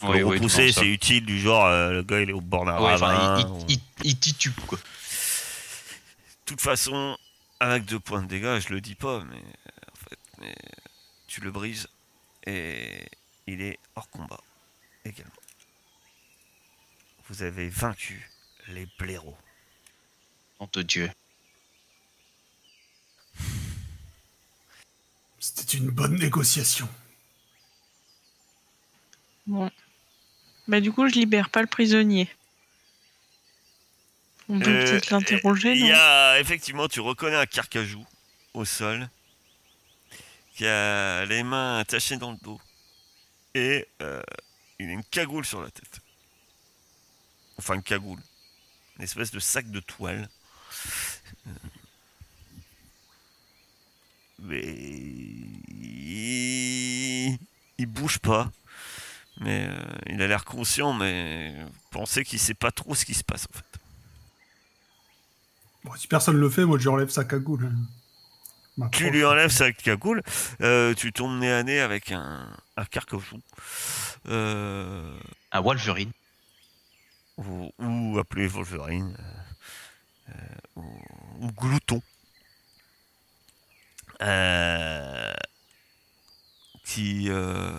Parce 0.00 0.06
que 0.10 0.12
Oui, 0.16 0.18
le 0.20 0.26
oui, 0.26 0.36
repousser, 0.36 0.72
c'est 0.72 0.86
utile, 0.86 1.24
du 1.24 1.38
genre, 1.40 1.66
euh, 1.66 1.92
le 1.92 2.02
gars 2.02 2.20
il 2.20 2.30
est 2.30 2.34
au 2.34 2.40
bord 2.40 2.64
d'un 2.64 2.80
Ouais, 2.80 2.92
enfin, 2.94 3.06
ravin, 3.06 3.40
il, 3.40 3.46
ou- 3.46 3.66
il, 3.68 3.74
il- 3.74 3.80
il 4.10 4.18
titube, 4.18 4.54
quoi. 4.66 4.78
De 4.78 6.44
toute 6.46 6.60
façon, 6.60 7.16
avec 7.60 7.84
deux 7.84 8.00
points 8.00 8.22
de 8.22 8.26
dégâts, 8.28 8.58
je 8.60 8.72
le 8.74 8.80
dis 8.80 8.94
pas, 8.96 9.20
mais 9.24 9.36
euh, 9.36 9.90
en 9.92 10.08
fait, 10.08 10.18
mais 10.40 10.54
tu 11.28 11.40
le 11.40 11.50
brises 11.50 11.86
et 12.46 13.06
il 13.46 13.60
est 13.62 13.78
hors 13.94 14.08
combat 14.08 14.40
également. 15.04 15.32
Vous 17.28 17.42
avez 17.42 17.68
vaincu 17.68 18.28
les 18.68 18.86
blaireaux. 18.98 19.36
Nom 20.60 20.68
de 20.72 20.82
Dieu. 20.82 21.10
C'était 25.38 25.76
une 25.76 25.90
bonne 25.90 26.16
négociation. 26.16 26.88
Bon. 29.46 29.70
Bah, 30.68 30.80
du 30.80 30.90
coup, 30.92 31.06
je 31.08 31.14
libère 31.14 31.50
pas 31.50 31.60
le 31.60 31.66
prisonnier. 31.66 32.28
On 34.48 34.58
peut 34.58 34.70
Euh, 34.70 34.84
peut-être 34.84 35.10
l'interroger, 35.10 35.74
Il 35.74 35.80
non 35.80 35.86
y 35.88 35.92
a 35.92 36.40
effectivement, 36.40 36.88
tu 36.88 37.00
reconnais 37.00 37.36
un 37.36 37.46
carcajou 37.46 38.04
au 38.54 38.64
sol 38.64 39.08
qui 40.54 40.66
a 40.66 41.24
les 41.26 41.42
mains 41.42 41.78
attachées 41.78 42.16
dans 42.16 42.32
le 42.32 42.38
dos 42.42 42.60
et 43.54 43.86
euh, 44.02 44.22
il 44.78 44.88
a 44.88 44.92
une 44.92 45.04
cagoule 45.04 45.44
sur 45.44 45.62
la 45.62 45.70
tête. 45.70 46.00
Enfin, 47.58 47.74
une 47.74 47.82
cagoule, 47.82 48.20
une 48.98 49.04
espèce 49.04 49.30
de 49.30 49.38
sac 49.38 49.70
de 49.70 49.80
toile. 49.80 50.28
Euh, 51.46 51.50
Mais 54.40 54.62
il... 57.78 57.86
bouge 57.86 58.18
pas. 58.18 58.50
Mais 59.40 59.68
euh, 59.68 59.76
il 60.06 60.20
a 60.22 60.26
l'air 60.26 60.44
conscient, 60.44 60.92
mais 60.92 61.54
pensez 61.90 62.24
qu'il 62.24 62.38
sait 62.38 62.54
pas 62.54 62.70
trop 62.70 62.94
ce 62.94 63.04
qui 63.04 63.14
se 63.14 63.24
passe 63.24 63.46
en 63.50 63.56
fait. 63.56 63.80
Bon, 65.84 65.94
si 65.96 66.06
personne 66.06 66.36
le 66.36 66.48
fait, 66.48 66.64
moi, 66.64 66.78
je 66.78 67.06
sa 67.08 67.24
cagoule. 67.24 67.70
Hein. 68.78 68.84
Ma 68.84 68.88
Tu 68.88 69.10
lui 69.10 69.24
enlèves 69.24 69.50
sa 69.50 69.72
cagoule, 69.72 70.22
euh, 70.60 70.94
tu 70.94 71.12
tombes 71.12 71.38
nez 71.38 71.52
à 71.52 71.62
nez 71.62 71.80
avec 71.80 72.12
un, 72.12 72.48
un 72.76 72.84
carcajou. 72.84 73.40
Euh, 74.28 75.18
Un 75.52 75.60
Wolverine. 75.60 76.12
ou, 77.36 77.70
ou 77.78 78.18
appelé 78.18 78.46
Wolverine. 78.46 79.16
euh, 79.18 80.34
euh, 80.34 80.80
ou, 81.40 81.46
ou 81.46 81.52
Glouton. 81.52 82.02
Euh, 84.22 85.34
qui 86.84 87.26
euh, 87.28 87.70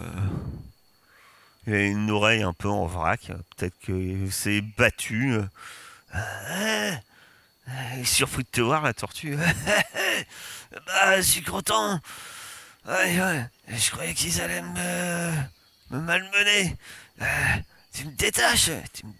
il 1.65 1.73
a 1.73 1.81
une 1.85 2.11
oreille 2.11 2.43
un 2.43 2.53
peu 2.53 2.69
en 2.69 2.85
vrac. 2.85 3.31
Peut-être 3.55 3.77
que 3.79 4.29
c'est 4.29 4.61
battu. 4.61 5.35
Surpris 8.03 8.43
de 8.43 8.49
te 8.49 8.61
voir, 8.61 8.81
la 8.83 8.93
tortue. 8.93 9.35
bah, 10.87 11.17
je 11.17 11.21
suis 11.21 11.43
content. 11.43 11.99
Ouais, 12.87 13.19
ouais. 13.19 13.45
Je 13.69 13.89
croyais 13.91 14.13
qu'ils 14.13 14.39
allaient 14.41 14.61
me, 14.61 15.31
me 15.91 15.99
malmener. 15.99 16.75
Euh, 17.21 17.25
tu 17.93 18.05
me 18.05 18.11
détaches. 18.11 18.69
Tu 18.93 19.05
me, 19.05 19.11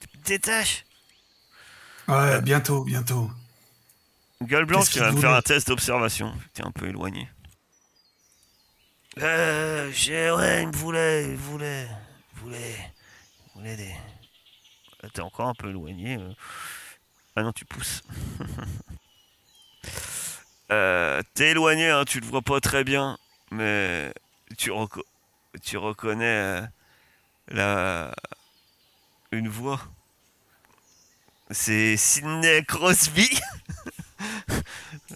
tu 0.00 0.18
me 0.18 0.22
détaches. 0.24 0.84
Ouais, 2.08 2.40
bientôt, 2.42 2.84
bientôt. 2.84 3.30
Gueule 4.42 4.66
blanche, 4.66 4.94
vas 4.96 5.08
qu'il 5.08 5.16
me 5.16 5.20
faire 5.20 5.32
un 5.32 5.42
test 5.42 5.66
d'observation. 5.68 6.32
T'es 6.54 6.62
un 6.64 6.70
peu 6.70 6.86
éloigné. 6.88 7.28
Euh, 9.18 9.90
j'ai- 9.92 10.30
ouais, 10.30 10.62
il 10.62 10.68
me 10.68 10.76
voulait, 10.76 11.24
il 11.30 11.36
voulait, 11.36 11.88
il 12.34 12.40
voulait, 12.40 12.76
il 12.76 13.52
voulait 13.58 13.76
des. 13.76 13.94
Euh, 15.02 15.08
T'es 15.14 15.22
encore 15.22 15.48
un 15.48 15.54
peu 15.54 15.70
éloigné. 15.70 16.16
euh. 16.18 16.32
Ah 17.36 17.42
non, 17.42 17.52
tu 17.52 17.64
pousses. 17.66 18.02
euh, 20.72 21.22
T'es 21.34 21.50
éloigné, 21.50 21.90
hein, 21.90 22.04
tu 22.04 22.20
le 22.20 22.26
vois 22.26 22.42
pas 22.42 22.60
très 22.60 22.84
bien, 22.84 23.18
mais 23.50 24.12
tu, 24.56 24.70
reco- 24.70 25.04
tu 25.62 25.76
reconnais 25.76 26.24
euh, 26.24 26.62
la 27.48 28.14
une 29.32 29.48
voix. 29.48 29.80
C'est 31.50 31.96
Sidney 31.96 32.64
Crosby. 32.64 33.28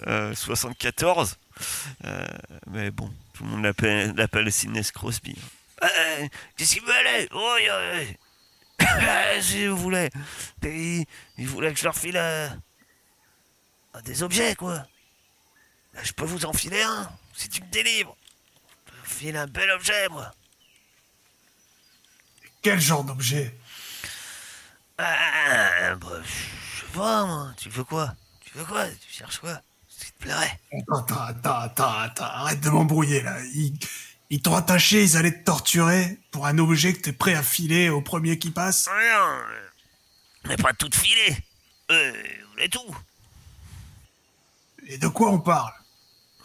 Euh, 0.06 0.34
74. 0.34 1.36
Euh, 2.04 2.26
mais 2.68 2.90
bon, 2.90 3.10
Tout 3.32 3.44
le 3.44 3.50
monde 3.50 3.64
l'appelle, 4.16 4.52
Sidney 4.52 4.82
Crosby. 4.94 5.34
Qu'est-ce 6.56 6.74
qu'il 6.74 6.84
veut 6.84 6.94
aller? 6.94 7.28
Oh, 7.32 7.56
Si 9.40 9.66
vous 9.66 9.76
voulez. 9.76 10.10
Il, 10.62 11.04
il 11.38 11.48
voulait 11.48 11.72
que 11.72 11.78
je 11.78 11.84
leur 11.84 11.96
file 11.96 12.16
euh, 12.16 12.48
des 14.04 14.22
objets, 14.22 14.54
quoi. 14.54 14.86
Je 16.02 16.12
peux 16.12 16.24
vous 16.24 16.44
en 16.44 16.52
filer 16.52 16.82
un, 16.82 17.10
si 17.34 17.48
tu 17.48 17.62
me 17.62 17.68
délivres. 17.68 18.16
Je 18.86 19.00
vous 19.00 19.06
filer 19.06 19.38
un 19.38 19.46
bel 19.46 19.70
objet, 19.70 20.08
moi. 20.08 20.30
Quel 22.62 22.80
genre 22.80 23.04
d'objet? 23.04 23.54
Bah, 24.98 25.14
je 25.94 26.80
sais 26.80 26.92
pas, 26.92 27.24
moi. 27.24 27.52
Tu 27.56 27.70
veux 27.70 27.84
quoi? 27.84 28.14
Tu 28.40 28.56
veux 28.58 28.64
quoi? 28.64 28.86
Tu 28.88 29.10
cherches 29.10 29.38
quoi? 29.38 29.60
Qui 29.88 30.12
te 30.12 30.18
plairait 30.18 30.58
Attends, 30.72 31.20
attends, 31.22 31.54
attends, 31.54 31.98
attends, 31.98 32.24
arrête 32.24 32.60
de 32.60 32.70
m'embrouiller 32.70 33.22
là. 33.22 33.38
Ils, 33.54 33.78
ils 34.30 34.40
t'ont 34.40 34.54
attaché, 34.54 35.02
ils 35.02 35.16
allaient 35.16 35.38
te 35.40 35.44
torturer 35.44 36.18
pour 36.30 36.46
un 36.46 36.58
objet 36.58 36.92
que 36.94 37.00
t'es 37.00 37.12
prêt 37.12 37.34
à 37.34 37.42
filer 37.42 37.88
au 37.88 38.00
premier 38.00 38.38
qui 38.38 38.50
passe. 38.50 38.88
Rien. 38.88 39.42
Mais 40.46 40.56
pas 40.56 40.72
tout 40.72 40.90
filé. 40.92 41.36
Euh, 41.90 42.12
voulez 42.52 42.68
tout 42.68 42.96
Et 44.86 44.98
de 44.98 45.08
quoi 45.08 45.30
on 45.30 45.40
parle? 45.40 45.72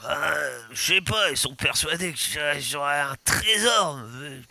Ah, 0.04 0.34
Je 0.72 0.82
sais 0.96 1.02
pas, 1.02 1.30
ils 1.32 1.38
sont 1.38 1.56
persuadés 1.56 2.12
que 2.12 2.20
j'a- 2.20 2.60
j'aurais 2.60 3.00
un 3.00 3.16
trésor. 3.24 4.00
Euh, 4.04 4.42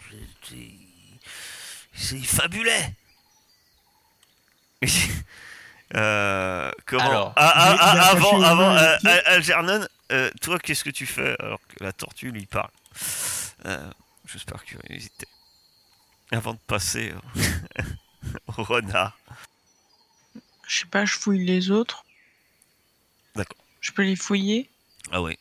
c'est- 1.96 2.18
fabuleux. 2.24 2.70
euh, 5.94 6.70
comment? 6.86 7.02
Alors, 7.04 7.32
Ah, 7.36 7.52
ah, 7.54 7.76
ah, 7.80 8.08
Avant, 8.10 8.42
avant, 8.42 8.76
euh, 8.76 8.96
Algernon, 9.26 9.86
euh, 10.12 10.30
toi, 10.40 10.58
qu'est-ce 10.58 10.84
que 10.84 10.90
tu 10.90 11.06
fais 11.06 11.36
alors 11.38 11.60
que 11.68 11.82
la 11.84 11.92
tortue 11.92 12.30
lui 12.30 12.46
parle? 12.46 12.70
Euh, 13.66 13.90
Juste 14.26 14.50
par 14.50 14.64
curiosité. 14.64 15.26
Avant 16.30 16.54
de 16.54 16.58
passer 16.66 17.12
euh, 17.12 17.82
au 18.56 18.62
renard. 18.62 19.18
Je 20.66 20.78
sais 20.78 20.86
pas, 20.86 21.04
je 21.04 21.16
fouille 21.16 21.44
les 21.44 21.70
autres. 21.70 22.04
D'accord. 23.36 23.58
Je 23.80 23.92
peux 23.92 24.02
les 24.02 24.16
fouiller? 24.16 24.70
Ah 25.12 25.20
oui. 25.20 25.38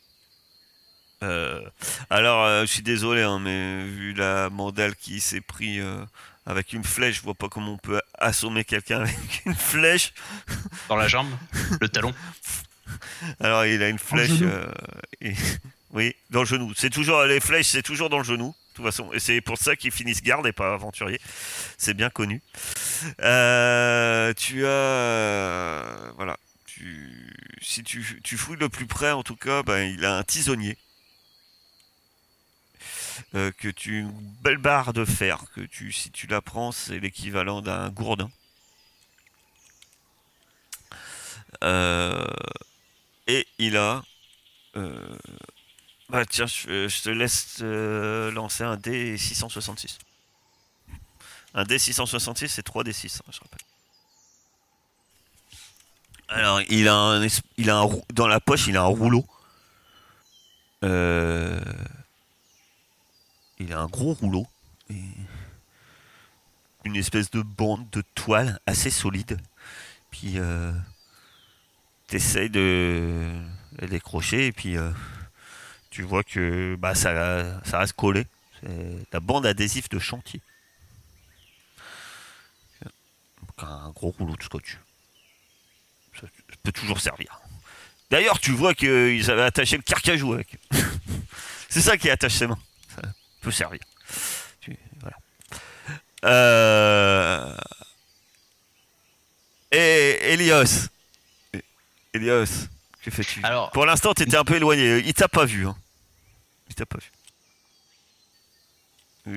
Euh, 1.22 1.62
alors, 2.10 2.44
euh, 2.44 2.62
je 2.62 2.66
suis 2.66 2.82
désolé, 2.82 3.22
hein, 3.22 3.38
mais 3.38 3.84
vu 3.84 4.12
la 4.12 4.50
mandale 4.50 4.94
qui 4.94 5.20
s'est 5.20 5.40
pris 5.40 5.80
euh, 5.80 6.04
avec 6.44 6.74
une 6.74 6.84
flèche, 6.84 7.16
je 7.16 7.22
vois 7.22 7.34
pas 7.34 7.48
comment 7.48 7.72
on 7.72 7.78
peut 7.78 8.00
assommer 8.18 8.64
quelqu'un 8.64 9.00
avec 9.00 9.42
une 9.46 9.54
flèche. 9.54 10.12
Dans 10.88 10.96
la 10.96 11.08
jambe, 11.08 11.30
le 11.80 11.88
talon. 11.88 12.12
Alors, 13.40 13.64
il 13.64 13.82
a 13.82 13.88
une 13.88 13.98
flèche. 13.98 14.42
Oui, 15.94 16.14
dans 16.30 16.40
le 16.40 16.46
genou. 16.46 16.72
C'est 16.76 16.90
toujours 16.90 17.22
les 17.24 17.40
flèches, 17.40 17.68
c'est 17.68 17.82
toujours 17.82 18.10
dans 18.10 18.18
le 18.18 18.24
genou. 18.24 18.48
De 18.48 18.76
toute 18.76 18.84
façon, 18.84 19.12
et 19.12 19.20
c'est 19.20 19.40
pour 19.40 19.56
ça 19.56 19.76
qu'ils 19.76 19.92
finissent 19.92 20.22
garde 20.22 20.46
et 20.46 20.52
pas 20.52 20.74
aventurier. 20.74 21.20
C'est 21.78 21.94
bien 21.94 22.10
connu. 22.10 22.42
Euh, 23.20 24.34
tu 24.34 24.66
as, 24.66 26.12
voilà. 26.16 26.36
Tu, 26.66 27.32
si 27.62 27.84
tu, 27.84 28.20
tu 28.24 28.36
fouilles 28.36 28.58
le 28.58 28.68
plus 28.68 28.86
près, 28.86 29.12
en 29.12 29.22
tout 29.22 29.36
cas, 29.36 29.62
ben, 29.62 29.84
il 29.84 30.04
a 30.04 30.16
un 30.16 30.24
tisonnier. 30.24 30.76
Euh, 33.36 33.52
que 33.56 33.68
tu 33.68 34.00
une 34.00 34.10
belle 34.42 34.58
barre 34.58 34.92
de 34.92 35.04
fer 35.04 35.44
que 35.54 35.60
tu 35.60 35.92
si 35.92 36.10
tu 36.10 36.26
la 36.26 36.40
prends 36.40 36.72
c'est 36.72 36.98
l'équivalent 36.98 37.62
d'un 37.62 37.88
gourdin 37.90 38.28
Euh, 41.62 42.26
et 43.28 43.46
il 43.58 43.76
a 43.76 44.02
bah 46.08 46.24
tiens 46.26 46.46
je, 46.46 46.88
je 46.88 47.02
te 47.02 47.10
laisse 47.10 47.58
euh, 47.62 48.30
lancer 48.30 48.64
un 48.64 48.76
D 48.76 49.16
666 49.16 49.98
un 51.54 51.64
D 51.64 51.78
666 51.78 52.48
c'est 52.48 52.62
3 52.62 52.84
D 52.84 52.92
6 52.92 53.22
je 53.30 53.40
rappelle. 53.40 53.60
Alors 56.28 56.60
il 56.68 56.88
a 56.88 56.94
un 56.94 57.26
il 57.56 57.70
a 57.70 57.78
un 57.78 57.88
dans 58.12 58.26
la 58.26 58.40
poche 58.40 58.66
il 58.66 58.76
a 58.76 58.82
un 58.82 58.86
rouleau. 58.86 59.24
Euh, 60.82 61.60
il 63.58 63.72
a 63.72 63.80
un 63.80 63.86
gros 63.86 64.14
rouleau 64.14 64.46
une 66.84 66.96
espèce 66.96 67.30
de 67.30 67.42
bande 67.42 67.88
de 67.90 68.02
toile 68.14 68.58
assez 68.66 68.90
solide. 68.90 69.38
Puis 70.10 70.34
euh, 70.36 70.72
t'essayes 72.06 72.50
de 72.50 73.32
la 73.78 73.86
décrocher 73.86 74.46
et 74.46 74.52
puis 74.52 74.76
euh, 74.76 74.90
tu 75.94 76.02
vois 76.02 76.24
que 76.24 76.74
bah, 76.76 76.96
ça, 76.96 77.62
ça 77.62 77.78
reste 77.78 77.92
collé. 77.92 78.26
C'est 78.60 79.06
la 79.12 79.20
bande 79.20 79.46
adhésive 79.46 79.88
de 79.88 80.00
chantier. 80.00 80.40
Donc, 82.82 83.50
un 83.58 83.90
gros 83.90 84.10
rouleau 84.10 84.34
de 84.34 84.42
scotch. 84.42 84.76
Ça 86.20 86.26
peut 86.64 86.72
toujours 86.72 86.98
servir. 86.98 87.40
D'ailleurs, 88.10 88.40
tu 88.40 88.50
vois 88.50 88.74
qu'ils 88.74 89.30
avaient 89.30 89.44
attaché 89.44 89.76
le 89.76 89.82
carcajou 89.84 90.32
avec. 90.32 90.58
C'est 91.68 91.80
ça 91.80 91.96
qui 91.96 92.10
attache 92.10 92.34
ses 92.34 92.48
mains. 92.48 92.58
Ça 92.96 93.02
peut 93.40 93.52
servir. 93.52 93.80
Tu- 94.60 94.76
voilà. 95.00 95.16
Euh... 96.24 97.56
Et 99.70 100.32
Elios. 100.32 100.88
Elios, 102.12 102.66
que 103.02 103.10
fais-tu? 103.12 103.44
Alors, 103.44 103.70
Pour 103.70 103.86
l'instant, 103.86 104.12
t'étais 104.12 104.36
un 104.36 104.44
peu 104.44 104.56
éloigné. 104.56 104.98
Il 105.06 105.14
t'a 105.14 105.28
pas 105.28 105.44
vu. 105.44 105.68
Hein. 105.68 105.76
Il 106.68 106.74
t'a 106.74 106.86
pas 106.86 106.98
vu. 106.98 107.10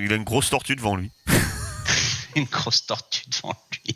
Il 0.04 0.12
a 0.12 0.16
une 0.16 0.24
grosse 0.24 0.50
tortue 0.50 0.76
devant 0.76 0.96
lui. 0.96 1.12
une 2.36 2.46
grosse 2.46 2.86
tortue 2.86 3.24
devant 3.30 3.56
lui. 3.72 3.96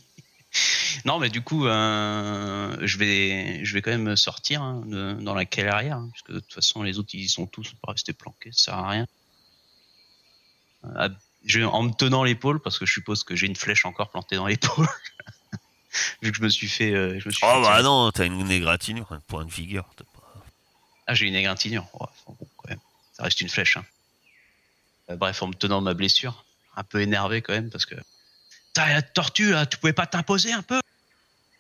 Non, 1.06 1.20
mais 1.20 1.30
du 1.30 1.42
coup, 1.42 1.66
euh, 1.68 2.78
je 2.82 2.98
vais, 2.98 3.64
je 3.66 3.74
vais 3.74 3.82
quand 3.82 3.92
même 3.92 4.16
sortir 4.16 4.62
hein, 4.62 4.82
de- 4.86 5.18
dans 5.22 5.34
la 5.34 5.46
cale 5.46 5.70
arrière, 5.70 5.98
hein, 5.98 6.10
parce 6.12 6.22
que 6.24 6.34
de 6.34 6.40
toute 6.40 6.54
façon, 6.54 6.84
les 6.84 7.00
autres, 7.00 7.10
ils 7.14 7.22
y 7.22 7.30
sont 7.30 7.46
tous 7.48 7.74
pour 7.82 7.90
rester 7.90 8.14
planqués, 8.14 8.52
ça 8.52 8.64
sert 8.66 8.74
à 8.76 8.90
rien. 8.90 9.08
Euh, 10.86 11.10
je 11.46 11.62
en 11.62 11.84
me 11.84 11.92
tenant 11.94 12.24
l'épaule, 12.24 12.60
parce 12.60 12.78
que 12.78 12.86
je 12.86 12.94
suppose 12.94 13.24
que 13.24 13.36
j'ai 13.36 13.48
une 13.48 13.56
flèche 13.56 13.86
encore 13.86 14.10
plantée 14.12 14.36
dans 14.36 14.48
l'épaule, 14.48 14.88
vu 16.22 16.32
que 16.32 16.38
je 16.38 16.44
me 16.44 16.50
suis 16.50 16.68
fait, 16.70 16.92
euh, 16.94 17.20
je 17.20 17.28
me 17.28 17.34
suis 17.34 17.46
Oh 17.46 17.56
fait 17.56 17.62
bah 17.62 17.68
tirer. 17.72 17.84
non, 17.84 18.12
t'as 18.12 18.26
une 18.26 18.52
égratignure, 18.52 19.08
un 19.12 19.20
point 19.22 19.46
de 19.46 19.52
vigueur. 19.52 19.86
pas- 19.96 20.04
Ah, 21.08 21.14
j'ai 21.14 21.28
une 21.28 21.36
égratignure. 21.36 21.84
Ouais, 21.94 22.08
enfin, 22.26 22.38
bon. 22.40 22.48
Ça 23.22 23.26
reste 23.26 23.42
une 23.42 23.50
flèche. 23.50 23.78
hein. 23.78 23.86
Euh, 25.12 25.16
bref, 25.16 25.44
en 25.44 25.48
me 25.48 25.54
tenant 25.54 25.80
ma 25.80 25.94
blessure, 25.94 26.44
un 26.76 26.84
peu 26.84 27.02
énervé 27.02 27.44
quand 27.44 27.54
même, 27.54 27.70
parce 27.70 27.86
que. 27.86 27.94
T'as 28.74 28.90
la 28.90 29.04
tortue, 29.04 29.52
là, 29.52 29.68
tu 29.68 29.78
pouvais 29.78 29.94
pas 29.94 30.08
t'imposer 30.08 30.52
un 30.54 30.64
peu 30.64 30.80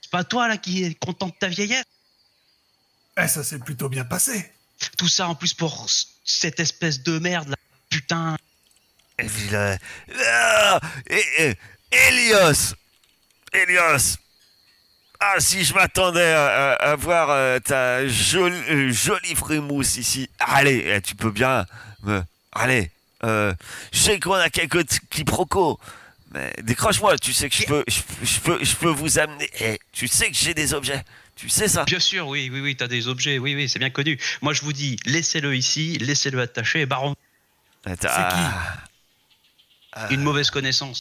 C'est 0.01 0.09
pas 0.09 0.23
toi, 0.23 0.47
là, 0.47 0.57
qui 0.57 0.83
est 0.83 0.95
content 0.95 1.27
de 1.27 1.33
ta 1.39 1.49
vieillesse 1.49 1.85
Eh, 3.15 3.27
ça 3.27 3.43
s'est 3.43 3.59
plutôt 3.59 3.89
bien 3.89 4.05
passé. 4.05 4.51
Tout 4.97 5.07
ça, 5.07 5.27
en 5.27 5.35
plus, 5.35 5.53
pour 5.53 5.85
cette 6.25 6.59
espèce 6.59 7.03
de 7.03 7.19
merde, 7.19 7.49
là. 7.49 7.55
Putain. 7.89 8.37
Et 9.19 9.25
puis 9.27 9.49
là, 9.49 9.77
ah, 10.25 10.79
et- 11.07 11.25
et- 11.43 11.57
Elios 11.91 12.73
Elios 13.53 14.15
Ah, 15.23 15.35
si 15.39 15.63
je 15.63 15.73
m'attendais 15.75 16.31
à, 16.33 16.71
à- 16.71 16.91
à 16.91 16.95
voir 16.95 17.29
euh, 17.29 17.59
ta 17.59 18.07
jolie, 18.07 18.55
euh, 18.69 18.91
jolie 18.91 19.35
frémousse 19.35 19.97
ici. 19.97 20.27
Allez, 20.39 20.83
eh, 20.87 21.01
tu 21.01 21.13
peux 21.15 21.29
bien 21.29 21.65
me... 22.03 22.23
Allez, 22.53 22.89
euh, 23.23 23.53
je 23.93 23.99
sais 23.99 24.19
qu'on 24.19 24.33
a 24.33 24.49
quelques 24.49 24.83
quiproquos, 25.11 25.79
mais 26.33 26.51
décroche-moi, 26.63 27.19
tu 27.19 27.33
sais 27.33 27.49
que 27.49 27.55
je 27.55 27.65
peux, 27.65 27.83
je, 27.87 27.99
je 28.23 28.39
peux, 28.39 28.63
je 28.63 28.75
peux 28.75 28.89
vous 28.89 29.19
amener... 29.19 29.47
Eh, 29.59 29.79
tu 29.91 30.07
sais 30.07 30.29
que 30.31 30.35
j'ai 30.35 30.55
des 30.55 30.73
objets, 30.73 31.03
tu 31.35 31.49
sais 31.49 31.67
ça 31.67 31.83
Bien 31.83 31.99
sûr, 31.99 32.27
oui, 32.27 32.49
oui, 32.51 32.59
oui, 32.61 32.75
t'as 32.75 32.87
des 32.87 33.07
objets, 33.07 33.37
oui, 33.37 33.53
oui, 33.53 33.69
c'est 33.69 33.79
bien 33.79 33.91
connu. 33.91 34.19
Moi, 34.41 34.53
je 34.53 34.61
vous 34.63 34.73
dis, 34.73 34.97
laissez-le 35.05 35.55
ici, 35.55 35.99
laissez-le 35.99 36.41
attaché, 36.41 36.81
et 36.81 36.85
baron, 36.87 37.15
Eh, 37.87 37.95
t'as- 37.95 38.79
une 40.09 40.21
mauvaise 40.23 40.49
connaissance. 40.49 40.99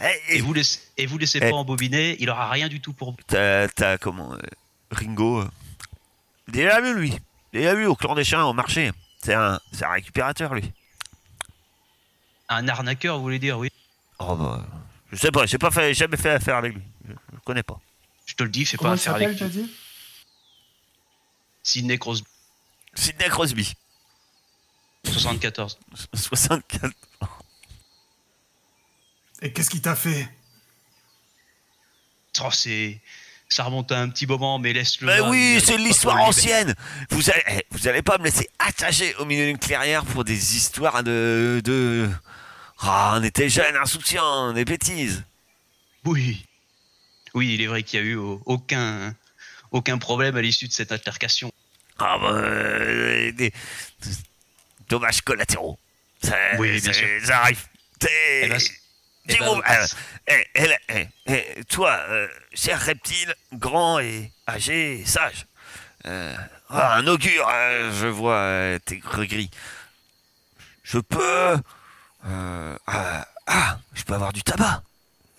Eh, 0.00 0.36
Et 0.36 0.40
vous 0.40 0.52
laissez, 0.54 0.80
et 0.96 1.06
vous 1.06 1.18
laissez 1.18 1.38
Eh. 1.42 1.50
pas 1.50 1.56
embobiner, 1.56 2.16
il 2.20 2.30
aura 2.30 2.48
rien 2.50 2.68
du 2.68 2.80
tout 2.80 2.92
pour 2.92 3.12
vous. 3.12 3.16
T'as, 3.26 3.68
t'as 3.68 3.98
comment 3.98 4.34
euh, 4.34 4.38
Ringo 4.90 5.40
euh, 5.42 5.50
Déjà 6.48 6.80
vu 6.80 6.94
lui. 6.94 7.18
Déjà 7.52 7.74
vu 7.74 7.86
au 7.86 7.96
clan 7.96 8.14
des 8.14 8.24
chiens 8.24 8.44
au 8.44 8.52
marché. 8.52 8.92
C'est 9.22 9.34
un, 9.34 9.58
c'est 9.72 9.84
un 9.84 9.90
récupérateur 9.90 10.54
lui. 10.54 10.72
Un 12.48 12.68
arnaqueur, 12.68 13.16
vous 13.16 13.22
voulez 13.22 13.38
dire, 13.38 13.58
oui. 13.58 13.70
Oh 14.20 14.36
bah, 14.36 14.64
je 15.12 15.16
sais 15.16 15.30
pas, 15.30 15.46
j'ai 15.46 15.58
pas 15.58 15.70
fait, 15.70 15.92
jamais 15.94 16.16
fait 16.16 16.30
affaire 16.30 16.56
avec 16.56 16.74
lui. 16.74 16.82
Je, 17.06 17.12
je 17.12 17.34
le 17.34 17.40
connais 17.44 17.62
pas. 17.62 17.80
Je 18.26 18.34
te 18.34 18.42
le 18.42 18.48
dis, 18.50 18.64
fais 18.64 18.76
pas 18.76 18.92
affaire 18.92 19.14
avec 19.16 19.38
lui. 19.40 19.48
dit? 19.48 19.70
Sidney 21.62 21.98
Crosby, 21.98 22.26
Sidney 22.94 23.28
Crosby, 23.28 23.74
74. 25.04 25.78
64. 26.14 26.92
Et 29.42 29.52
qu'est-ce 29.52 29.70
qu'il 29.70 29.82
t'a 29.82 29.94
fait? 29.96 30.28
Oh, 32.42 32.50
c'est 32.52 33.00
ça 33.48 33.64
remonte 33.64 33.90
à 33.92 34.00
un 34.00 34.08
petit 34.10 34.26
moment, 34.26 34.58
mais 34.58 34.72
laisse-le. 34.74 35.06
Mais 35.06 35.16
là, 35.18 35.30
oui, 35.30 35.60
c'est 35.64 35.78
l'histoire 35.78 36.20
ancienne. 36.20 36.74
Vous 37.10 37.30
allez, 37.30 37.42
eh, 37.48 37.66
vous 37.70 37.88
allez 37.88 38.02
pas 38.02 38.18
me 38.18 38.24
laisser 38.24 38.48
attacher 38.58 39.14
au 39.16 39.24
milieu 39.24 39.46
d'une 39.46 39.58
clairière 39.58 40.04
pour 40.04 40.22
des 40.24 40.56
histoires 40.56 41.02
de, 41.02 41.62
de. 41.64 42.08
Ah, 42.80 43.16
on 43.18 43.22
était 43.24 43.48
jeunes, 43.48 43.76
insouciants, 43.76 44.52
des 44.52 44.64
bêtises. 44.66 45.24
Oui. 46.04 46.44
Oui, 47.34 47.54
il 47.54 47.62
est 47.62 47.66
vrai 47.66 47.82
qu'il 47.82 47.98
y 48.00 48.02
a 48.02 48.06
eu 48.06 48.14
au- 48.16 48.42
aucun, 48.44 49.14
aucun 49.72 49.98
problème 49.98 50.36
à 50.36 50.42
l'issue 50.42 50.68
de 50.68 50.72
cette 50.72 50.92
altercation. 50.92 51.50
Ah 51.98 52.18
bah, 52.20 52.30
euh, 52.34 53.32
des 53.32 53.52
dommages 54.88 55.22
collatéraux. 55.22 55.78
Ça, 56.22 56.36
Oui, 56.58 56.72
bien 56.80 56.92
ça- 56.92 56.92
sûr. 56.92 57.08
Ça 57.24 57.40
arrive. 57.40 57.64
Eh 58.02 58.48
ben, 58.48 58.60
Eh 59.28 59.36
ben, 59.38 59.60
euh, 59.68 59.86
eh, 60.26 60.46
eh, 60.88 61.08
eh, 61.26 61.64
toi, 61.64 61.92
euh, 62.08 62.28
cher 62.54 62.80
reptile, 62.80 63.34
grand 63.52 63.98
et 63.98 64.32
âgé 64.48 65.00
et 65.00 65.04
sage, 65.04 65.46
euh, 66.06 66.34
ah, 66.70 66.94
un 66.96 67.06
augure, 67.06 67.46
euh, 67.50 67.92
je 67.92 68.06
vois 68.06 68.36
euh, 68.36 68.78
tes 68.78 68.98
gris. 68.98 69.50
Je 70.82 70.98
peux. 70.98 71.56
euh, 72.26 72.78
ah, 72.86 73.26
ah, 73.46 73.78
je 73.94 74.02
peux 74.04 74.14
avoir 74.14 74.32
du 74.32 74.42
tabac. 74.42 74.82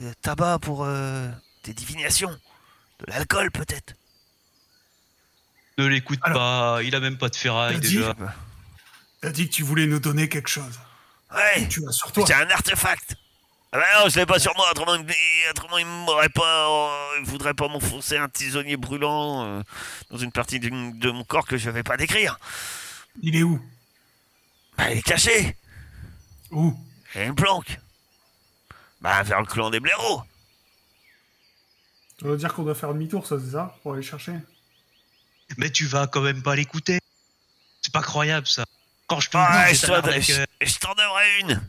Euh, 0.02 0.14
tabac 0.22 0.60
pour 0.60 0.84
euh, 0.86 1.28
des 1.64 1.74
divinations. 1.74 2.30
De 3.00 3.06
l'alcool 3.12 3.50
peut-être. 3.52 3.94
ne 5.78 5.86
l'écoute 5.86 6.20
pas, 6.20 6.80
il 6.84 6.94
a 6.96 7.00
même 7.00 7.18
pas 7.18 7.30
de 7.30 7.36
ferraille 7.36 7.76
t'as 7.76 7.80
dit- 7.80 7.96
déjà. 7.98 8.14
T'as 9.22 9.30
dit 9.32 9.50
que 9.50 9.54
tu 9.56 9.64
voulais 9.64 9.88
nous 9.88 10.00
donner 10.00 10.30
quelque 10.30 10.50
chose. 10.50 10.80
Ouais, 11.34 11.68
Tu 11.68 11.82
l'as 11.82 11.92
sur 11.92 12.12
toi. 12.12 12.26
c'est 12.28 12.34
un 12.34 12.50
artefact. 12.50 13.16
Ah 13.72 13.78
bah 13.78 13.86
non, 14.04 14.10
je 14.10 14.20
l'ai 14.20 14.26
pas 14.26 14.40
sur 14.40 14.56
moi, 14.56 14.66
autrement, 14.72 14.96
il 14.96 15.04
me- 15.06 15.50
autrement 15.52 15.78
il 15.78 15.86
m'aurait 15.86 16.30
pas, 16.30 16.68
euh, 16.70 17.20
il 17.20 17.26
voudrait 17.26 17.54
pas 17.54 17.68
m'enfoncer 17.68 18.18
un 18.18 18.28
tisonnier 18.28 18.78
brûlant 18.78 19.44
euh, 19.46 19.62
dans 20.10 20.18
une 20.18 20.32
partie 20.32 20.60
d'une- 20.60 20.98
de 20.98 21.12
mon 21.12 21.24
corps 21.24 21.46
que 21.46 21.56
je 21.58 21.70
vais 21.70 21.84
pas 21.84 21.96
décrire. 21.96 22.40
Il 23.22 23.36
est 23.36 23.44
où? 23.44 23.62
Bah, 24.78 24.90
il 24.92 24.98
est 24.98 25.02
caché, 25.04 25.56
Où? 26.52 26.76
Il 27.14 27.22
y 27.22 27.24
a 27.24 27.28
une 27.28 27.36
planque. 27.36 27.80
Bah, 29.02 29.22
vers 29.22 29.40
le 29.40 29.46
clan 29.46 29.70
des 29.70 29.80
blaireaux. 29.80 30.24
Ça 32.20 32.28
veut 32.28 32.38
dire 32.38 32.54
qu'on 32.54 32.64
doit 32.64 32.76
faire 32.76 32.92
demi-tour, 32.94 33.26
ça, 33.28 33.38
c'est 33.40 33.52
ça 33.52 33.78
Pour 33.84 33.94
aller 33.94 34.02
chercher? 34.04 34.34
Mais 35.58 35.70
tu 35.72 35.86
vas 35.86 36.08
quand 36.08 36.22
même 36.22 36.42
pas 36.42 36.56
l'écouter. 36.56 37.00
C'est 37.82 37.94
pas 37.94 38.02
croyable 38.02 38.48
ça. 38.48 38.66
Quand 39.08 39.20
je 39.20 39.30
te 39.30 39.38
Ah, 39.38 39.72
je 39.72 39.82
t'en- 39.86 40.02
t'en 40.82 40.96
donnerai 40.96 41.40
une. 41.42 41.62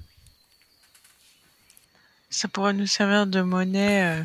Ça 2.30 2.48
pourrait 2.48 2.72
nous 2.72 2.86
servir 2.86 3.26
de 3.26 3.40
monnaie. 3.42 4.02
euh. 4.18 4.22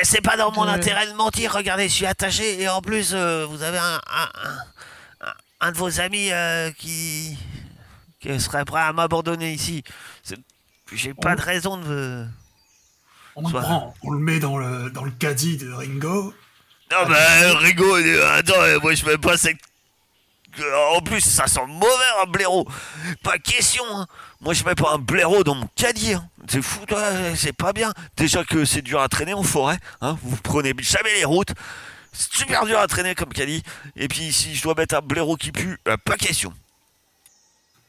Et 0.00 0.04
c'est 0.04 0.22
pas 0.22 0.36
dans 0.38 0.50
mon 0.52 0.64
De- 0.64 0.70
intérêt 0.70 1.06
de 1.06 1.12
mentir, 1.12 1.52
regardez, 1.52 1.86
je 1.88 1.92
suis 1.94 2.06
attaché 2.06 2.60
et 2.62 2.68
en 2.68 2.80
plus, 2.80 3.12
euh, 3.12 3.44
vous 3.44 3.62
avez 3.62 3.76
un, 3.78 4.00
un, 4.10 5.28
un- 5.60 5.72
de 5.72 5.76
vos 5.76 6.00
amis 6.00 6.32
euh, 6.32 6.70
qui, 6.72 7.36
qui 8.20 8.40
serait 8.40 8.64
prêt 8.64 8.80
à 8.80 8.92
m'abandonner 8.94 9.52
ici. 9.52 9.84
J'ai 10.92 11.12
pas 11.14 11.36
de 11.36 11.42
raison 11.42 11.76
de... 11.76 12.26
On 13.36 13.46
le 13.48 13.52
prend, 13.60 13.94
on 14.02 14.10
le 14.10 14.18
met 14.18 14.38
dans 14.40 14.58
le, 14.58 14.90
dans 14.90 15.04
le 15.04 15.10
caddie 15.10 15.56
de 15.58 15.70
Ringo. 15.72 16.34
Non, 16.90 17.06
bah, 17.08 17.58
Rigo, 17.58 17.96
euh, 17.96 18.38
attends, 18.38 18.60
euh, 18.60 18.78
moi 18.80 18.94
je 18.94 19.04
veux 19.06 19.16
pas 19.16 19.38
c'est 19.38 19.56
En 20.94 21.00
plus, 21.00 21.20
ça 21.22 21.46
sent 21.46 21.64
mauvais 21.66 22.10
un 22.22 22.26
blaireau. 22.26 22.66
Pas 23.22 23.38
question, 23.38 23.84
hein. 23.94 24.06
Moi 24.42 24.52
je 24.52 24.64
mets 24.64 24.74
pas 24.74 24.92
un 24.94 24.98
blaireau 24.98 25.44
dans 25.44 25.54
mon 25.54 25.66
caddie. 25.76 26.12
hein. 26.14 26.28
C'est 26.52 26.60
fou, 26.60 26.84
toi, 26.84 27.34
c'est 27.34 27.54
pas 27.54 27.72
bien. 27.72 27.94
Déjà 28.14 28.44
que 28.44 28.66
c'est 28.66 28.82
dur 28.82 29.00
à 29.00 29.08
traîner 29.08 29.32
en 29.32 29.42
forêt, 29.42 29.78
hein. 30.02 30.18
Vous 30.22 30.36
prenez 30.36 30.74
jamais 30.80 31.14
les 31.14 31.24
routes. 31.24 31.54
C'est 32.12 32.30
super 32.30 32.66
dur 32.66 32.78
à 32.78 32.86
traîner 32.86 33.14
comme 33.14 33.32
caddie. 33.32 33.62
Et 33.96 34.06
puis 34.06 34.34
si 34.34 34.54
je 34.54 34.62
dois 34.62 34.74
mettre 34.74 34.94
un 34.96 35.00
blaireau 35.00 35.36
qui 35.36 35.50
pue, 35.50 35.78
euh, 35.88 35.96
pas 35.96 36.18
question. 36.18 36.52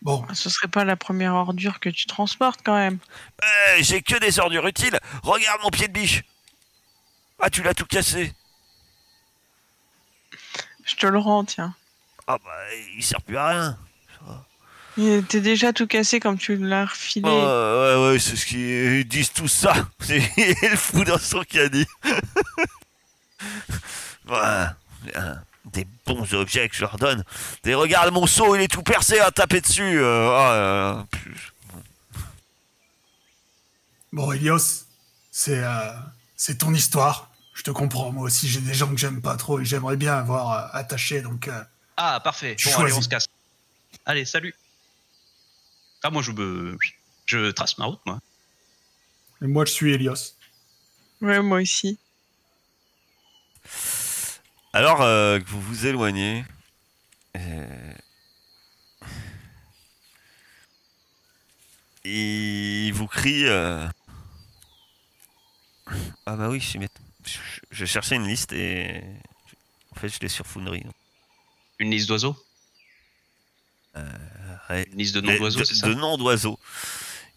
Bon, 0.02 0.26
Ce 0.34 0.50
serait 0.50 0.70
pas 0.70 0.86
la 0.86 0.96
première 0.96 1.34
ordure 1.34 1.82
que 1.82 1.90
tu 1.90 2.06
transportes 2.06 2.62
quand 2.64 2.78
même. 2.78 3.00
Euh, 3.44 3.78
J'ai 3.82 4.02
que 4.02 4.18
des 4.18 4.40
ordures 4.40 4.66
utiles. 4.66 4.98
Regarde 5.24 5.60
mon 5.62 5.70
pied 5.70 5.90
de 5.90 5.94
biche. 5.94 6.24
Ah, 7.42 7.50
tu 7.50 7.64
l'as 7.64 7.74
tout 7.74 7.86
cassé. 7.86 8.34
Je 10.86 10.96
te 10.96 11.06
le 11.06 11.20
rends, 11.20 11.44
tiens. 11.44 11.76
Ah 12.28 12.38
bah, 12.38 12.52
il 12.96 13.04
sert 13.04 13.22
plus 13.24 13.36
à 13.36 13.48
rien. 13.50 13.78
Il 14.98 15.08
était 15.10 15.42
déjà 15.42 15.74
tout 15.74 15.88
cassé 15.88 16.20
comme 16.20 16.38
tu 16.38 16.56
l'as 16.58 16.86
refilé. 16.86 17.28
Oh, 17.28 17.30
ouais, 17.30 18.12
ouais, 18.12 18.20
c'est 18.20 18.36
ce 18.36 18.46
qu'ils 18.46 19.08
disent 19.08 19.32
tout 19.34 19.48
ça. 19.48 19.74
Il 20.10 20.56
le 20.62 20.76
fout 20.76 21.08
dans 21.08 21.18
son 21.18 21.42
caddie. 21.44 21.88
voilà. 24.26 24.76
Euh, 25.16 25.36
Des 25.66 25.88
bons 26.06 26.32
objets 26.34 26.70
que 26.70 26.76
je 26.76 26.82
leur 26.82 26.98
donne. 26.98 27.24
Des 27.64 27.74
regarde 27.74 28.14
mon 28.14 28.28
seau, 28.28 28.56
il 28.56 28.62
est 28.62 28.68
tout 28.68 28.84
percé 28.84 29.20
à 29.20 29.32
taper 29.32 29.62
dessus. 29.62 29.98
euh, 30.00 30.28
oh 30.28 30.32
là 30.32 31.06
là. 31.74 31.80
bon, 34.12 34.32
Elios, 34.32 34.86
c'est 35.32 35.64
euh, 35.64 35.92
c'est 36.36 36.60
ton 36.60 36.74
histoire. 36.74 37.32
Je 37.56 37.64
te 37.64 37.72
comprends. 37.72 38.12
Moi 38.12 38.24
aussi, 38.26 38.48
j'ai 38.48 38.62
des 38.62 38.74
gens 38.74 38.88
que 38.90 38.98
j'aime 38.98 39.22
pas 39.22 39.38
trop 39.38 39.60
et 39.60 39.66
j'aimerais 39.66 39.96
bien 39.98 40.16
avoir 40.18 40.52
euh, 40.52 40.68
attaché. 40.80 41.22
Donc, 41.22 41.48
euh, 41.48 41.64
Ah, 41.98 42.20
parfait. 42.24 42.56
Bon, 42.64 42.72
allez, 42.72 42.76
choisis. 42.76 42.98
on 42.98 43.02
se 43.02 43.10
casse. 43.10 43.26
Allez, 44.06 44.26
salut. 44.26 44.54
Ah, 46.04 46.10
moi, 46.10 46.22
je 46.22 46.32
me... 46.32 46.78
Je 47.26 47.52
trace 47.52 47.78
ma 47.78 47.86
route, 47.86 48.02
moi. 48.06 48.20
et 49.42 49.48
moi, 49.48 49.66
je 49.66 49.72
suis 49.72 49.94
Elios. 49.94 50.36
Ouais, 51.22 51.42
moi 51.42 51.62
aussi. 51.62 51.98
Alors 54.74 55.02
euh, 55.02 55.40
que 55.40 55.46
vous 55.48 55.62
vous 55.62 55.86
éloignez, 55.86 56.44
euh, 57.38 57.94
il 62.04 62.92
vous 62.94 63.08
crie. 63.08 63.46
euh, 63.46 63.88
Ah 66.26 66.36
bah 66.36 66.50
oui, 66.50 66.60
je 66.60 66.80
je 67.72 67.86
cherchais 67.86 68.16
une 68.16 68.28
liste 68.28 68.52
et 68.52 69.02
en 69.92 70.00
fait 70.00 70.10
je 70.10 70.20
l'ai 70.20 70.28
sur 70.28 70.46
Foundry. 70.48 70.84
Une 71.80 71.92
liste 71.92 72.08
d'oiseaux? 72.08 72.36
Ouais. 74.70 74.84
Une 74.92 74.98
liste 74.98 75.16
de 75.16 75.22
noms 75.22 75.36
d'oiseaux, 75.38 75.60
de, 75.60 75.66
c'est 75.66 75.76
ça 75.76 75.88
de 75.88 75.94
noms 75.94 76.18
d'oiseaux. 76.18 76.60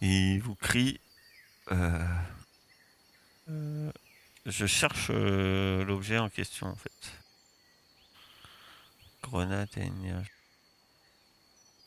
Il 0.01 0.39
vous 0.39 0.55
crie. 0.55 0.99
euh, 1.71 1.99
euh, 3.49 3.91
je 4.45 4.65
cherche 4.65 5.07
euh, 5.09 5.83
l'objet 5.83 6.17
en 6.17 6.29
question 6.29 6.67
en 6.67 6.75
fait. 6.75 7.11
Grenade 9.23 9.69
et 9.77 9.81
énergie. 9.81 10.29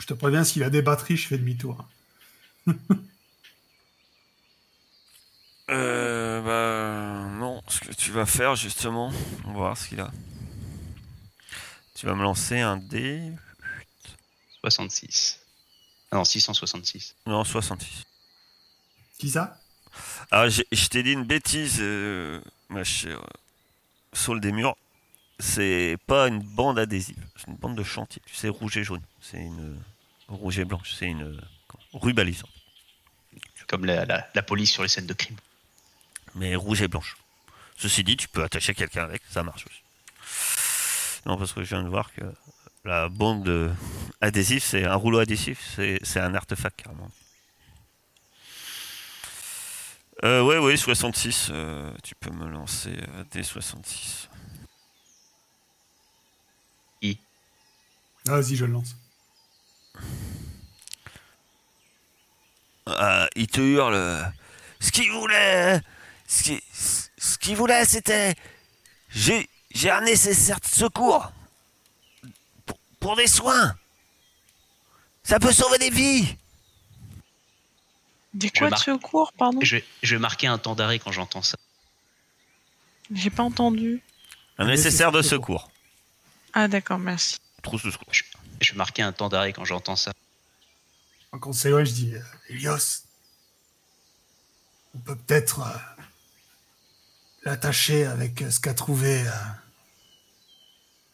Je 0.01 0.07
te 0.07 0.15
préviens, 0.15 0.45
s'il 0.45 0.63
a 0.63 0.71
des 0.71 0.83
batteries, 0.83 1.17
je 1.17 1.27
fais 1.29 1.39
demi-tour. 1.39 1.87
Euh, 5.71 6.41
bah 6.43 7.29
non, 7.39 7.63
ce 7.69 7.79
que 7.81 7.93
tu 7.93 8.11
vas 8.11 8.27
faire 8.27 8.57
justement, 8.57 9.13
on 9.45 9.53
va 9.53 9.59
voir 9.59 9.79
ce 9.79 9.89
qu'il 9.89 10.01
a. 10.01 10.11
Tu 11.95 12.07
vas 12.07 12.15
me 12.17 12.23
lancer 12.23 12.59
un 12.59 12.77
dé. 12.77 13.23
66. 14.63 15.41
Ah 16.13 16.17
non, 16.17 16.25
666. 16.25 17.15
Non, 17.27 17.45
66. 17.45 18.05
Qui 19.19 19.31
ça? 19.31 19.59
Ah, 20.31 20.49
j'ai- 20.49 20.67
je 20.73 20.87
t'ai 20.89 21.03
dit 21.03 21.13
une 21.13 21.25
bêtise, 21.25 21.79
euh, 21.81 22.41
ma 22.69 22.85
chère 22.85 23.21
Saule 24.13 24.41
des 24.41 24.53
murs. 24.53 24.77
C'est 25.39 25.97
pas 26.07 26.29
une 26.29 26.41
bande 26.43 26.79
adhésive, 26.79 27.25
c'est 27.37 27.47
une 27.47 27.57
bande 27.57 27.77
de 27.77 27.83
chantier. 27.85 28.21
Tu 28.27 28.35
sais, 28.35 28.49
rouge 28.49 28.77
et 28.77 28.85
jaune. 28.85 29.03
C'est 29.23 29.39
une. 29.39 29.81
Rouge 30.29 30.59
et 30.59 30.65
blanche, 30.65 30.93
c'est 30.99 31.07
une. 31.07 31.41
rubalisante. 31.93 32.51
Comme 33.69 33.85
la, 33.85 34.05
la, 34.05 34.29
la 34.35 34.43
police 34.43 34.73
sur 34.73 34.83
les 34.83 34.89
scènes 34.89 35.07
de 35.07 35.15
crime. 35.15 35.37
mais 36.35 36.55
rouge 36.57 36.83
et 36.83 36.89
blanche. 36.89 37.17
Ceci 37.77 38.03
dit, 38.05 38.17
tu 38.17 38.29
peux 38.29 38.43
attacher 38.43 38.75
quelqu'un 38.75 39.05
avec, 39.05 39.23
ça 39.31 39.43
marche 39.43 39.65
aussi. 39.67 41.23
Non, 41.25 41.39
parce 41.39 41.53
que 41.53 41.63
je 41.63 41.69
viens 41.75 41.83
de 41.85 41.89
voir 41.89 42.13
que 42.13 42.21
la 42.85 43.09
bande 43.09 43.75
adhésive, 44.21 44.63
c'est 44.63 44.85
un 44.85 44.95
rouleau 44.95 45.19
adhésif, 45.19 45.73
c'est 45.77 45.99
c'est 46.03 46.21
un 46.21 46.35
artefact 46.35 46.83
carrément. 46.83 47.11
Euh, 50.23 50.43
ouais, 50.43 50.59
ouais, 50.59 50.77
66, 50.77 51.49
euh, 51.51 51.91
tu 52.03 52.15
peux 52.15 52.31
me 52.31 52.47
lancer 52.47 52.91
euh, 52.91 53.25
des 53.33 53.43
66. 53.43 54.29
Ah, 58.29 58.33
Vas-y, 58.33 58.55
je 58.55 58.67
le 58.67 58.73
lance. 58.73 58.97
Ah, 62.87 63.29
il 63.35 63.47
te 63.47 63.61
hurle. 63.61 64.33
Ce 64.79 64.93
qu'il 64.93 65.11
voulait, 65.11 65.81
ce 66.27 66.43
qu'il 66.43 66.61
ce 66.73 67.39
qu'il 67.39 67.57
voulait, 67.57 67.85
c'était, 67.85 68.35
j'ai 69.09 69.49
j'ai 69.71 69.91
un 69.91 70.03
nécessaire 70.03 70.61
de 70.61 70.67
secours 70.67 71.33
pour, 73.01 73.17
des 73.17 73.27
soins. 73.27 73.75
Ça 75.23 75.39
peut 75.39 75.53
sauver 75.53 75.79
des 75.79 75.91
vies. 75.91 76.37
Des 78.33 78.51
Je 78.55 78.59
quoi 78.59 78.71
de 78.71 78.77
secours, 78.77 79.33
pardon 79.33 79.59
Je 79.63 79.77
vais, 79.77 79.85
je 80.03 80.15
vais 80.15 80.21
marquer 80.21 80.47
un 80.47 80.59
temps 80.59 80.75
d'arrêt 80.75 80.99
quand 80.99 81.11
j'entends 81.11 81.43
ça. 81.43 81.59
J'ai 83.13 83.31
pas 83.31 83.43
entendu. 83.43 84.03
Un 84.59 84.67
nécessaire 84.67 85.11
de 85.11 85.23
secours. 85.23 85.71
Ah 86.53 86.69
d'accord, 86.69 86.99
merci. 86.99 87.39
Trousse 87.63 87.83
de 87.83 87.91
secours. 87.91 88.13
Je 88.61 88.73
vais 88.73 88.77
marquer 88.77 89.03
un 89.03 89.13
temps 89.13 89.29
d'arrêt 89.29 89.53
quand 89.53 89.65
j'entends 89.65 89.97
ça. 89.97 90.13
En 91.33 91.39
conseil, 91.39 91.73
ouais, 91.73 91.87
je 91.87 91.93
dis 91.93 92.15
euh, 92.15 92.23
Elios, 92.49 93.05
on 94.95 94.99
peut 94.99 95.17
peut-être 95.17 95.61
euh, 95.61 95.79
l'attacher 97.45 98.05
avec 98.05 98.43
euh, 98.43 98.51
ce 98.51 98.61
qu'a 98.61 98.75
trouvé 98.75 99.27
euh, 99.27 99.31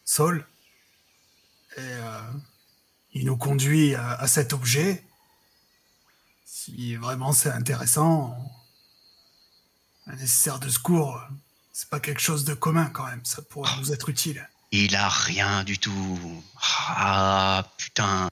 Saul. 0.05 0.45
Et 1.75 1.79
euh, 1.81 2.21
il 3.13 3.25
nous 3.25 3.37
conduit 3.37 3.95
à, 3.95 4.27
cet 4.27 4.53
objet. 4.53 5.03
Si 6.45 6.95
vraiment 6.95 7.33
c'est 7.33 7.51
intéressant, 7.51 8.35
un 10.07 10.15
nécessaire 10.15 10.59
de 10.59 10.69
secours, 10.69 11.21
c'est 11.73 11.89
pas 11.89 11.99
quelque 11.99 12.21
chose 12.21 12.45
de 12.45 12.53
commun 12.53 12.89
quand 12.93 13.05
même. 13.05 13.23
Ça 13.23 13.41
pourrait 13.41 13.71
nous 13.79 13.91
être 13.91 14.09
utile. 14.09 14.47
Il 14.71 14.95
a 14.95 15.09
rien 15.09 15.63
du 15.63 15.77
tout. 15.77 16.43
Ah 16.61 17.65
putain. 17.77 18.29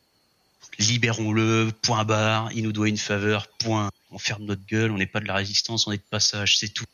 Libérons-le, 0.77 1.71
point 1.81 2.03
barre. 2.03 2.51
Il 2.51 2.63
nous 2.63 2.73
doit 2.73 2.89
une 2.89 2.97
faveur, 2.97 3.47
point. 3.47 3.89
On 4.11 4.17
ferme 4.17 4.43
notre 4.43 4.65
gueule, 4.65 4.91
on 4.91 4.97
n'est 4.97 5.05
pas 5.05 5.19
de 5.19 5.25
la 5.25 5.36
résistance, 5.36 5.88
on 5.88 5.91
est 5.91 5.97
de 5.97 6.09
passage, 6.09 6.57
c'est 6.57 6.69
tout. 6.69 6.86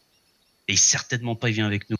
Et 0.68 0.78
certainement 0.78 1.36
pas, 1.36 1.50
il 1.50 1.56
vient 1.56 1.68
avec 1.68 1.90
nous. 1.90 1.98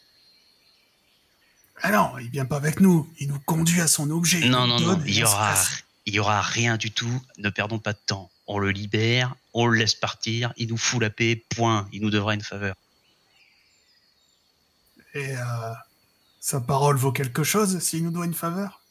Ah 1.82 1.92
non, 1.92 2.18
il 2.20 2.30
vient 2.30 2.46
pas 2.46 2.58
avec 2.58 2.80
nous. 2.80 3.12
Il 3.20 3.30
nous 3.30 3.40
conduit 3.40 3.82
à 3.82 3.88
son 3.88 4.10
objet. 4.12 4.48
Non, 4.48 4.68
non, 4.68 4.80
non, 4.80 5.02
il 5.06 5.16
y 5.16 5.24
aura, 5.24 5.56
il 6.06 6.14
y 6.14 6.20
aura 6.20 6.42
rien 6.42 6.78
du 6.78 6.92
tout. 6.92 7.22
Ne 7.38 7.50
perdons 7.50 7.80
pas 7.80 7.94
de 7.94 8.00
temps. 8.06 8.30
On 8.48 8.60
le 8.60 8.72
libère, 8.72 9.36
on 9.54 9.66
le 9.66 9.78
laisse 9.78 9.96
partir, 9.96 10.54
il 10.58 10.68
nous 10.68 10.78
fout 10.78 11.02
la 11.02 11.10
paix, 11.10 11.44
point. 11.56 11.88
Il 11.92 12.02
nous 12.02 12.10
devra 12.10 12.34
une 12.34 12.42
faveur. 12.42 12.76
Et 15.14 15.36
euh, 15.36 15.74
sa 16.40 16.60
parole 16.62 16.98
vaut 16.98 17.12
quelque 17.12 17.44
chose 17.44 17.80
s'il 17.80 18.04
nous 18.04 18.12
doit 18.12 18.26
une 18.26 18.34
faveur? 18.34 18.82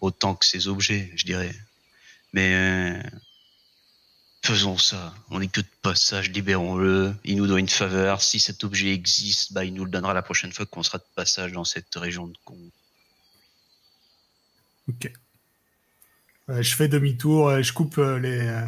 Autant 0.00 0.34
que 0.34 0.44
ses 0.44 0.68
objets, 0.68 1.12
je 1.16 1.24
dirais. 1.24 1.54
Mais 2.32 2.54
euh, 2.54 3.02
faisons 4.46 4.78
ça. 4.78 5.14
On 5.30 5.40
n'est 5.40 5.48
que 5.48 5.60
de 5.60 5.66
passage, 5.82 6.30
libérons-le. 6.30 7.14
Il 7.24 7.36
nous 7.36 7.46
doit 7.46 7.60
une 7.60 7.68
faveur. 7.68 8.22
Si 8.22 8.38
cet 8.40 8.64
objet 8.64 8.92
existe, 8.92 9.52
bah, 9.52 9.64
il 9.64 9.74
nous 9.74 9.84
le 9.84 9.90
donnera 9.90 10.14
la 10.14 10.22
prochaine 10.22 10.52
fois 10.52 10.66
qu'on 10.66 10.82
sera 10.82 10.98
de 10.98 11.04
passage 11.14 11.52
dans 11.52 11.64
cette 11.64 11.94
région 11.94 12.26
de 12.26 12.36
con. 12.44 12.58
Ok. 14.88 15.10
Ouais, 16.48 16.62
je 16.62 16.74
fais 16.76 16.88
demi-tour 16.88 17.52
et 17.54 17.62
je 17.62 17.72
coupe 17.72 17.96
euh, 17.98 18.18
les. 18.18 18.38
euh, 18.40 18.66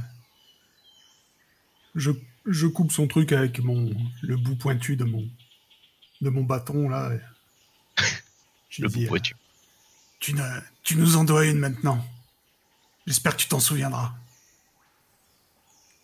Je, 1.95 2.11
je 2.47 2.66
coupe 2.66 2.91
son 2.93 3.07
truc 3.07 3.33
avec 3.33 3.59
mon 3.61 3.95
le 4.22 4.37
bout 4.37 4.57
pointu 4.57 4.97
de 4.97 5.05
mon 5.05 5.29
de 6.22 6.31
mon 6.31 6.43
bâton 6.45 6.89
là. 6.89 7.11
Le 8.79 8.89
bout 8.89 9.07
pointu. 9.07 9.35
euh, 9.35 9.37
tu, 10.20 10.33
ne- 10.35 10.61
tu 10.83 10.97
nous 10.97 11.16
en 11.16 11.24
dois 11.24 11.47
une 11.47 11.59
maintenant. 11.59 12.03
J'espère 13.07 13.37
que 13.37 13.43
tu 13.43 13.49
t'en 13.49 13.61
souviendras. 13.61 14.14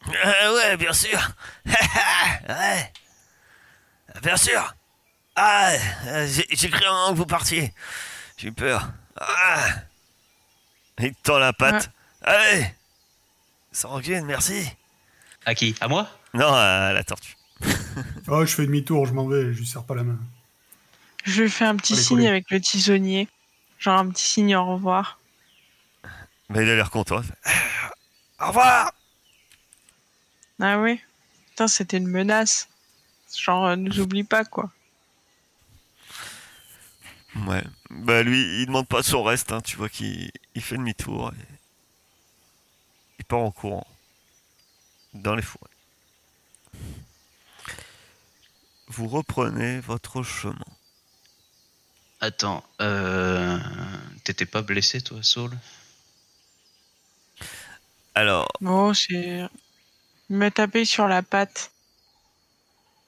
Euh, 0.09 0.55
ouais, 0.55 0.76
bien 0.76 0.92
sûr. 0.92 1.18
ouais. 1.66 2.92
Bien 4.22 4.36
sûr. 4.36 4.74
Ah, 5.36 5.72
j'ai 6.26 6.70
cru 6.70 6.84
un 6.84 6.92
moment 6.92 7.12
que 7.12 7.16
vous 7.16 7.26
partiez. 7.26 7.72
J'ai 8.36 8.48
eu 8.48 8.53
peur. 8.53 8.90
Ah. 9.16 9.66
Il 10.98 11.14
te 11.14 11.22
tend 11.22 11.38
la 11.38 11.53
patte. 11.53 11.90
Allez. 12.22 12.66
Sans 13.72 13.88
rancune, 13.88 14.24
merci. 14.24 14.70
À 15.46 15.55
qui? 15.55 15.74
À 15.80 15.88
moi? 15.88 16.09
Non, 16.34 16.53
à 16.53 16.92
la 16.92 17.05
tortue. 17.05 17.36
Oh, 18.28 18.46
je 18.46 18.55
fais 18.55 18.64
demi-tour, 18.64 19.07
je 19.07 19.12
m'en 19.12 19.26
vais, 19.26 19.53
je 19.53 19.59
lui 19.59 19.66
serre 19.66 19.84
pas 19.84 19.94
la 19.94 20.05
main. 20.05 20.18
Je 21.24 21.42
lui 21.42 21.50
fais 21.50 21.64
un 21.64 21.76
petit 21.76 21.94
Allez, 21.94 22.03
signe 22.03 22.28
avec 22.28 22.50
le 22.50 22.61
tisonnier. 22.61 23.28
Genre 23.78 23.98
un 23.98 24.09
petit 24.09 24.26
signe 24.26 24.57
au 24.57 24.64
revoir. 24.64 25.18
Mais 26.48 26.62
il 26.62 26.70
a 26.70 26.76
l'air 26.76 26.90
content. 26.90 27.20
Au 28.40 28.46
revoir. 28.46 28.92
Ah 30.62 30.78
oui 30.80 30.98
Putain, 31.50 31.68
c'était 31.68 31.98
une 31.98 32.08
menace. 32.08 32.68
Genre, 33.36 33.66
euh, 33.66 33.76
nous 33.76 34.00
oublie 34.00 34.24
pas, 34.24 34.44
quoi. 34.44 34.70
Ouais. 37.46 37.64
Bah 37.90 38.22
lui, 38.22 38.40
il 38.62 38.66
demande 38.66 38.86
pas 38.88 39.02
son 39.02 39.22
reste. 39.22 39.52
hein. 39.52 39.60
Tu 39.60 39.76
vois 39.76 39.88
qu'il 39.88 40.30
il 40.54 40.62
fait 40.62 40.76
demi-tour. 40.76 41.32
Et... 41.32 41.54
Il 43.18 43.24
part 43.24 43.40
en 43.40 43.50
courant. 43.50 43.86
Dans 45.14 45.34
les 45.34 45.42
forêts. 45.42 45.68
Vous 48.88 49.08
reprenez 49.08 49.80
votre 49.80 50.22
chemin. 50.22 50.64
Attends, 52.20 52.64
euh... 52.80 53.58
T'étais 54.24 54.46
pas 54.46 54.62
blessé, 54.62 55.00
toi, 55.00 55.18
Saul? 55.22 55.50
Alors, 58.14 58.48
Bon, 58.60 58.94
c'est... 58.94 59.48
Me 60.32 60.48
taper 60.50 60.84
sur 60.86 61.08
la 61.08 61.22
patte. 61.22 61.70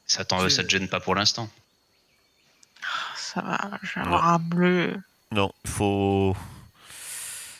ça, 0.06 0.24
t'en- 0.26 0.44
Tu- 0.44 0.50
ça 0.50 0.62
te 0.62 0.68
gêne 0.68 0.88
pas 0.88 1.00
pour 1.00 1.14
l'instant 1.14 1.48
Ça 3.16 3.40
va, 3.40 3.78
j'ai 3.82 4.00
un 4.00 4.04
Ouais. 4.04 4.10
bras 4.10 4.38
bleu. 4.38 5.02
non, 5.32 5.50
il 5.64 5.70
faut. 5.70 6.36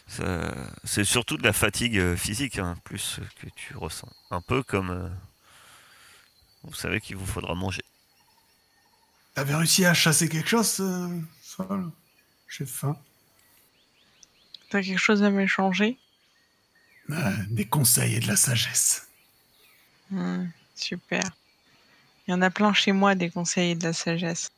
ça- 0.07 0.53
C'est 0.85 1.05
surtout 1.05 1.39
de 1.39 1.43
la 1.43 1.55
fatigue 1.55 1.97
euh, 1.99 2.15
physique, 2.17 2.59
hein, 2.59 2.77
plus 2.85 3.19
euh, 3.21 3.25
que 3.41 3.47
tu 3.57 3.75
ressens. 3.77 4.13
Un 4.31 4.43
peu 4.43 4.63
comme. 4.63 4.91
euh, 4.91 5.09
Vous 6.65 6.75
savez 6.75 7.01
qu'il 7.01 7.17
vous 7.17 7.27
faudra 7.27 7.55
manger. 7.55 7.83
T'avais 9.35 9.55
réussi 9.55 9.85
à 9.87 9.95
chasser 9.95 10.29
quelque 10.29 10.49
chose, 10.49 10.77
euh, 10.81 11.09
Saul? 11.43 11.91
J'ai 12.49 12.67
faim. 12.67 12.97
T'as 14.71 14.83
quelque 14.83 14.99
chose 14.99 15.23
à 15.23 15.31
m'échanger? 15.31 15.99
Euh, 17.11 17.33
des 17.51 17.67
conseils 17.67 18.15
et 18.17 18.21
de 18.21 18.29
la 18.29 18.37
sagesse. 18.37 19.09
Hmm, 20.15 20.47
Super. 20.77 21.23
Il 22.27 22.31
y 22.31 22.35
en 22.35 22.41
a 22.41 22.51
plein 22.51 22.73
chez 22.73 22.93
moi 22.93 23.17
des 23.17 23.31
conseils 23.31 23.73
et 23.73 23.75
de 23.75 23.83
la 23.83 23.93
sagesse. 23.93 24.51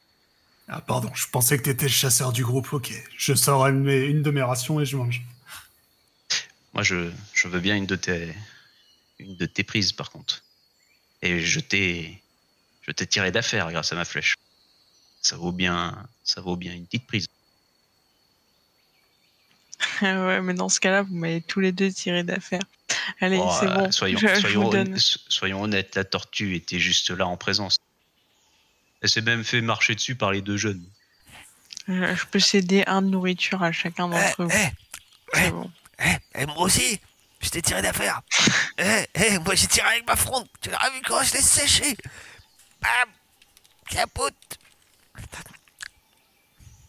Ah 0.69 0.81
pardon, 0.81 1.11
je 1.15 1.27
pensais 1.29 1.57
que 1.57 1.63
t'étais 1.63 1.87
le 1.87 1.91
chasseur 1.91 2.33
du 2.33 2.45
groupe. 2.45 2.73
Ok, 2.73 2.93
je 3.17 3.35
sors 3.35 3.67
une, 3.67 3.89
une 3.89 4.23
de 4.23 4.31
mes 4.31 4.43
rations 4.43 4.81
et 4.81 4.85
je 4.85 4.97
mange. 4.97 5.23
Moi, 6.75 6.83
je, 6.83 7.11
je 7.33 7.49
veux 7.49 7.61
bien 7.61 7.75
une 7.75 7.87
de 7.87 7.97
tes, 7.97 8.35
une 9.19 9.35
de 9.37 9.47
tes 9.47 9.65
prises, 9.65 9.93
par 9.93 10.11
contre. 10.11 10.45
Et 11.23 11.41
je 11.41 11.61
t'ai, 11.61 12.23
je 12.83 12.93
t'ai 12.93 13.07
tiré 13.07 13.33
d'affaire 13.33 13.71
grâce 13.73 13.93
à 13.93 13.97
ma 13.97 14.05
flèche. 14.05 14.35
Ça 15.23 15.37
vaut 15.37 15.53
bien, 15.53 16.07
ça 16.23 16.43
vaut 16.43 16.57
bien 16.57 16.75
une 16.75 16.85
petite 16.85 17.07
prise. 17.07 17.27
ouais, 20.03 20.41
mais 20.41 20.55
dans 20.55 20.69
ce 20.69 20.81
cas-là, 20.81 21.03
vous 21.03 21.15
m'avez 21.15 21.41
tous 21.41 21.61
les 21.61 21.73
deux 21.73 21.93
tiré 21.93 22.23
d'affaire. 22.23 22.63
Allez, 23.21 23.39
Oh, 23.41 23.51
c'est 23.61 23.67
euh, 23.67 23.75
bon. 23.75 23.93
Soyons, 23.93 24.19
je, 24.19 24.27
je 24.29 25.19
soyons, 25.29 25.63
honnêtes, 25.63 25.95
la 25.97 26.05
tortue 26.05 26.55
était 26.55 26.79
juste 26.79 27.11
là 27.11 27.27
en 27.27 27.37
présence. 27.37 27.77
Elle 29.03 29.09
s'est 29.09 29.21
même 29.21 29.45
fait 29.45 29.61
marcher 29.61 29.95
dessus 29.95 30.15
par 30.15 30.33
les 30.33 30.41
deux 30.41 30.57
jeunes. 30.57 30.85
Je, 31.89 32.15
je 32.15 32.27
peux 32.27 32.41
céder 32.41 32.83
un 32.87 33.03
de 33.03 33.09
nourriture 33.09 33.63
à 33.63 33.71
chacun 33.73 34.09
d'entre 34.09 34.45
vous. 34.45 34.51
Eh, 34.53 34.69
C'est 35.35 35.51
bon. 35.51 35.71
eh, 36.01 36.17
eh, 36.35 36.47
moi 36.47 36.63
aussi, 36.63 37.01
je 37.41 37.49
t'ai 37.51 37.63
tiré 37.63 37.83
d'affaire. 37.83 38.23
Eh, 38.79 39.07
eh, 39.15 39.39
moi 39.39 39.55
j'ai 39.55 39.69
tiré 39.69 39.89
avec 39.89 40.07
ma 40.07 40.17
fronde. 40.17 40.47
Tu 40.61 40.69
l'as 40.69 40.91
vu 40.91 41.01
quand 41.07 41.23
je 41.23 41.33
l'ai 41.33 41.41
séché. 41.41 41.97
Bam, 42.83 43.09
capote. 43.89 44.35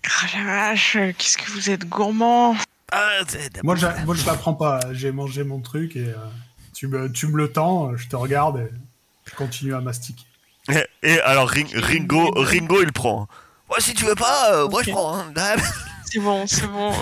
Ah 0.04 0.26
la 0.36 0.44
vache, 0.44 0.98
qu'est-ce 1.18 1.38
que 1.38 1.50
vous 1.52 1.70
êtes 1.70 1.86
gourmand 1.88 2.58
Ah, 2.92 3.20
Moi, 3.64 3.76
je, 3.76 3.86
moi, 4.06 4.16
je 4.16 4.26
la 4.26 4.36
prends 4.36 4.54
pas. 4.54 4.80
J'ai 4.94 5.12
mangé 5.12 5.44
mon 5.44 5.60
truc 5.60 5.96
et 5.96 6.08
euh, 6.10 6.16
tu, 6.74 6.88
me, 6.88 7.12
tu 7.12 7.28
me 7.28 7.38
le 7.38 7.52
tends, 7.52 7.96
je 7.98 8.08
te 8.08 8.16
regarde 8.16 8.58
et 8.60 8.72
je 9.26 9.36
continue 9.36 9.76
à 9.76 9.82
mastiquer. 9.82 10.24
Et, 10.70 10.86
et 11.04 11.20
alors 11.22 11.50
Ring- 11.50 11.74
Ringo, 11.76 12.32
Ringo 12.36 12.82
il 12.82 12.92
prend. 12.94 13.28
Moi 13.70 13.78
si 13.80 13.94
tu 13.94 14.06
veux 14.06 14.16
pas, 14.16 14.54
euh, 14.54 14.68
moi 14.70 14.84
je 14.84 14.92
prends. 14.92 15.18
hein. 15.20 15.34
C'est 16.10 16.20
bon, 16.20 16.48
c'est 16.48 16.68
bon. 16.68 16.94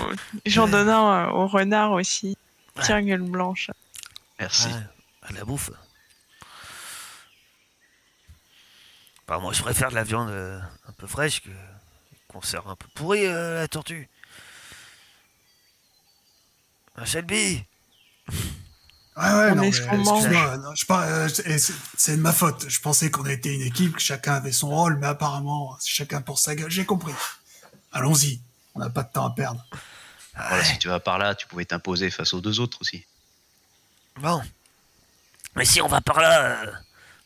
J'en 0.46 0.66
donne 0.66 0.88
un 0.88 1.28
euh, 1.28 1.30
au 1.30 1.46
renard 1.46 1.92
aussi. 1.92 2.36
Tiens, 2.82 3.00
gueule 3.02 3.22
blanche. 3.22 3.70
Merci. 4.40 4.68
Ah, 5.22 5.28
la 5.32 5.44
bouffe. 5.44 5.70
Bah, 9.28 9.38
moi 9.38 9.52
je 9.52 9.62
préfère 9.62 9.90
de 9.90 9.94
la 9.94 10.02
viande 10.04 10.30
un 10.30 10.92
peu 10.98 11.06
fraîche 11.06 11.40
que 11.40 11.50
conserve 12.28 12.68
un 12.68 12.76
peu 12.76 12.86
pourrie 12.94 13.26
euh, 13.26 13.60
la 13.60 13.68
tortue. 13.68 14.08
Un 16.96 17.04
Shelby. 17.04 17.62
Ouais, 18.28 19.22
ouais, 19.24 19.50
On 19.52 19.54
non, 19.54 19.62
est 19.62 19.66
mais 19.66 19.72
ce 19.72 19.82
qu'on 19.82 19.96
mange. 19.98 20.24
excuse-moi, 20.24 20.56
non, 20.58 20.74
je 20.74 20.86
pas, 20.86 21.06
euh, 21.06 21.28
c'est 21.96 22.16
de 22.16 22.20
ma 22.20 22.32
faute. 22.32 22.68
Je 22.68 22.80
pensais 22.80 23.10
qu'on 23.10 23.24
était 23.26 23.54
une 23.54 23.62
équipe, 23.62 23.94
que 23.96 24.00
chacun 24.02 24.34
avait 24.34 24.52
son 24.52 24.68
rôle, 24.68 24.96
mais 24.98 25.06
apparemment, 25.06 25.76
c'est 25.80 25.90
chacun 25.90 26.20
pour 26.20 26.38
sa 26.38 26.54
gueule. 26.54 26.70
J'ai 26.70 26.84
compris. 26.84 27.14
Allons-y, 27.92 28.40
on 28.74 28.80
n'a 28.80 28.90
pas 28.90 29.02
de 29.04 29.12
temps 29.12 29.26
à 29.26 29.30
perdre. 29.34 29.64
Voilà, 30.34 30.64
si 30.64 30.78
tu 30.78 30.88
vas 30.88 31.00
par 31.00 31.18
là, 31.18 31.34
tu 31.34 31.46
pouvais 31.46 31.64
t'imposer 31.64 32.10
face 32.10 32.34
aux 32.34 32.42
deux 32.42 32.60
autres 32.60 32.78
aussi. 32.82 33.06
Bon. 34.16 34.42
Mais 35.54 35.64
si 35.64 35.80
on 35.80 35.88
va 35.88 36.02
par 36.02 36.20
là, 36.20 36.62
euh, 36.64 36.72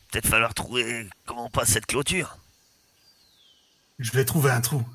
peut-être 0.09 0.27
falloir 0.27 0.53
trouver 0.53 1.09
comment 1.25 1.47
on 1.47 1.49
passe 1.49 1.69
cette 1.69 1.87
clôture. 1.87 2.37
Je 3.99 4.11
vais 4.11 4.23
trouver 4.23 4.51
un 4.51 4.61
trou. 4.61 4.85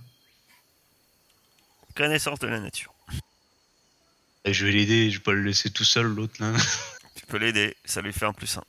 Connaissance 1.94 2.38
de 2.38 2.46
la 2.46 2.60
nature. 2.60 2.92
Et 4.46 4.54
je 4.54 4.64
vais 4.64 4.70
l'aider, 4.70 5.10
je 5.10 5.18
vais 5.18 5.22
pas 5.24 5.32
le 5.32 5.42
laisser 5.42 5.70
tout 5.70 5.82
seul, 5.82 6.06
l'autre 6.06 6.40
là. 6.40 6.56
Tu 7.16 7.26
peux 7.26 7.36
l'aider, 7.36 7.76
ça 7.84 8.00
lui 8.00 8.12
fait 8.12 8.26
un 8.26 8.32
plus 8.32 8.56
1. 8.56 8.62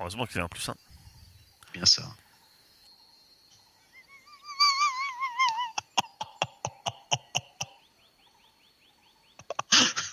Heureusement 0.00 0.26
qu'il 0.26 0.40
a 0.40 0.44
un 0.44 0.48
plus 0.48 0.68
1. 0.68 0.74
Bien 1.72 1.84
ça. 1.84 2.02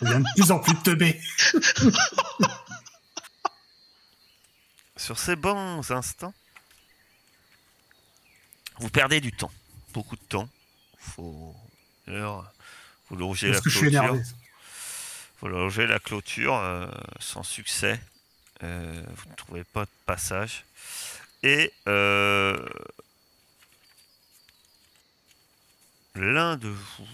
Il 0.01 0.07
devient 0.07 0.23
de 0.23 0.41
plus 0.41 0.51
en 0.51 0.59
plus 0.59 0.75
teubé. 0.83 1.19
Sur 4.95 5.17
ces 5.17 5.35
bons 5.35 5.89
instants, 5.89 6.33
vous 8.77 8.89
perdez 8.89 9.21
du 9.21 9.31
temps. 9.31 9.51
Beaucoup 9.91 10.15
de 10.15 10.23
temps. 10.23 10.49
Faut, 10.99 11.55
vous 13.09 13.15
longez 13.15 13.49
la 13.49 13.59
clôture. 13.59 14.17
Faut 15.39 15.47
longer 15.47 15.85
la 15.85 15.99
clôture 15.99 16.55
euh, 16.55 16.87
sans 17.19 17.43
succès. 17.43 17.99
Euh, 18.63 19.03
vous 19.07 19.29
ne 19.29 19.35
trouvez 19.35 19.63
pas 19.63 19.83
de 19.85 19.91
passage. 20.05 20.63
Et 21.43 21.73
euh, 21.87 22.57
l'un 26.15 26.55
de 26.55 26.69
vous, 26.69 27.07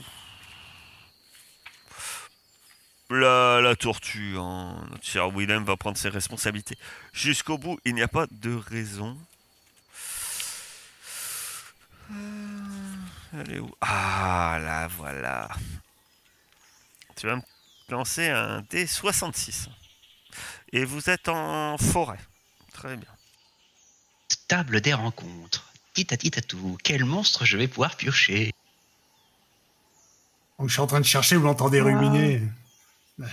la, 3.10 3.60
la 3.60 3.76
tortue, 3.76 4.36
hein, 4.38 4.88
notre 4.92 5.04
cher 5.04 5.30
Willem 5.32 5.66
va 5.66 5.76
prendre 5.76 5.98
ses 5.98 6.10
responsabilités. 6.10 6.78
Jusqu'au 7.12 7.58
bout, 7.58 7.80
il 7.84 7.96
n'y 7.96 8.04
a 8.04 8.08
pas 8.08 8.28
de 8.30 8.54
raison. 8.54 9.18
Euh, 12.12 12.51
Elle 13.34 13.54
est 13.54 13.60
où? 13.60 13.72
Ah, 13.82 14.60
là, 14.62 14.88
voilà. 14.88 15.50
Tu 17.16 17.28
vas 17.28 17.38
me 17.38 17.42
lancer 17.90 18.30
un 18.30 18.62
D66. 18.62 19.68
Et 20.74 20.86
vous 20.86 21.10
êtes 21.10 21.30
en 21.30 21.78
forêt. 21.78 22.20
Très 22.74 22.96
bien. 22.98 23.10
Table 24.48 24.82
des 24.82 24.94
rencontres. 24.94 25.72
Titati-tatou, 25.94 26.78
quel 26.84 27.04
monstre 27.06 27.46
je 27.46 27.58
vais 27.58 27.68
pouvoir 27.68 27.96
piocher? 27.96 28.54
Donc, 30.58 30.70
je 30.70 30.74
suis 30.74 30.82
en 30.82 30.88
train 30.88 31.02
de 31.02 31.06
chercher, 31.06 31.36
vous 31.36 31.44
l'entendez 31.46 31.82
Wow. 31.82 31.88
ruminer. 31.88 32.42
Mais, 33.18 33.28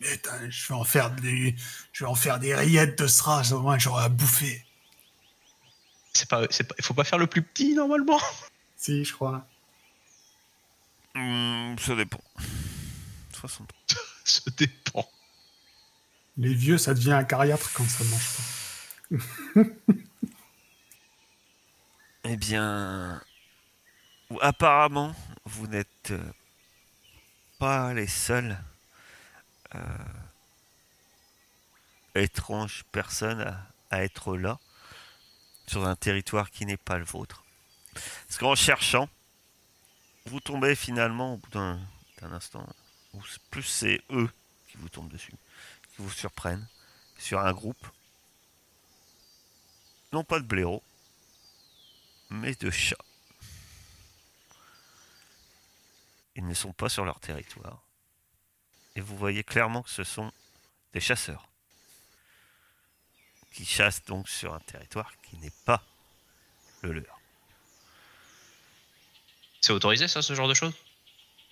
Putain, 0.00 0.48
je 0.50 0.68
vais 0.68 0.74
en 0.74 0.84
faire 0.84 1.10
des, 1.10 1.54
je 1.92 2.04
vais 2.04 2.10
en 2.10 2.14
faire 2.14 2.38
des 2.38 2.54
rillettes 2.54 2.98
de 2.98 3.22
rat, 3.22 3.42
au 3.52 3.60
moins 3.60 3.78
j'aurai 3.78 4.04
à 4.04 4.08
bouffer. 4.08 4.64
C'est 6.14 6.28
pas, 6.28 6.46
c'est 6.50 6.64
pas, 6.64 6.74
il 6.78 6.84
faut 6.84 6.94
pas 6.94 7.04
faire 7.04 7.18
le 7.18 7.26
plus 7.26 7.42
petit 7.42 7.74
normalement. 7.74 8.18
Si, 8.80 9.04
je 9.04 9.12
crois. 9.12 9.46
Hmm, 11.14 11.76
ça 11.76 11.94
dépend. 11.94 12.22
63. 13.34 13.78
Ça 14.24 14.50
dépend. 14.56 15.06
Les 16.38 16.54
vieux, 16.54 16.78
ça 16.78 16.94
devient 16.94 17.12
un 17.12 17.24
cariatre 17.24 17.70
quand 17.74 17.84
ça 17.84 18.04
mange 18.04 18.36
pas. 18.36 19.62
Eh 22.24 22.36
bien, 22.36 23.20
apparemment, 24.40 25.14
vous 25.46 25.66
n'êtes 25.66 26.10
euh, 26.10 26.32
pas 27.58 27.92
les 27.94 28.06
seuls 28.06 28.56
euh, 29.74 29.78
étranges 32.14 32.84
personnes 32.92 33.40
à, 33.40 33.66
à 33.90 34.04
être 34.04 34.36
là, 34.36 34.58
sur 35.66 35.86
un 35.86 35.96
territoire 35.96 36.50
qui 36.50 36.66
n'est 36.66 36.76
pas 36.76 36.98
le 36.98 37.04
vôtre. 37.04 37.42
Parce 38.26 38.38
qu'en 38.38 38.54
cherchant, 38.54 39.08
vous 40.26 40.40
tombez 40.40 40.74
finalement, 40.74 41.34
au 41.34 41.36
bout 41.38 41.50
d'un 41.50 41.78
instant, 42.22 42.66
c- 43.14 43.38
plus 43.50 43.62
c'est 43.62 44.02
eux 44.10 44.30
qui 44.68 44.76
vous 44.76 44.88
tombent 44.88 45.10
dessus, 45.10 45.34
qui 45.94 46.02
vous 46.02 46.10
surprennent, 46.10 46.66
sur 47.18 47.40
un 47.40 47.52
groupe, 47.52 47.86
non 50.12 50.24
pas 50.24 50.40
de 50.40 50.44
blaireaux, 50.44 50.82
mais 52.30 52.54
de 52.54 52.70
chats. 52.70 52.96
Ils 56.36 56.46
ne 56.46 56.54
sont 56.54 56.72
pas 56.72 56.88
sur 56.88 57.04
leur 57.04 57.20
territoire. 57.20 57.82
Et 58.96 59.00
vous 59.00 59.16
voyez 59.16 59.44
clairement 59.44 59.82
que 59.82 59.90
ce 59.90 60.04
sont 60.04 60.32
des 60.94 61.00
chasseurs. 61.00 61.48
Qui 63.52 63.66
chassent 63.66 64.04
donc 64.04 64.28
sur 64.28 64.54
un 64.54 64.60
territoire 64.60 65.12
qui 65.22 65.36
n'est 65.38 65.52
pas 65.64 65.82
le 66.82 66.92
leur. 66.92 67.19
C'est 69.60 69.72
autorisé 69.72 70.08
ça, 70.08 70.22
ce 70.22 70.34
genre 70.34 70.48
de 70.48 70.54
choses? 70.54 70.72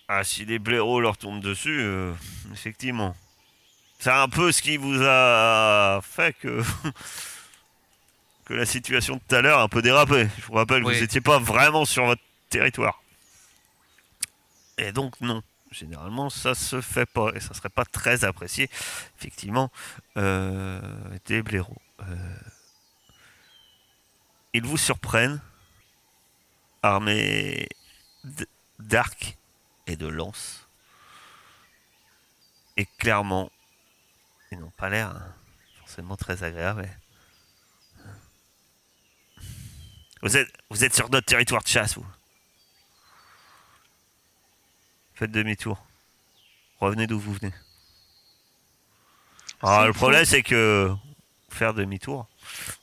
Ah, 0.09 0.25
si 0.25 0.45
les 0.45 0.59
blaireaux 0.59 1.01
leur 1.01 1.17
tombent 1.19 1.43
dessus, 1.43 1.81
euh, 1.81 2.13
effectivement. 2.53 3.15
C'est 3.99 4.11
un 4.11 4.29
peu 4.29 4.53
ce 4.53 4.63
qui 4.63 4.77
vous 4.77 5.03
a 5.03 6.01
fait 6.03 6.33
que. 6.39 6.63
que 8.47 8.55
la 8.55 8.65
situation 8.65 9.17
de 9.17 9.21
tout 9.29 9.35
à 9.35 9.43
l'heure 9.43 9.59
a 9.59 9.63
un 9.63 9.69
peu 9.69 9.83
dérapé. 9.83 10.27
Je 10.39 10.47
vous 10.47 10.55
rappelle 10.55 10.83
que 10.83 10.89
Oui. 10.89 10.95
vous 10.95 11.01
n'étiez 11.03 11.21
pas 11.21 11.39
vraiment 11.39 11.85
sur 11.85 12.07
votre 12.07 12.23
territoire. 12.49 13.03
Et 14.79 14.93
donc, 14.93 15.21
non. 15.21 15.43
Généralement, 15.71 16.31
ça 16.31 16.55
se 16.55 16.81
fait 16.81 17.05
pas. 17.05 17.31
Et 17.35 17.41
ça 17.41 17.53
serait 17.53 17.69
pas 17.69 17.85
très 17.85 18.25
apprécié, 18.25 18.71
effectivement, 19.19 19.71
euh, 20.17 20.81
des 21.27 21.43
blaireaux. 21.43 21.77
Euh, 22.01 22.37
ils 24.55 24.63
vous 24.65 24.79
surprennent, 24.79 25.43
armés 26.83 27.69
d- 28.29 28.47
d'arcs 28.79 29.37
et 29.87 29.97
de 29.97 30.07
lances. 30.07 30.67
Et 32.77 32.87
clairement, 32.99 33.51
ils 34.53 34.59
n'ont 34.59 34.71
pas 34.71 34.89
l'air 34.89 35.09
hein, 35.11 35.35
forcément 35.81 36.17
très 36.17 36.43
agréables. 36.45 36.89
Vous 40.23 40.37
êtes, 40.37 40.49
vous 40.71 40.85
êtes 40.85 40.95
sur 40.95 41.11
notre 41.11 41.27
territoire 41.27 41.63
de 41.63 41.69
chasse, 41.69 41.97
vous. 41.97 42.07
Faites 45.15 45.31
demi-tour. 45.31 45.85
Revenez 46.81 47.07
d'où 47.07 47.19
vous 47.19 47.33
venez. 47.33 47.53
Alors, 49.63 49.87
le 49.87 49.93
problème, 49.93 50.25
c'est 50.25 50.43
que 50.45 50.95
faire 51.51 51.75
demi-tour, 51.75 52.29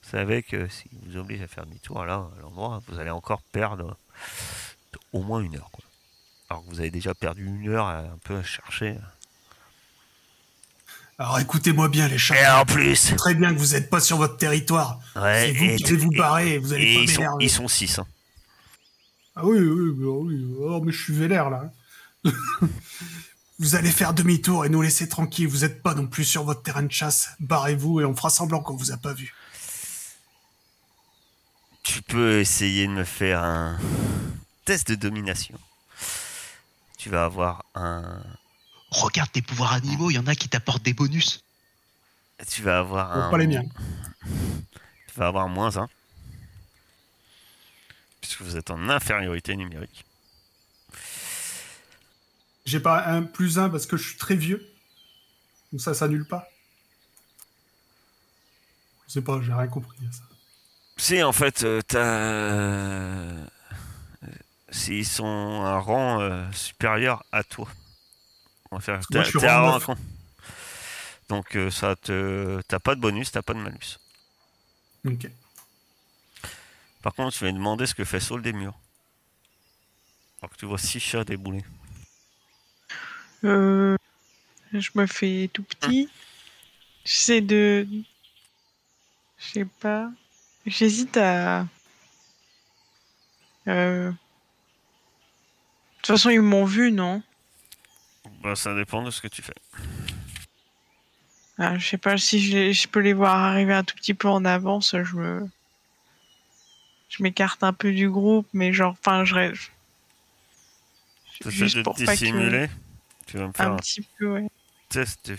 vous 0.04 0.10
savez 0.10 0.44
que 0.44 0.68
si 0.68 0.90
vous 0.92 1.16
oblige 1.16 1.42
à 1.42 1.48
faire 1.48 1.66
demi-tour 1.66 2.04
là, 2.06 2.28
à 2.38 2.42
l'endroit, 2.42 2.82
vous 2.88 3.00
allez 3.00 3.12
encore 3.12 3.42
perdre 3.42 3.98
au 5.14 5.22
moins 5.24 5.40
une 5.42 5.56
heure. 5.56 5.70
Quoi. 5.72 5.84
Alors 6.50 6.64
que 6.66 6.70
vous 6.70 6.80
avez 6.80 6.92
déjà 6.92 7.14
perdu 7.14 7.46
une 7.46 7.70
heure 7.70 7.86
à 7.88 8.00
un 8.00 8.18
peu 8.24 8.36
à 8.38 8.44
chercher. 8.44 8.98
Alors 11.18 11.40
écoutez-moi 11.40 11.88
bien, 11.88 12.08
les 12.10 12.16
Et 12.16 12.18
chats. 12.18 12.62
en 12.62 12.66
plus, 12.66 13.16
Très 13.16 13.34
bien 13.36 13.54
que 13.54 13.60
vous 13.60 13.74
n'êtes 13.74 13.90
pas 13.90 14.02
sur 14.02 14.18
votre 14.18 14.36
territoire. 14.38 15.00
ouais, 15.16 15.48
C'est 15.48 15.54
vous 15.60 15.66
et- 15.66 15.76
qui 15.78 15.94
vous 15.96 16.12
et- 16.12 16.18
barrer 16.18 16.54
et 16.54 16.58
vous 16.58 16.74
allez 16.74 16.92
et 16.92 16.96
pas 16.96 17.02
ils 17.04 17.10
sont, 17.10 17.40
ils 17.40 17.50
sont 17.50 17.68
six. 17.68 18.00
hein. 18.00 18.06
Ah 19.38 19.46
oui, 19.46 19.58
oui, 19.60 19.92
oui, 19.98 20.06
oui. 20.06 20.56
Oh, 20.62 20.82
mais 20.82 20.92
je 20.92 21.02
suis 21.04 21.14
vénère 21.14 21.50
là. 21.50 21.72
vous 23.60 23.76
allez 23.76 23.92
faire 23.92 24.14
demi-tour 24.14 24.66
et 24.66 24.70
nous 24.70 24.82
laisser 24.82 25.08
tranquilles. 25.08 25.48
Vous 25.48 25.60
n'êtes 25.60 25.82
pas 25.82 25.94
non 25.96 26.08
plus 26.08 26.24
sur 26.26 26.44
votre 26.44 26.62
terrain 26.64 26.84
de 26.84 26.92
chasse. 26.92 27.30
Barrez-vous 27.40 28.02
et 28.02 28.06
on 28.06 28.16
fera 28.16 28.30
semblant 28.30 28.60
qu'on 28.62 28.76
vous 28.76 28.92
a 28.92 28.98
pas 28.98 29.14
vu. 29.14 29.34
Tu 31.84 32.02
peux 32.02 32.40
essayer 32.40 32.88
de 32.88 32.92
me 32.92 33.04
faire 33.04 33.44
un 33.44 33.78
test 34.66 34.88
de 34.90 34.96
domination. 34.96 35.58
Tu 36.98 37.10
vas 37.10 37.26
avoir 37.26 37.64
un. 37.76 38.22
Regarde 38.90 39.32
tes 39.32 39.42
pouvoirs 39.42 39.74
animaux, 39.74 40.10
il 40.10 40.16
y 40.16 40.20
en 40.20 40.28
a 40.28 40.36
qui 40.36 40.50
t'apportent 40.50 40.84
des 40.84 40.94
bonus. 40.94 41.44
Tu 42.50 42.62
vas 42.62 42.80
avoir 42.80 43.14
Bon, 43.14 43.22
un. 43.22 43.30
pas 43.32 43.38
les 43.38 43.48
miens. 43.48 43.64
Tu 45.08 45.20
vas 45.20 45.28
avoir 45.28 45.46
un 45.46 45.50
moins 45.50 45.78
1. 45.78 45.88
Puisque 48.20 48.42
vous 48.42 48.58
êtes 48.58 48.70
en 48.70 48.90
infériorité 48.90 49.56
numérique. 49.56 50.04
J'ai 52.66 52.82
pas 52.82 53.06
un 53.06 53.24
plus 53.24 53.58
un 53.60 53.70
parce 53.70 53.86
que 53.86 53.96
je 53.96 54.10
suis 54.10 54.18
très 54.18 54.36
vieux. 54.36 54.68
Donc 55.72 55.80
ça 55.80 55.94
s'annule 55.94 56.26
pas. 56.28 56.50
Je 59.08 59.14
sais 59.14 59.22
pas, 59.22 59.40
j'ai 59.42 59.54
rien 59.54 59.68
compris 59.68 59.98
à 60.06 60.12
ça. 60.12 60.24
Si, 60.98 61.22
en 61.24 61.32
fait, 61.32 61.64
euh, 61.64 61.82
t'as. 61.88 63.46
S'ils 64.76 65.06
sont 65.06 65.26
un 65.26 65.80
rang 65.80 66.20
euh, 66.20 66.52
supérieur 66.52 67.24
à 67.32 67.46
toi. 67.46 67.70
On 68.72 68.76
va 68.76 68.82
faire. 68.82 69.00
que 69.00 69.14
moi, 69.14 69.24
je 69.24 69.30
suis 69.30 69.48
rang. 69.48 69.96
Donc, 71.30 71.56
euh, 71.56 71.72
ça 71.72 71.96
te. 71.96 72.62
T'as 72.68 72.80
pas 72.80 72.96
de 72.96 73.00
bonus, 73.00 73.32
t'as 73.32 73.42
pas 73.42 73.54
de 73.54 73.60
malus. 73.60 73.98
Ok. 75.06 75.30
Par 77.02 77.14
contre, 77.14 77.38
je 77.38 77.46
vais 77.46 77.54
demander 77.54 77.86
ce 77.86 77.96
que 77.96 78.04
fait 78.04 78.20
Saul 78.20 78.42
des 78.42 78.52
murs. 78.52 78.78
Alors 80.42 80.52
que 80.52 80.58
tu 80.58 80.66
vois 80.66 80.78
six 80.78 81.00
chats 81.00 81.24
débouler. 81.24 81.64
Euh, 83.46 83.96
je 84.74 84.90
me 84.96 85.08
fais 85.08 85.50
tout 85.54 85.64
petit. 85.64 86.10
J'essaie 87.06 87.42
de. 87.42 87.88
Je 89.38 89.46
sais 89.54 89.66
pas. 89.80 90.12
J'hésite 90.66 91.16
à 91.16 91.66
Euh... 93.68 94.12
De 96.06 96.08
toute 96.10 96.18
façon, 96.18 96.30
ils 96.30 96.40
m'ont 96.40 96.66
vu, 96.66 96.92
non 96.92 97.24
Bah, 98.44 98.56
ça 98.56 98.76
dépend 98.76 99.02
de 99.02 99.10
ce 99.10 99.22
que 99.22 99.28
tu 99.28 99.42
fais. 99.42 99.56
ah, 101.58 101.80
Je 101.80 101.88
sais 101.88 101.98
pas 101.98 102.16
si 102.20 102.74
je, 102.74 102.88
peux 102.88 103.00
les 103.00 103.14
voir 103.14 103.36
arriver 103.36 103.74
un 103.74 103.84
tout 103.84 103.96
petit 103.96 104.14
peu 104.14 104.28
en 104.28 104.46
avance. 104.46 104.96
Je 104.96 105.16
me, 105.16 105.50
je 107.10 107.24
m'écarte 107.24 107.64
un 107.64 107.74
peu 107.74 107.92
du 107.92 108.08
groupe, 108.08 108.48
mais 108.54 108.72
genre, 108.72 108.92
enfin, 108.92 109.26
je 109.26 109.34
essaies 111.42 111.50
juste 111.50 111.78
de 111.78 111.82
pour 111.82 111.96
te 111.96 112.06
pas 112.06 112.14
que 112.14 112.20
dissimuler. 112.20 112.70
Tu 113.26 113.40
vas 113.40 113.48
me 113.48 113.54
faire 113.54 113.70
un 113.70 113.74
un 113.74 113.78
petit 113.78 114.08
peu, 114.20 114.28
ouais. 114.28 114.48
test 114.90 115.32
de 115.32 115.36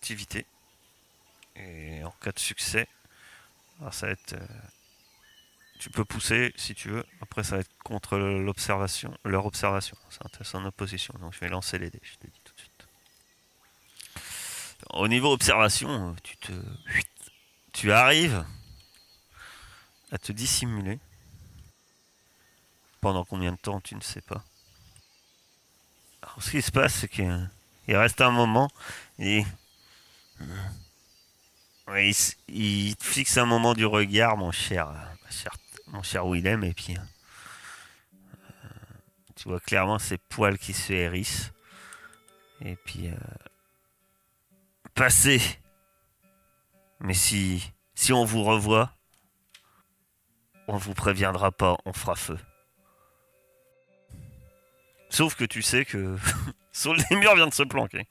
furtivité. 0.00 0.44
Et 1.54 2.02
en 2.02 2.10
cas 2.20 2.32
de 2.32 2.40
succès, 2.40 2.88
alors 3.80 3.94
ça 3.94 4.06
va 4.06 4.12
être. 4.14 4.32
euh, 4.32 4.46
tu 5.82 5.90
peux 5.90 6.04
pousser 6.04 6.52
si 6.54 6.76
tu 6.76 6.90
veux. 6.90 7.04
Après, 7.20 7.42
ça 7.42 7.56
va 7.56 7.62
être 7.62 7.76
contre 7.82 8.16
l'observation, 8.16 9.18
leur 9.24 9.46
observation. 9.46 9.96
C'est 10.10 10.20
test 10.30 10.54
en 10.54 10.64
opposition. 10.64 11.12
Donc, 11.20 11.34
je 11.34 11.40
vais 11.40 11.48
lancer 11.48 11.76
les 11.76 11.90
dés. 11.90 12.00
Je 12.04 12.14
te 12.18 12.26
dis 12.28 12.40
tout 12.44 12.54
de 12.54 12.60
suite. 12.60 12.86
Au 14.90 15.08
niveau 15.08 15.32
observation, 15.32 16.14
tu 16.22 16.36
te. 16.36 16.52
Tu 17.72 17.90
arrives 17.90 18.46
à 20.12 20.18
te 20.18 20.30
dissimuler. 20.30 21.00
Pendant 23.00 23.24
combien 23.24 23.50
de 23.50 23.56
temps, 23.56 23.80
tu 23.80 23.96
ne 23.96 24.02
sais 24.02 24.20
pas. 24.20 24.44
Alors, 26.22 26.40
ce 26.40 26.52
qui 26.52 26.62
se 26.62 26.70
passe, 26.70 26.94
c'est 26.94 27.08
qu'il 27.08 27.50
il 27.88 27.96
reste 27.96 28.20
un 28.20 28.30
moment 28.30 28.70
et. 29.18 29.44
Ouais, 31.88 32.12
il, 32.46 32.94
fixe 33.00 33.36
un 33.36 33.46
moment 33.46 33.74
du 33.74 33.84
regard, 33.84 34.36
mon 34.36 34.52
cher, 34.52 34.94
mon 35.92 36.02
cher 36.02 36.26
Willem, 36.26 36.64
et 36.64 36.74
puis. 36.74 36.96
euh, 36.96 37.00
tu 39.36 39.48
vois 39.48 39.60
clairement 39.60 39.98
ses 39.98 40.18
poils 40.18 40.58
qui 40.58 40.72
se 40.72 40.92
hérissent. 40.92 41.52
Et 42.60 42.76
puis. 42.76 43.08
euh, 43.08 43.14
passez 44.94 45.40
Mais 47.00 47.14
si. 47.14 47.72
Si 47.94 48.12
on 48.12 48.24
vous 48.24 48.42
revoit. 48.42 48.92
On 50.68 50.76
vous 50.76 50.94
préviendra 50.94 51.50
pas, 51.52 51.76
on 51.84 51.92
fera 51.92 52.14
feu. 52.14 52.38
Sauf 55.10 55.34
que 55.34 55.44
tu 55.44 55.60
sais 55.62 55.84
que. 55.84 56.16
Saul 56.72 56.96
des 57.10 57.16
murs 57.16 57.34
vient 57.36 57.48
de 57.48 57.52
se 57.54 57.64
planquer. 57.64 58.06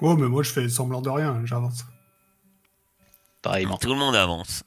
Oh, 0.00 0.16
mais 0.16 0.28
moi, 0.28 0.42
je 0.42 0.50
fais 0.50 0.68
semblant 0.68 1.00
de 1.00 1.08
rien, 1.08 1.40
j'avance. 1.46 1.86
Pareillement. 3.40 3.78
Tout 3.78 3.88
le 3.94 3.98
monde 3.98 4.14
avance. 4.16 4.64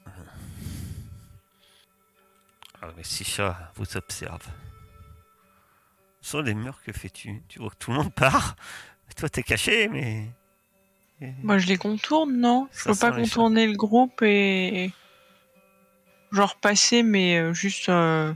Ah, 2.82 2.88
mais 2.96 3.04
si 3.04 3.24
chat 3.24 3.72
vous 3.74 3.96
observe. 3.96 4.46
Sur 6.20 6.42
les 6.42 6.54
murs, 6.54 6.80
que 6.84 6.92
fais-tu? 6.92 7.42
Tu 7.48 7.58
vois 7.58 7.70
que 7.70 7.76
tout 7.76 7.90
le 7.90 7.96
monde 7.96 8.12
part? 8.12 8.56
Toi, 9.16 9.28
t'es 9.28 9.42
caché, 9.42 9.88
mais. 9.88 10.26
Moi, 11.42 11.58
je 11.58 11.66
les 11.66 11.78
contourne, 11.78 12.36
non? 12.36 12.68
Je 12.72 12.84
peux 12.84 12.94
pas 12.94 13.10
les 13.10 13.24
chats. 13.24 13.34
contourner 13.34 13.66
le 13.66 13.76
groupe 13.76 14.22
et 14.22 14.92
genre 16.30 16.56
passer, 16.56 17.02
mais 17.02 17.38
euh, 17.38 17.52
juste 17.52 17.88
euh, 17.88 18.32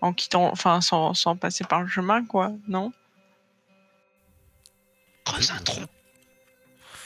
en 0.00 0.12
quittant, 0.12 0.50
enfin, 0.50 0.80
sans, 0.80 1.14
sans 1.14 1.36
passer 1.36 1.64
par 1.64 1.82
le 1.82 1.88
chemin, 1.88 2.24
quoi, 2.24 2.52
non? 2.68 2.92
Creuse 5.24 5.50
un 5.50 5.58
trou. 5.60 5.80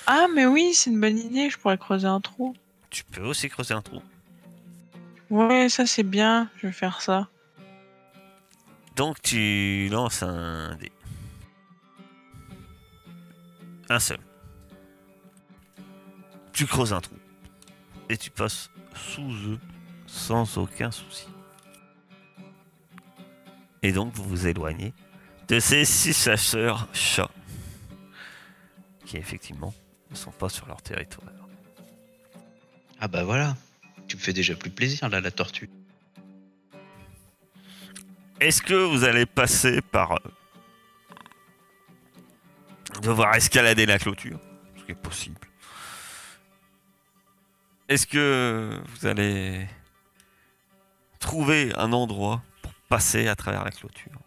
Ah, 0.07 0.27
mais 0.35 0.47
oui, 0.47 0.75
c'est 0.75 0.91
une 0.91 1.01
bonne 1.01 1.19
idée. 1.19 1.51
Je 1.51 1.59
pourrais 1.59 1.79
creuser 1.79 2.09
un 2.09 2.21
trou. 2.21 2.57
Tu 2.91 3.05
peux 3.05 3.23
aussi 3.23 3.49
creuser 3.49 3.75
un 3.75 3.83
trou. 3.83 4.03
Ouais, 5.31 5.69
ça 5.69 5.87
c'est 5.87 6.03
bien. 6.03 6.51
Je 6.57 6.67
vais 6.67 6.73
faire 6.73 7.01
ça. 7.01 7.29
Donc, 8.97 9.23
tu 9.23 9.89
lances 9.91 10.23
un 10.23 10.77
dé. 10.77 10.91
Un 13.89 14.01
seul. 14.01 14.19
Tu 16.53 16.67
creuses 16.67 16.93
un 16.93 17.01
trou. 17.01 17.15
Et 18.09 18.17
tu 18.17 18.31
passes 18.31 18.71
sous 18.95 19.33
eux 19.49 19.61
sans 20.07 20.59
aucun 20.59 20.91
souci. 20.91 21.29
Et 23.83 23.93
donc, 23.93 24.13
vous 24.15 24.25
vous 24.25 24.47
éloignez 24.47 24.93
de 25.49 25.61
ces 25.61 25.85
six 25.85 26.13
chasseurs 26.13 26.89
chats. 26.93 27.31
Qui, 29.07 29.17
effectivement, 29.17 29.73
ne 30.11 30.17
sont 30.17 30.33
pas 30.33 30.49
sur 30.49 30.67
leur 30.67 30.83
territoire. 30.83 31.33
Ah 33.01 33.09
bah 33.09 33.25
voilà. 33.25 33.57
Tu 34.11 34.17
me 34.17 34.21
fais 34.21 34.33
déjà 34.33 34.57
plus 34.57 34.71
plaisir 34.71 35.09
là, 35.09 35.21
la 35.21 35.31
tortue. 35.31 35.71
Est-ce 38.41 38.61
que 38.61 38.75
vous 38.75 39.05
allez 39.05 39.25
passer 39.25 39.81
par. 39.83 40.15
euh, 40.15 40.31
devoir 43.03 43.37
escalader 43.37 43.87
la 43.87 44.01
clôture 44.01 44.41
Ce 44.77 44.83
qui 44.83 44.91
est 44.91 44.97
possible? 44.97 45.39
Est-ce 47.89 48.05
que 48.05 48.81
vous 48.85 49.07
allez 49.07 49.69
trouver 51.21 51.73
un 51.77 51.93
endroit 51.93 52.43
pour 52.63 52.75
passer 52.89 53.29
à 53.29 53.37
travers 53.37 53.63
la 53.63 53.71
clôture? 53.71 54.19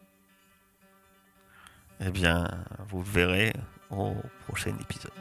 Eh 1.99 2.09
bien, 2.09 2.49
vous 2.87 2.99
le 2.99 3.09
verrez 3.09 3.53
au 3.89 4.15
prochain 4.47 4.73
épisode. 4.79 5.11